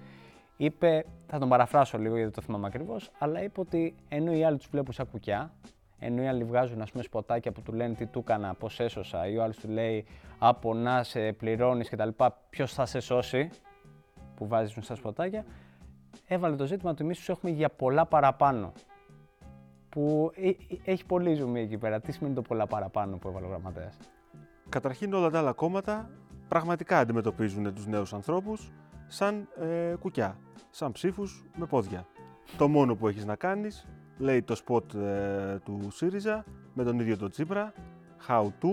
είπε, 0.58 1.06
θα 1.28 1.40
τον 1.40 1.50
παραφράσω 1.50 1.98
λίγο 1.98 2.16
γιατί 2.18 2.32
το 2.32 2.42
θυμάμαι 2.42 2.68
ακριβώς, 2.68 3.12
αλλά 3.18 3.44
είπε 3.44 3.60
ότι 3.60 3.96
ενώ 4.10 4.34
οι 4.34 4.44
άλλοι 4.44 4.58
τους 4.58 4.68
βλέπουν 4.72 4.94
σαν 4.94 5.10
κουκιά, 5.12 5.52
ενώ 6.00 6.22
οι 6.22 6.28
άλλοι 6.28 6.44
βγάζουν 6.44 6.82
ας 6.82 6.92
πούμε, 6.92 7.04
σποτάκια 7.04 7.52
που 7.52 7.62
του 7.62 7.74
λένε 7.74 7.94
τι 7.94 8.06
του 8.06 8.20
έκανα, 8.20 8.54
πώς 8.54 8.80
έσωσα, 8.80 9.28
ή 9.28 9.38
ο 9.38 9.44
άλλος 9.44 9.58
του 9.58 9.70
λέει 9.70 10.06
Από 10.40 10.74
να 10.74 11.04
σε 11.04 11.34
πληρώνεις 11.34 11.90
κτλ. 11.90 12.10
Ποιος 12.50 12.74
θα 12.74 12.86
σε 12.86 13.00
σώσει, 13.00 13.50
που 14.36 14.48
βάζουν 14.48 14.84
στα 14.84 14.96
σποτάκια, 14.96 15.46
έβαλε 16.28 16.56
το 16.56 16.66
ζήτημα 16.66 16.92
ότι 16.92 17.04
εμεί 17.04 17.14
του 17.14 17.32
έχουμε 17.32 17.52
για 17.52 17.70
πολλά 17.70 18.06
παραπάνω 18.06 18.72
που 19.90 20.32
ε, 20.36 20.50
ε, 20.50 20.56
έχει 20.84 21.06
πολύ 21.06 21.34
ζουμί 21.34 21.62
εκεί 21.62 21.78
πέρα. 21.78 22.00
Τι 22.00 22.12
σημαίνει 22.12 22.36
το 22.36 22.42
πολλά 22.42 22.68
παραπάνω 22.68 23.18
που 23.18 23.28
έβαλε 23.28 23.46
ο 23.46 23.50
γραμματέας; 23.50 23.98
Καταρχήν 24.70 25.14
όλα 25.14 25.30
τα 25.30 25.38
άλλα 25.38 25.54
κόμματα 25.54 26.10
πραγματικά 26.48 27.00
αντιμετωπίζουν 27.00 27.74
τους 27.74 27.88
νέους 27.88 28.14
ανθρώπους 28.14 28.72
σαν 29.08 29.48
ε, 29.60 29.96
κουκιά, 30.00 30.38
σαν 30.70 30.92
ψήφους 30.92 31.46
με 31.56 31.66
πόδια. 31.66 32.06
Το 32.58 32.68
μόνο 32.68 32.96
που 32.96 33.08
έχεις 33.08 33.26
να 33.26 33.36
κάνεις, 33.36 33.88
λέει 34.18 34.42
το 34.42 34.56
σποτ 34.56 34.94
ε, 34.94 35.60
του 35.64 35.88
ΣΥΡΙΖΑ 35.92 36.46
με 36.74 36.84
τον 36.84 37.00
ίδιο 37.00 37.18
τον 37.18 37.30
Τσίπρα, 37.30 37.74
how 38.28 38.44
to, 38.44 38.70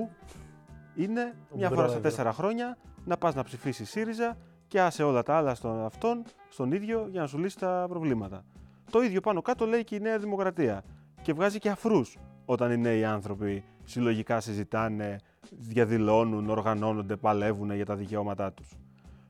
είναι 0.94 1.34
μια 1.54 1.70
φορά 1.70 1.88
στα 1.88 2.00
τέσσερα 2.00 2.32
χρόνια 2.32 2.76
να 3.04 3.16
πας 3.16 3.34
να 3.34 3.42
ψηφίσεις 3.42 3.90
ΣΥΡΙΖΑ 3.90 4.36
και 4.74 4.80
άσε 4.80 5.02
όλα 5.02 5.22
τα 5.22 5.36
άλλα 5.36 5.54
στον 5.54 5.84
αυτόν, 5.84 6.22
στον 6.48 6.72
ίδιο, 6.72 7.08
για 7.10 7.20
να 7.20 7.26
σου 7.26 7.38
λύσει 7.38 7.58
τα 7.58 7.86
προβλήματα. 7.88 8.44
Το 8.90 9.02
ίδιο 9.02 9.20
πάνω 9.20 9.42
κάτω 9.42 9.66
λέει 9.66 9.84
και 9.84 9.94
η 9.94 10.00
Νέα 10.00 10.18
Δημοκρατία 10.18 10.84
και 11.22 11.32
βγάζει 11.32 11.58
και 11.58 11.68
αφρούς 11.68 12.18
όταν 12.44 12.70
οι 12.70 12.76
νέοι 12.76 13.04
άνθρωποι 13.04 13.64
συλλογικά 13.84 14.40
συζητάνε, 14.40 15.16
διαδηλώνουν, 15.50 16.50
οργανώνονται, 16.50 17.16
παλεύουν 17.16 17.72
για 17.72 17.84
τα 17.84 17.96
δικαιώματά 17.96 18.52
τους. 18.52 18.68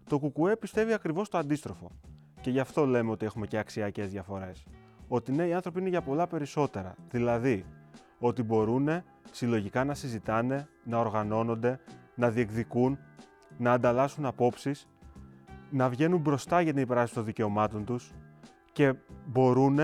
Το 0.09 0.19
ΚΚΕ 0.19 0.57
πιστεύει 0.57 0.93
ακριβώς 0.93 1.29
το 1.29 1.39
αντίστροφο. 1.39 1.91
Και 2.41 2.51
γι' 2.51 2.61
αυτό 2.61 2.87
λέμε 2.87 3.11
ότι 3.11 3.25
έχουμε 3.25 3.47
και 3.47 3.59
αξιακές 3.59 4.11
διαφορές. 4.11 4.65
Ότι 5.09 5.33
οι 5.33 5.35
νέοι 5.35 5.53
άνθρωποι 5.53 5.81
είναι 5.81 5.89
για 5.89 6.03
πολλά 6.03 6.27
περισσότερα. 6.27 6.95
Δηλαδή, 7.11 7.65
ότι 8.19 8.43
μπορούν 8.43 8.89
συλλογικά 9.31 9.85
να 9.85 9.95
συζητάνε, 9.95 10.69
να 10.85 10.99
οργανώνονται, 10.99 11.81
να 12.15 12.31
διεκδικούν, 12.31 12.99
να 13.59 13.73
ανταλλάσσουν 13.73 14.25
απόψεις, 14.25 14.89
να 15.71 15.89
βγαίνουν 15.89 16.21
μπροστά 16.21 16.61
για 16.61 16.73
την 16.73 16.83
υπεράσπιση 16.83 17.15
των 17.15 17.25
δικαιωμάτων 17.25 17.85
τους 17.85 18.13
και 18.73 18.95
μπορούν 19.27 19.79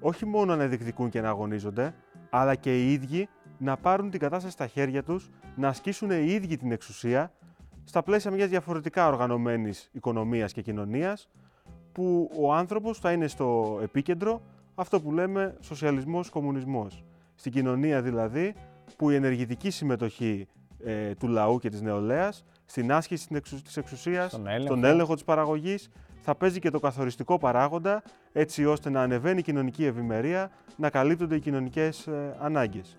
όχι 0.00 0.26
μόνο 0.26 0.56
να 0.56 0.66
διεκδικούν 0.66 1.10
και 1.10 1.20
να 1.20 1.28
αγωνίζονται, 1.28 1.94
αλλά 2.30 2.54
και 2.54 2.82
οι 2.82 2.92
ίδιοι 2.92 3.28
να 3.58 3.76
πάρουν 3.76 4.10
την 4.10 4.20
κατάσταση 4.20 4.52
στα 4.52 4.66
χέρια 4.66 5.02
τους, 5.02 5.30
να 5.56 5.68
ασκήσουν 5.68 6.10
οι 6.10 6.26
ίδιοι 6.32 6.56
την 6.56 6.72
εξουσία 6.72 7.32
στα 7.84 8.02
πλαίσια 8.02 8.30
μιας 8.30 8.48
διαφορετικά 8.48 9.06
οργανωμένης 9.06 9.88
οικονομίας 9.92 10.52
και 10.52 10.62
κοινωνίας, 10.62 11.28
που 11.92 12.30
ο 12.40 12.54
άνθρωπος 12.54 12.98
θα 12.98 13.12
είναι 13.12 13.26
στο 13.26 13.78
επίκεντρο 13.82 14.42
αυτό 14.74 15.00
που 15.00 15.12
λέμε 15.12 15.56
σοσιαλισμός, 15.60 16.30
κομμουνισμός. 16.30 17.04
Στην 17.34 17.52
κοινωνία 17.52 18.02
δηλαδή 18.02 18.54
που 18.96 19.10
η 19.10 19.14
ενεργητική 19.14 19.70
συμμετοχή 19.70 20.46
ε, 20.84 21.14
του 21.14 21.28
λαού 21.28 21.58
και 21.58 21.68
της 21.68 21.80
νεολαίας 21.80 22.44
στην 22.70 22.92
άσκηση 22.92 23.40
της 23.64 23.76
εξουσίας, 23.76 24.30
στον 24.30 24.46
έλεγχο, 24.46 24.66
στον 24.66 24.84
έλεγχο 24.84 25.14
της 25.14 25.24
παραγωγής, 25.24 25.90
θα 26.20 26.34
παίζει 26.34 26.58
και 26.58 26.70
το 26.70 26.80
καθοριστικό 26.80 27.38
παράγοντα 27.38 28.02
έτσι 28.32 28.64
ώστε 28.64 28.90
να 28.90 29.02
ανεβαίνει 29.02 29.38
η 29.38 29.42
κοινωνική 29.42 29.84
ευημερία, 29.84 30.50
να 30.76 30.90
καλύπτονται 30.90 31.34
οι 31.34 31.40
κοινωνικές 31.40 32.06
ε, 32.06 32.36
ανάγκες. 32.40 32.98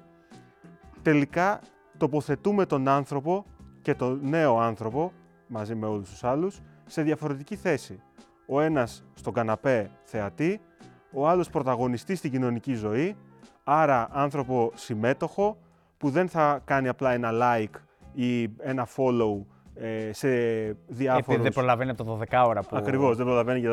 Τελικά 1.02 1.60
τοποθετούμε 1.98 2.66
τον 2.66 2.88
άνθρωπο 2.88 3.46
και 3.82 3.96
τον 3.96 4.20
νέο 4.24 4.60
άνθρωπο, 4.60 5.12
μαζί 5.48 5.76
με 5.76 5.86
όλους 5.86 6.10
τους 6.10 6.24
άλλους, 6.24 6.62
σε 6.88 7.02
διαφορετική 7.02 7.56
θέση. 7.56 8.00
Ο 8.46 8.62
ένας 8.62 9.04
στον 9.14 9.34
καναπέ 9.34 9.92
θεατή, 10.04 10.62
ο 11.12 11.28
άλλος 11.28 11.50
πρωταγωνιστής 11.50 12.18
στην 12.18 12.32
κοινωνική 12.32 12.74
ζωή, 12.74 13.16
άρα 13.64 14.08
άνθρωπο 14.12 14.72
συμμέτοχο, 14.76 15.58
που 15.98 16.10
δεν 16.10 16.30
θα 16.30 16.62
κάνει 16.66 16.88
απλά 16.88 17.12
ένα 17.12 17.32
like 17.34 17.80
ή 18.14 18.42
ένα 18.60 18.88
follow 18.96 19.46
ε, 19.76 20.14
σε 20.14 20.30
διάφορους... 20.88 21.28
Επειδή 21.28 21.42
δεν 21.42 21.54
προλαβαίνει 21.54 21.90
από 21.90 22.04
το 22.04 22.20
12 22.32 22.44
ώρα 22.48 22.62
που... 22.62 22.76
Ακριβώς, 22.78 23.18
δεν 23.18 23.26
προλαβαίνει. 23.26 23.64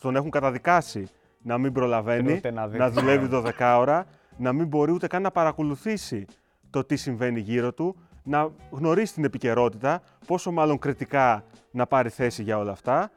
Τον 0.00 0.16
έχουν 0.16 0.30
καταδικάσει 0.30 1.08
να 1.42 1.58
μην 1.58 1.72
προλαβαίνει, 1.72 2.40
να, 2.52 2.66
να 2.66 2.90
δουλεύει 2.90 3.28
12 3.32 3.76
ώρα, 3.78 4.06
να 4.36 4.52
μην 4.52 4.66
μπορεί 4.66 4.92
ούτε 4.92 5.06
καν 5.06 5.22
να 5.22 5.30
παρακολουθήσει 5.30 6.26
το 6.70 6.84
τι 6.84 6.96
συμβαίνει 6.96 7.40
γύρω 7.40 7.72
του, 7.72 7.96
να 8.22 8.50
γνωρίσει 8.70 9.14
την 9.14 9.24
επικαιρότητα, 9.24 10.02
πόσο 10.26 10.50
μάλλον 10.50 10.78
κριτικά 10.78 11.44
να 11.70 11.86
πάρει 11.86 12.08
θέση 12.08 12.42
για 12.42 12.58
όλα 12.58 12.72
αυτά 12.72 13.10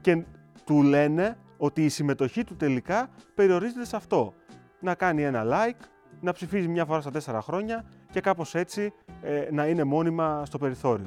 και 0.00 0.24
του 0.64 0.82
λένε 0.82 1.36
ότι 1.56 1.84
η 1.84 1.88
συμμετοχή 1.88 2.44
του 2.44 2.56
τελικά 2.56 3.08
περιορίζεται 3.34 3.84
σε 3.84 3.96
αυτό. 3.96 4.34
Να 4.80 4.94
κάνει 4.94 5.22
ένα 5.22 5.44
like, 5.46 5.84
να 6.20 6.32
ψηφίζει 6.32 6.68
μια 6.68 6.84
φορά 6.84 7.00
στα 7.00 7.10
τέσσερα 7.10 7.40
χρόνια 7.40 7.84
και 8.10 8.20
κάπως 8.20 8.54
έτσι 8.54 8.92
ε, 9.22 9.48
να 9.50 9.66
είναι 9.66 9.84
μόνιμα 9.84 10.42
στο 10.46 10.58
περιθώριο. 10.58 11.06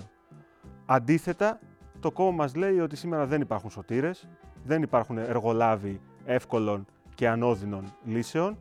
Αντίθετα, 0.86 1.60
το 2.00 2.12
κόμμα 2.12 2.32
μας 2.32 2.56
λέει 2.56 2.80
ότι 2.80 2.96
σήμερα 2.96 3.26
δεν 3.26 3.42
υπάρχουν 3.42 3.70
σωτήρες, 3.70 4.28
δεν 4.64 4.82
υπάρχουν 4.82 5.18
εργολάβοι 5.18 6.02
εύκολων 6.26 6.86
και 7.16 7.28
ανώδυνων 7.28 7.94
λύσεων. 8.06 8.58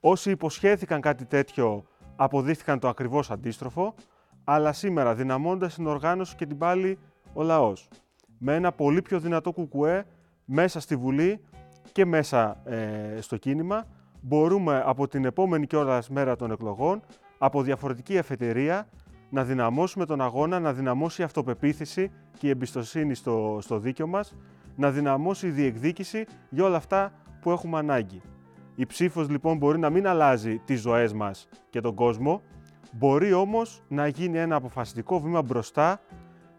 Όσοι 0.00 0.30
υποσχέθηκαν 0.30 1.00
κάτι 1.00 1.24
τέτοιο 1.24 1.84
αποδείχθηκαν 2.16 2.78
το 2.78 2.88
ακριβώς 2.88 3.30
αντίστροφο, 3.30 3.94
αλλά 4.44 4.72
σήμερα 4.72 5.14
δυναμώντας 5.14 5.74
την 5.74 5.86
οργάνωση 5.86 6.36
και 6.36 6.46
την 6.46 6.58
πάλι 6.58 6.98
ο 7.32 7.42
λαός. 7.42 7.88
Με 8.38 8.54
ένα 8.54 8.72
πολύ 8.72 9.02
πιο 9.02 9.20
δυνατό 9.20 9.52
κουκουέ 9.52 10.06
μέσα 10.44 10.80
στη 10.80 10.96
Βουλή 10.96 11.40
και 11.92 12.04
μέσα 12.04 12.60
ε, 12.64 13.20
στο 13.20 13.36
κίνημα, 13.36 13.86
μπορούμε 14.20 14.82
από 14.86 15.08
την 15.08 15.24
επόμενη 15.24 15.66
κιόλας 15.66 16.08
μέρα 16.08 16.36
των 16.36 16.50
εκλογών, 16.50 17.00
από 17.38 17.62
διαφορετική 17.62 18.16
εφετερία, 18.16 18.88
να 19.34 19.44
δυναμώσουμε 19.44 20.06
τον 20.06 20.20
αγώνα, 20.20 20.60
να 20.60 20.72
δυναμώσει 20.72 21.20
η 21.20 21.24
αυτοπεποίθηση 21.24 22.10
και 22.38 22.46
η 22.46 22.50
εμπιστοσύνη 22.50 23.14
στο, 23.14 23.58
στο 23.60 23.78
δίκαιο 23.78 24.06
μας, 24.06 24.34
να 24.76 24.90
δυναμώσει 24.90 25.46
η 25.46 25.50
διεκδίκηση 25.50 26.26
για 26.50 26.64
όλα 26.64 26.76
αυτά 26.76 27.12
που 27.40 27.50
έχουμε 27.50 27.78
ανάγκη. 27.78 28.20
Η 28.74 28.86
ψήφος 28.86 29.28
λοιπόν 29.28 29.56
μπορεί 29.56 29.78
να 29.78 29.90
μην 29.90 30.06
αλλάζει 30.06 30.58
τις 30.58 30.80
ζωές 30.80 31.12
μας 31.12 31.48
και 31.70 31.80
τον 31.80 31.94
κόσμο, 31.94 32.42
μπορεί 32.92 33.32
όμως 33.32 33.82
να 33.88 34.06
γίνει 34.06 34.38
ένα 34.38 34.56
αποφασιστικό 34.56 35.20
βήμα 35.20 35.42
μπροστά 35.42 36.00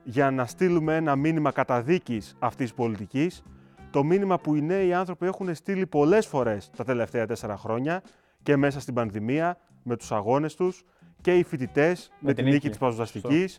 για 0.03 0.31
να 0.31 0.45
στείλουμε 0.45 0.95
ένα 0.95 1.15
μήνυμα 1.15 1.51
καταδίκης 1.51 2.35
αυτής 2.39 2.65
της 2.65 2.73
πολιτικής, 2.73 3.43
το 3.89 4.03
μήνυμα 4.03 4.39
που 4.39 4.55
οι 4.55 4.61
νέοι 4.61 4.93
άνθρωποι 4.93 5.25
έχουν 5.25 5.55
στείλει 5.55 5.85
πολλές 5.85 6.25
φορές 6.25 6.69
τα 6.77 6.83
τελευταία 6.83 7.25
τέσσερα 7.25 7.57
χρόνια 7.57 8.01
και 8.43 8.55
μέσα 8.55 8.79
στην 8.79 8.93
πανδημία, 8.93 9.57
με 9.83 9.95
τους 9.95 10.11
αγώνες 10.11 10.55
τους, 10.55 10.83
και 11.25 11.37
οι 11.37 11.43
φοιτητές 11.43 12.09
με, 12.11 12.27
με 12.27 12.33
την 12.33 12.45
νίκη 12.45 12.69
της 12.69 12.77
παζοδαστική 12.77 13.49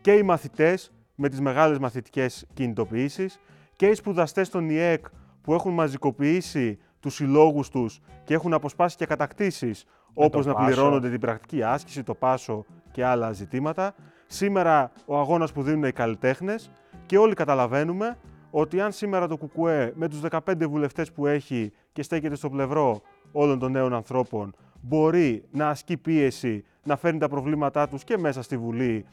και 0.00 0.12
οι 0.12 0.22
μαθητές 0.22 0.92
με 1.14 1.28
τις 1.28 1.40
μεγάλες 1.40 1.78
μαθητικές 1.78 2.46
κινητοποιήσεις 2.54 3.40
και 3.76 3.86
οι 3.86 3.94
σπουδαστές 3.94 4.48
των 4.48 4.70
ΙΕΚ 4.70 5.06
που 5.42 5.54
έχουν 5.54 5.72
μαζικοποιήσει 5.72 6.78
τους 7.00 7.14
συλλόγους 7.14 7.68
τους 7.68 8.00
και 8.24 8.34
έχουν 8.34 8.52
αποσπάσει 8.52 8.96
και 8.96 9.06
κατακτήσεις 9.06 9.84
όπως 10.14 10.46
να 10.46 10.54
πληρώνονται 10.54 11.10
την 11.10 11.20
πρακτική 11.20 11.62
άσκηση, 11.62 12.02
το 12.02 12.14
πάσο 12.14 12.64
και 12.90 13.04
άλλα 13.04 13.32
ζητήματα. 13.32 13.94
Σήμερα 14.26 14.92
ο 15.06 15.18
αγώνας 15.18 15.52
που 15.52 15.62
δίνουν 15.62 15.84
οι 15.84 15.92
καλλιτέχνες 15.92 16.70
και 17.06 17.18
όλοι 17.18 17.34
καταλαβαίνουμε 17.34 18.18
ότι 18.50 18.80
αν 18.80 18.92
σήμερα 18.92 19.28
το 19.28 19.36
ΚΚΕ 19.36 19.92
με 19.94 20.08
τους 20.08 20.20
15 20.30 20.68
βουλευτές 20.68 21.12
που 21.12 21.26
έχει 21.26 21.72
και 21.92 22.02
στέκεται 22.02 22.34
στο 22.34 22.50
πλευρό 22.50 23.00
όλων 23.32 23.58
των 23.58 23.72
νέων 23.72 23.94
ανθρώπων 23.94 24.54
μπορεί 24.80 25.44
να 25.50 25.68
ασκεί 25.68 25.96
πίεση 25.96 26.64
να 26.88 26.96
φέρνει 26.96 27.18
τα 27.18 27.28
προβλήματά 27.28 27.88
τους 27.88 28.04
και 28.04 28.18
μέσα 28.18 28.42
στη 28.42 28.56
Βουλή, 28.56 29.06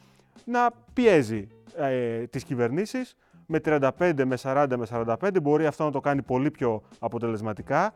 να 0.44 0.70
πιέζει 0.92 1.48
ε, 1.76 2.26
τις 2.26 2.44
κυβερνήσεις. 2.44 3.16
Με 3.48 3.60
35, 3.64 3.90
με 4.24 4.38
40, 4.42 4.66
με 4.76 4.86
45 4.90 5.42
μπορεί 5.42 5.66
αυτό 5.66 5.84
να 5.84 5.90
το 5.90 6.00
κάνει 6.00 6.22
πολύ 6.22 6.50
πιο 6.50 6.82
αποτελεσματικά. 6.98 7.94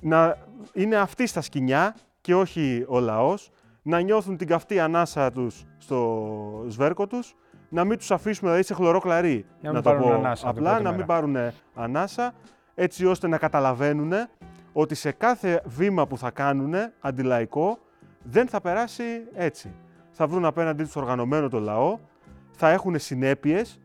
Να 0.00 0.36
είναι 0.72 0.96
αυτή 0.96 1.26
στα 1.26 1.40
σκηνιά 1.40 1.96
και 2.20 2.34
όχι 2.34 2.84
ο 2.88 3.00
λαός. 3.00 3.50
να 3.82 4.00
νιώθουν 4.00 4.36
την 4.36 4.46
καυτή 4.46 4.80
ανάσα 4.80 5.30
τους 5.30 5.64
στο 5.78 6.64
σβέρκο 6.68 7.06
τους, 7.06 7.34
να 7.68 7.84
μην 7.84 7.98
τους 7.98 8.10
αφήσουμε 8.10 8.50
δηλαδή 8.50 8.66
σε 8.66 8.74
χλωρό 8.74 8.98
κλαρί, 9.00 9.46
να, 9.60 9.72
να 9.72 9.82
το 9.82 9.92
πω 9.92 10.12
ανάσα, 10.12 10.48
απλά, 10.48 10.80
να 10.80 10.92
μην 10.92 11.06
πάρουν 11.06 11.36
ανάσα, 11.74 12.34
έτσι 12.74 13.06
ώστε 13.06 13.28
να 13.28 13.38
καταλαβαίνουν 13.38 14.12
ότι 14.72 14.94
σε 14.94 15.12
κάθε 15.12 15.62
βήμα 15.64 16.06
που 16.06 16.18
θα 16.18 16.30
κάνουν 16.30 16.74
αντιλαϊκό 17.00 17.78
δεν 18.28 18.48
θα 18.48 18.60
περάσει 18.60 19.04
έτσι. 19.34 19.74
Θα 20.10 20.26
βρουν 20.26 20.44
απέναντί 20.44 20.82
τους 20.82 20.96
οργανωμένο 20.96 21.48
το 21.48 21.60
λαό, 21.60 21.98
θα 22.50 22.70
έχουν 22.70 22.98
συνέπειες 22.98 23.80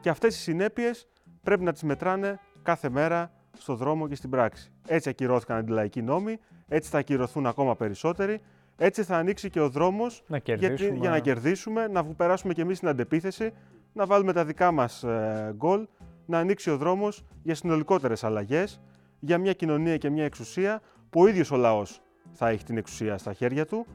και 0.00 0.08
αυτές 0.08 0.36
οι 0.36 0.38
συνέπειες 0.38 1.08
πρέπει 1.42 1.62
να 1.62 1.72
τις 1.72 1.82
μετράνε 1.82 2.40
κάθε 2.62 2.88
μέρα 2.88 3.32
στο 3.58 3.74
δρόμο 3.74 4.08
και 4.08 4.14
στην 4.14 4.30
πράξη. 4.30 4.72
Έτσι 4.86 5.08
ακυρώθηκαν 5.08 5.56
αντιλαϊκοί 5.56 6.02
νόμοι, 6.02 6.38
έτσι 6.68 6.90
θα 6.90 6.98
ακυρωθούν 6.98 7.46
ακόμα 7.46 7.76
περισσότεροι, 7.76 8.40
έτσι 8.76 9.02
θα 9.02 9.16
ανοίξει 9.16 9.50
και 9.50 9.60
ο 9.60 9.68
δρόμος 9.68 10.24
για, 10.44 10.54
για, 11.00 11.10
να 11.10 11.18
κερδίσουμε, 11.18 11.88
να 11.88 12.04
περάσουμε 12.04 12.52
και 12.52 12.60
εμείς 12.62 12.76
στην 12.76 12.88
αντεπίθεση, 12.88 13.52
να 13.92 14.06
βάλουμε 14.06 14.32
τα 14.32 14.44
δικά 14.44 14.72
μας 14.72 15.02
ε, 15.02 15.54
γκολ, 15.56 15.86
να 16.26 16.38
ανοίξει 16.38 16.70
ο 16.70 16.76
δρόμος 16.76 17.24
για 17.42 17.54
συνολικότερες 17.54 18.24
αλλαγές, 18.24 18.80
για 19.20 19.38
μια 19.38 19.52
κοινωνία 19.52 19.96
και 19.96 20.10
μια 20.10 20.24
εξουσία 20.24 20.80
που 21.10 21.20
ο 21.20 21.26
ίδιος 21.26 21.50
ο 21.50 21.56
λαός 21.56 22.01
θα 22.32 22.48
έχει 22.48 22.64
την 22.64 22.76
εξουσία 22.76 23.18
στα 23.18 23.32
χέρια 23.32 23.66
του 23.66 23.86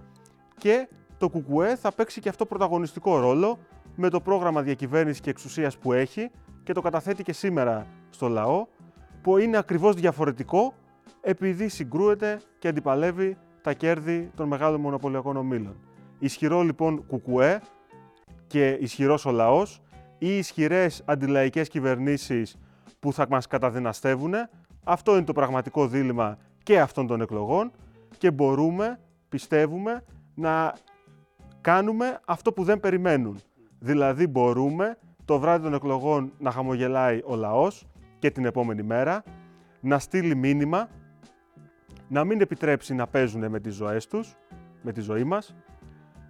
και 0.57 0.88
το 1.17 1.29
ΚΚΕ 1.29 1.75
θα 1.75 1.91
παίξει 1.91 2.21
και 2.21 2.29
αυτό 2.29 2.45
πρωταγωνιστικό 2.45 3.19
ρόλο 3.19 3.57
με 3.95 4.09
το 4.09 4.21
πρόγραμμα 4.21 4.61
διακυβέρνησης 4.61 5.21
και 5.21 5.29
εξουσίας 5.29 5.77
που 5.77 5.93
έχει 5.93 6.31
και 6.63 6.73
το 6.73 6.81
καταθέτει 6.81 7.23
και 7.23 7.33
σήμερα 7.33 7.88
στο 8.09 8.27
λαό, 8.27 8.65
που 9.21 9.38
είναι 9.38 9.57
ακριβώς 9.57 9.95
διαφορετικό 9.95 10.73
επειδή 11.21 11.67
συγκρούεται 11.67 12.39
και 12.59 12.67
αντιπαλεύει 12.67 13.38
τα 13.61 13.73
κέρδη 13.73 14.31
των 14.35 14.47
μεγάλων 14.47 14.81
μονοπωλιακών 14.81 15.38
ομίλων. 15.38 15.75
Ισχυρό 16.19 16.61
λοιπόν 16.61 17.05
κουκουέ 17.07 17.61
και 18.47 18.69
ισχυρός 18.69 19.25
ο 19.25 19.31
λαός 19.31 19.81
ή 20.17 20.38
ισχυρές 20.38 21.01
αντιλαϊκές 21.05 21.69
κυβερνήσεις 21.69 22.57
που 22.99 23.13
θα 23.13 23.25
μας 23.29 23.47
καταδυναστεύουν, 23.47 24.33
αυτό 24.83 25.11
είναι 25.11 25.25
το 25.25 25.33
πραγματικό 25.33 25.88
δίλημα 25.88 26.38
και 26.63 26.79
αυτών 26.79 27.07
των 27.07 27.21
εκλογών 27.21 27.71
και 28.18 28.32
μπορούμε, 28.32 28.99
πιστεύουμε, 29.30 30.03
να 30.36 30.74
κάνουμε 31.61 32.20
αυτό 32.26 32.53
που 32.53 32.63
δεν 32.63 32.80
περιμένουν. 32.80 33.39
Δηλαδή 33.80 34.28
μπορούμε 34.28 34.97
το 35.26 35.39
βράδυ 35.39 35.63
των 35.63 35.74
εκλογών 35.74 36.32
να 36.39 36.51
χαμογελάει 36.51 37.22
ο 37.26 37.36
λαός 37.36 37.88
και 38.20 38.32
την 38.32 38.45
επόμενη 38.45 38.84
μέρα, 38.84 39.24
να 39.80 39.99
στείλει 39.99 40.36
μήνυμα, 40.36 40.89
να 42.07 42.24
μην 42.24 42.41
επιτρέψει 42.41 42.93
να 42.93 43.07
παίζουν 43.07 43.49
με 43.49 43.59
τις 43.59 43.76
ζωές 43.76 44.07
τους, 44.07 44.36
με 44.82 44.91
τη 44.91 45.01
ζωή 45.01 45.24
μας 45.24 45.55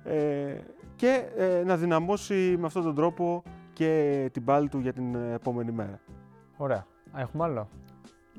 ε, 0.03 0.55
και 0.95 1.23
ε, 1.37 1.63
να 1.65 1.77
δυναμώσει 1.77 2.55
με 2.59 2.65
αυτόν 2.65 2.83
τον 2.83 2.95
τρόπο 2.95 3.43
και 3.73 4.29
την 4.33 4.43
πάλη 4.43 4.69
του 4.69 4.79
για 4.79 4.93
την 4.93 5.15
επόμενη 5.15 5.71
μέρα. 5.71 5.99
Ωραία. 6.57 6.85
Έχουμε 7.15 7.43
άλλο; 7.43 7.69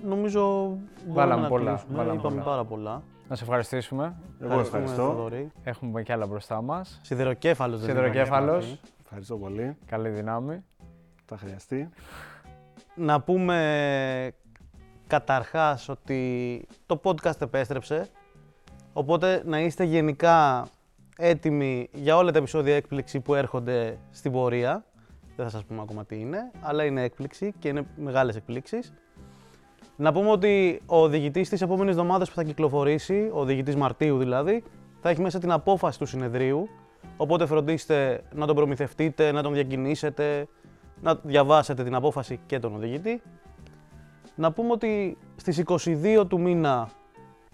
Νομίζω 0.03 0.77
βάλαμε 1.09 1.43
να 1.43 1.49
πολλά. 1.49 1.83
Βάλαμε 1.91 2.19
Είπαμε 2.19 2.43
πάρα 2.43 2.65
πολλά. 2.65 3.03
Να 3.29 3.37
σε 3.37 3.45
ευχαριστήσουμε. 3.45 4.17
Εγώ 4.41 4.61
ευχαριστώ. 4.61 5.31
Έχουμε 5.63 6.03
και 6.03 6.13
άλλα 6.13 6.27
μπροστά 6.27 6.63
μας. 6.63 7.01
Σιδεροκέφαλο. 7.03 7.77
Σιδεροκέφαλο. 7.77 8.63
Ευχαριστώ 9.03 9.37
πολύ. 9.37 9.77
Καλή 9.87 10.09
δύναμη. 10.09 10.65
Θα 11.25 11.37
χρειαστεί. 11.37 11.89
Να 12.95 13.21
πούμε 13.21 14.33
καταρχάς 15.07 15.89
ότι 15.89 16.63
το 16.87 17.01
podcast 17.05 17.41
επέστρεψε, 17.41 18.09
οπότε 18.93 19.43
να 19.45 19.61
είστε 19.61 19.85
γενικά 19.85 20.67
έτοιμοι 21.17 21.89
για 21.93 22.17
όλα 22.17 22.33
τα 22.33 22.39
επεισόδια 22.39 22.77
έκπληξη 22.77 23.21
που 23.21 23.35
έρχονται 23.35 23.99
στην 24.11 24.33
πορεία. 24.33 24.85
Δεν 25.37 25.47
θα 25.47 25.51
σας 25.53 25.65
πούμε 25.65 25.81
ακόμα 25.83 26.05
τι 26.05 26.21
είναι, 26.21 26.51
αλλά 26.61 26.85
είναι 26.85 27.03
έκπληξη 27.03 27.55
και 27.59 27.69
είναι 27.69 27.87
μεγάλες 27.97 28.37
εκπλήξεις. 28.37 28.93
Να 30.01 30.13
πούμε 30.13 30.31
ότι 30.31 30.83
ο 30.87 31.09
διοικητής 31.09 31.49
της 31.49 31.61
επόμενης 31.63 31.93
εβδομάδας 31.93 32.29
που 32.29 32.35
θα 32.35 32.43
κυκλοφορήσει, 32.43 33.31
ο 33.33 33.45
διοικητής 33.45 33.77
Μαρτίου 33.77 34.19
δηλαδή, 34.19 34.63
θα 35.01 35.09
έχει 35.09 35.21
μέσα 35.21 35.39
την 35.39 35.51
απόφαση 35.53 35.99
του 35.99 36.07
συνεδρίου. 36.07 36.69
Οπότε 37.17 37.47
φροντίστε 37.47 38.25
να 38.35 38.47
τον 38.47 38.57
προμηθευτείτε, 38.57 39.33
να 39.33 39.43
τον 39.43 39.53
διακινήσετε, 39.53 40.49
να 41.03 41.15
διαβάσετε 41.23 41.85
την 41.85 41.95
απόφαση 41.95 42.41
και 42.47 42.59
τον 42.59 42.75
οδηγητή. 42.75 43.23
Να 44.35 44.53
πούμε 44.53 44.73
ότι 44.73 45.17
στις 45.37 45.63
22 45.67 46.25
του 46.29 46.41
μήνα 46.41 46.89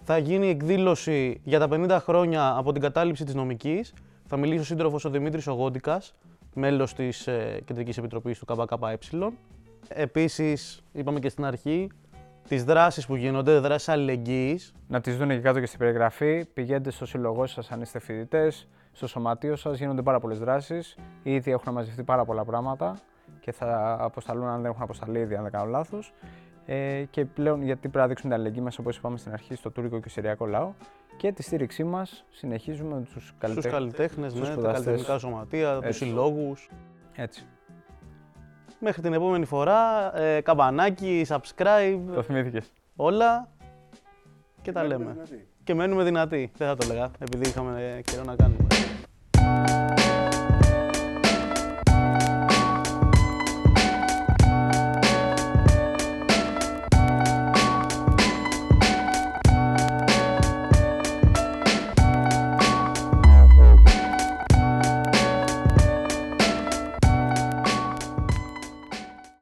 θα 0.03 0.17
γίνει 0.17 0.47
εκδήλωση 0.49 1.41
για 1.43 1.59
τα 1.59 1.67
50 1.71 1.97
χρόνια 2.01 2.55
από 2.57 2.71
την 2.71 2.81
κατάληψη 2.81 3.23
της 3.23 3.33
νομικής. 3.33 3.93
Θα 4.25 4.37
μιλήσει 4.37 4.59
ο 4.61 4.63
σύντροφος 4.63 5.05
ο 5.05 5.09
Δημήτρης 5.09 5.47
Ογόντικας, 5.47 6.15
μέλος 6.53 6.93
της 6.93 7.27
ε, 7.27 7.61
Κεντρικής 7.65 7.97
Επιτροπής 7.97 8.39
του 8.39 8.45
ΚΚΕ. 8.45 8.97
Επίσης, 9.87 10.83
είπαμε 10.91 11.19
και 11.19 11.29
στην 11.29 11.45
αρχή, 11.45 11.87
τις 12.47 12.63
δράσεις 12.63 13.05
που 13.05 13.15
γίνονται, 13.15 13.59
δράσεις 13.59 13.89
αλληλεγγύης. 13.89 14.73
Να 14.87 15.01
τις 15.01 15.17
δουν 15.17 15.29
και 15.29 15.39
κάτω 15.39 15.59
και 15.59 15.65
στην 15.65 15.79
περιγραφή. 15.79 16.45
Πηγαίνετε 16.53 16.91
στο 16.91 17.05
σύλλογό 17.05 17.45
σας 17.45 17.71
αν 17.71 17.81
είστε 17.81 17.99
φοιτητές, 17.99 18.67
στο 18.91 19.07
σωματείο 19.07 19.55
σας, 19.55 19.77
γίνονται 19.77 20.01
πάρα 20.01 20.19
πολλές 20.19 20.39
δράσεις. 20.39 20.97
Ήδη 21.23 21.51
έχουν 21.51 21.73
μαζευτεί 21.73 22.03
πάρα 22.03 22.25
πολλά 22.25 22.45
πράγματα 22.45 22.97
και 23.39 23.51
θα 23.51 23.97
αποσταλούν 23.99 24.47
αν 24.47 24.61
δεν 24.61 24.71
έχουν 24.71 24.83
αποσταλεί 24.83 25.19
ήδη, 25.19 25.35
αν 25.35 25.43
δεν 25.43 25.51
κάνω 25.51 25.69
λάθος. 25.69 26.13
Ε, 26.65 27.03
και 27.09 27.25
πλέον 27.25 27.61
γιατί 27.61 27.79
πρέπει 27.79 27.97
να 27.97 28.07
δείξουν 28.07 28.29
την 28.29 28.39
αλληλεγγύη 28.39 28.61
μας, 28.63 28.79
όπως 28.79 28.97
είπαμε 28.97 29.17
στην 29.17 29.31
αρχή, 29.31 29.55
στο 29.55 29.71
τουρκικό 29.71 29.99
και 29.99 30.09
συριακό 30.09 30.45
λαό. 30.45 30.73
Και 31.17 31.31
τη 31.31 31.43
στήριξή 31.43 31.83
μας 31.83 32.25
συνεχίζουμε 32.29 32.95
με 32.95 33.01
του 33.01 33.21
καλλιτέχνες. 33.37 33.63
Στου 33.63 33.73
καλλιτέχνε, 33.73 34.27
ναι, 34.27 34.55
τα 34.55 34.71
καλλιτεχνικά 34.71 35.17
σωματεία, 35.17 35.79
τους 35.81 35.95
συλλόγους. 35.95 36.69
Έτσι. 37.15 37.45
Μέχρι 38.87 39.01
την 39.01 39.13
επόμενη 39.13 39.45
φορά, 39.45 40.11
ε, 40.19 40.41
καμπανάκι, 40.41 41.25
subscribe. 41.29 41.99
Το 42.13 42.21
θυμήθηκες. 42.21 42.71
Όλα 42.95 43.47
και 44.61 44.71
τα 44.71 44.83
λέμε. 44.83 45.15
Και 45.63 45.73
μένουμε 45.73 46.03
δυνατοί. 46.03 46.51
Δεν 46.57 46.67
θα 46.67 46.75
το 46.75 46.87
λέγα, 46.87 47.11
επειδή 47.19 47.49
είχαμε 47.49 48.01
καιρό 48.03 48.23
να 48.23 48.35
κάνουμε. 48.35 48.84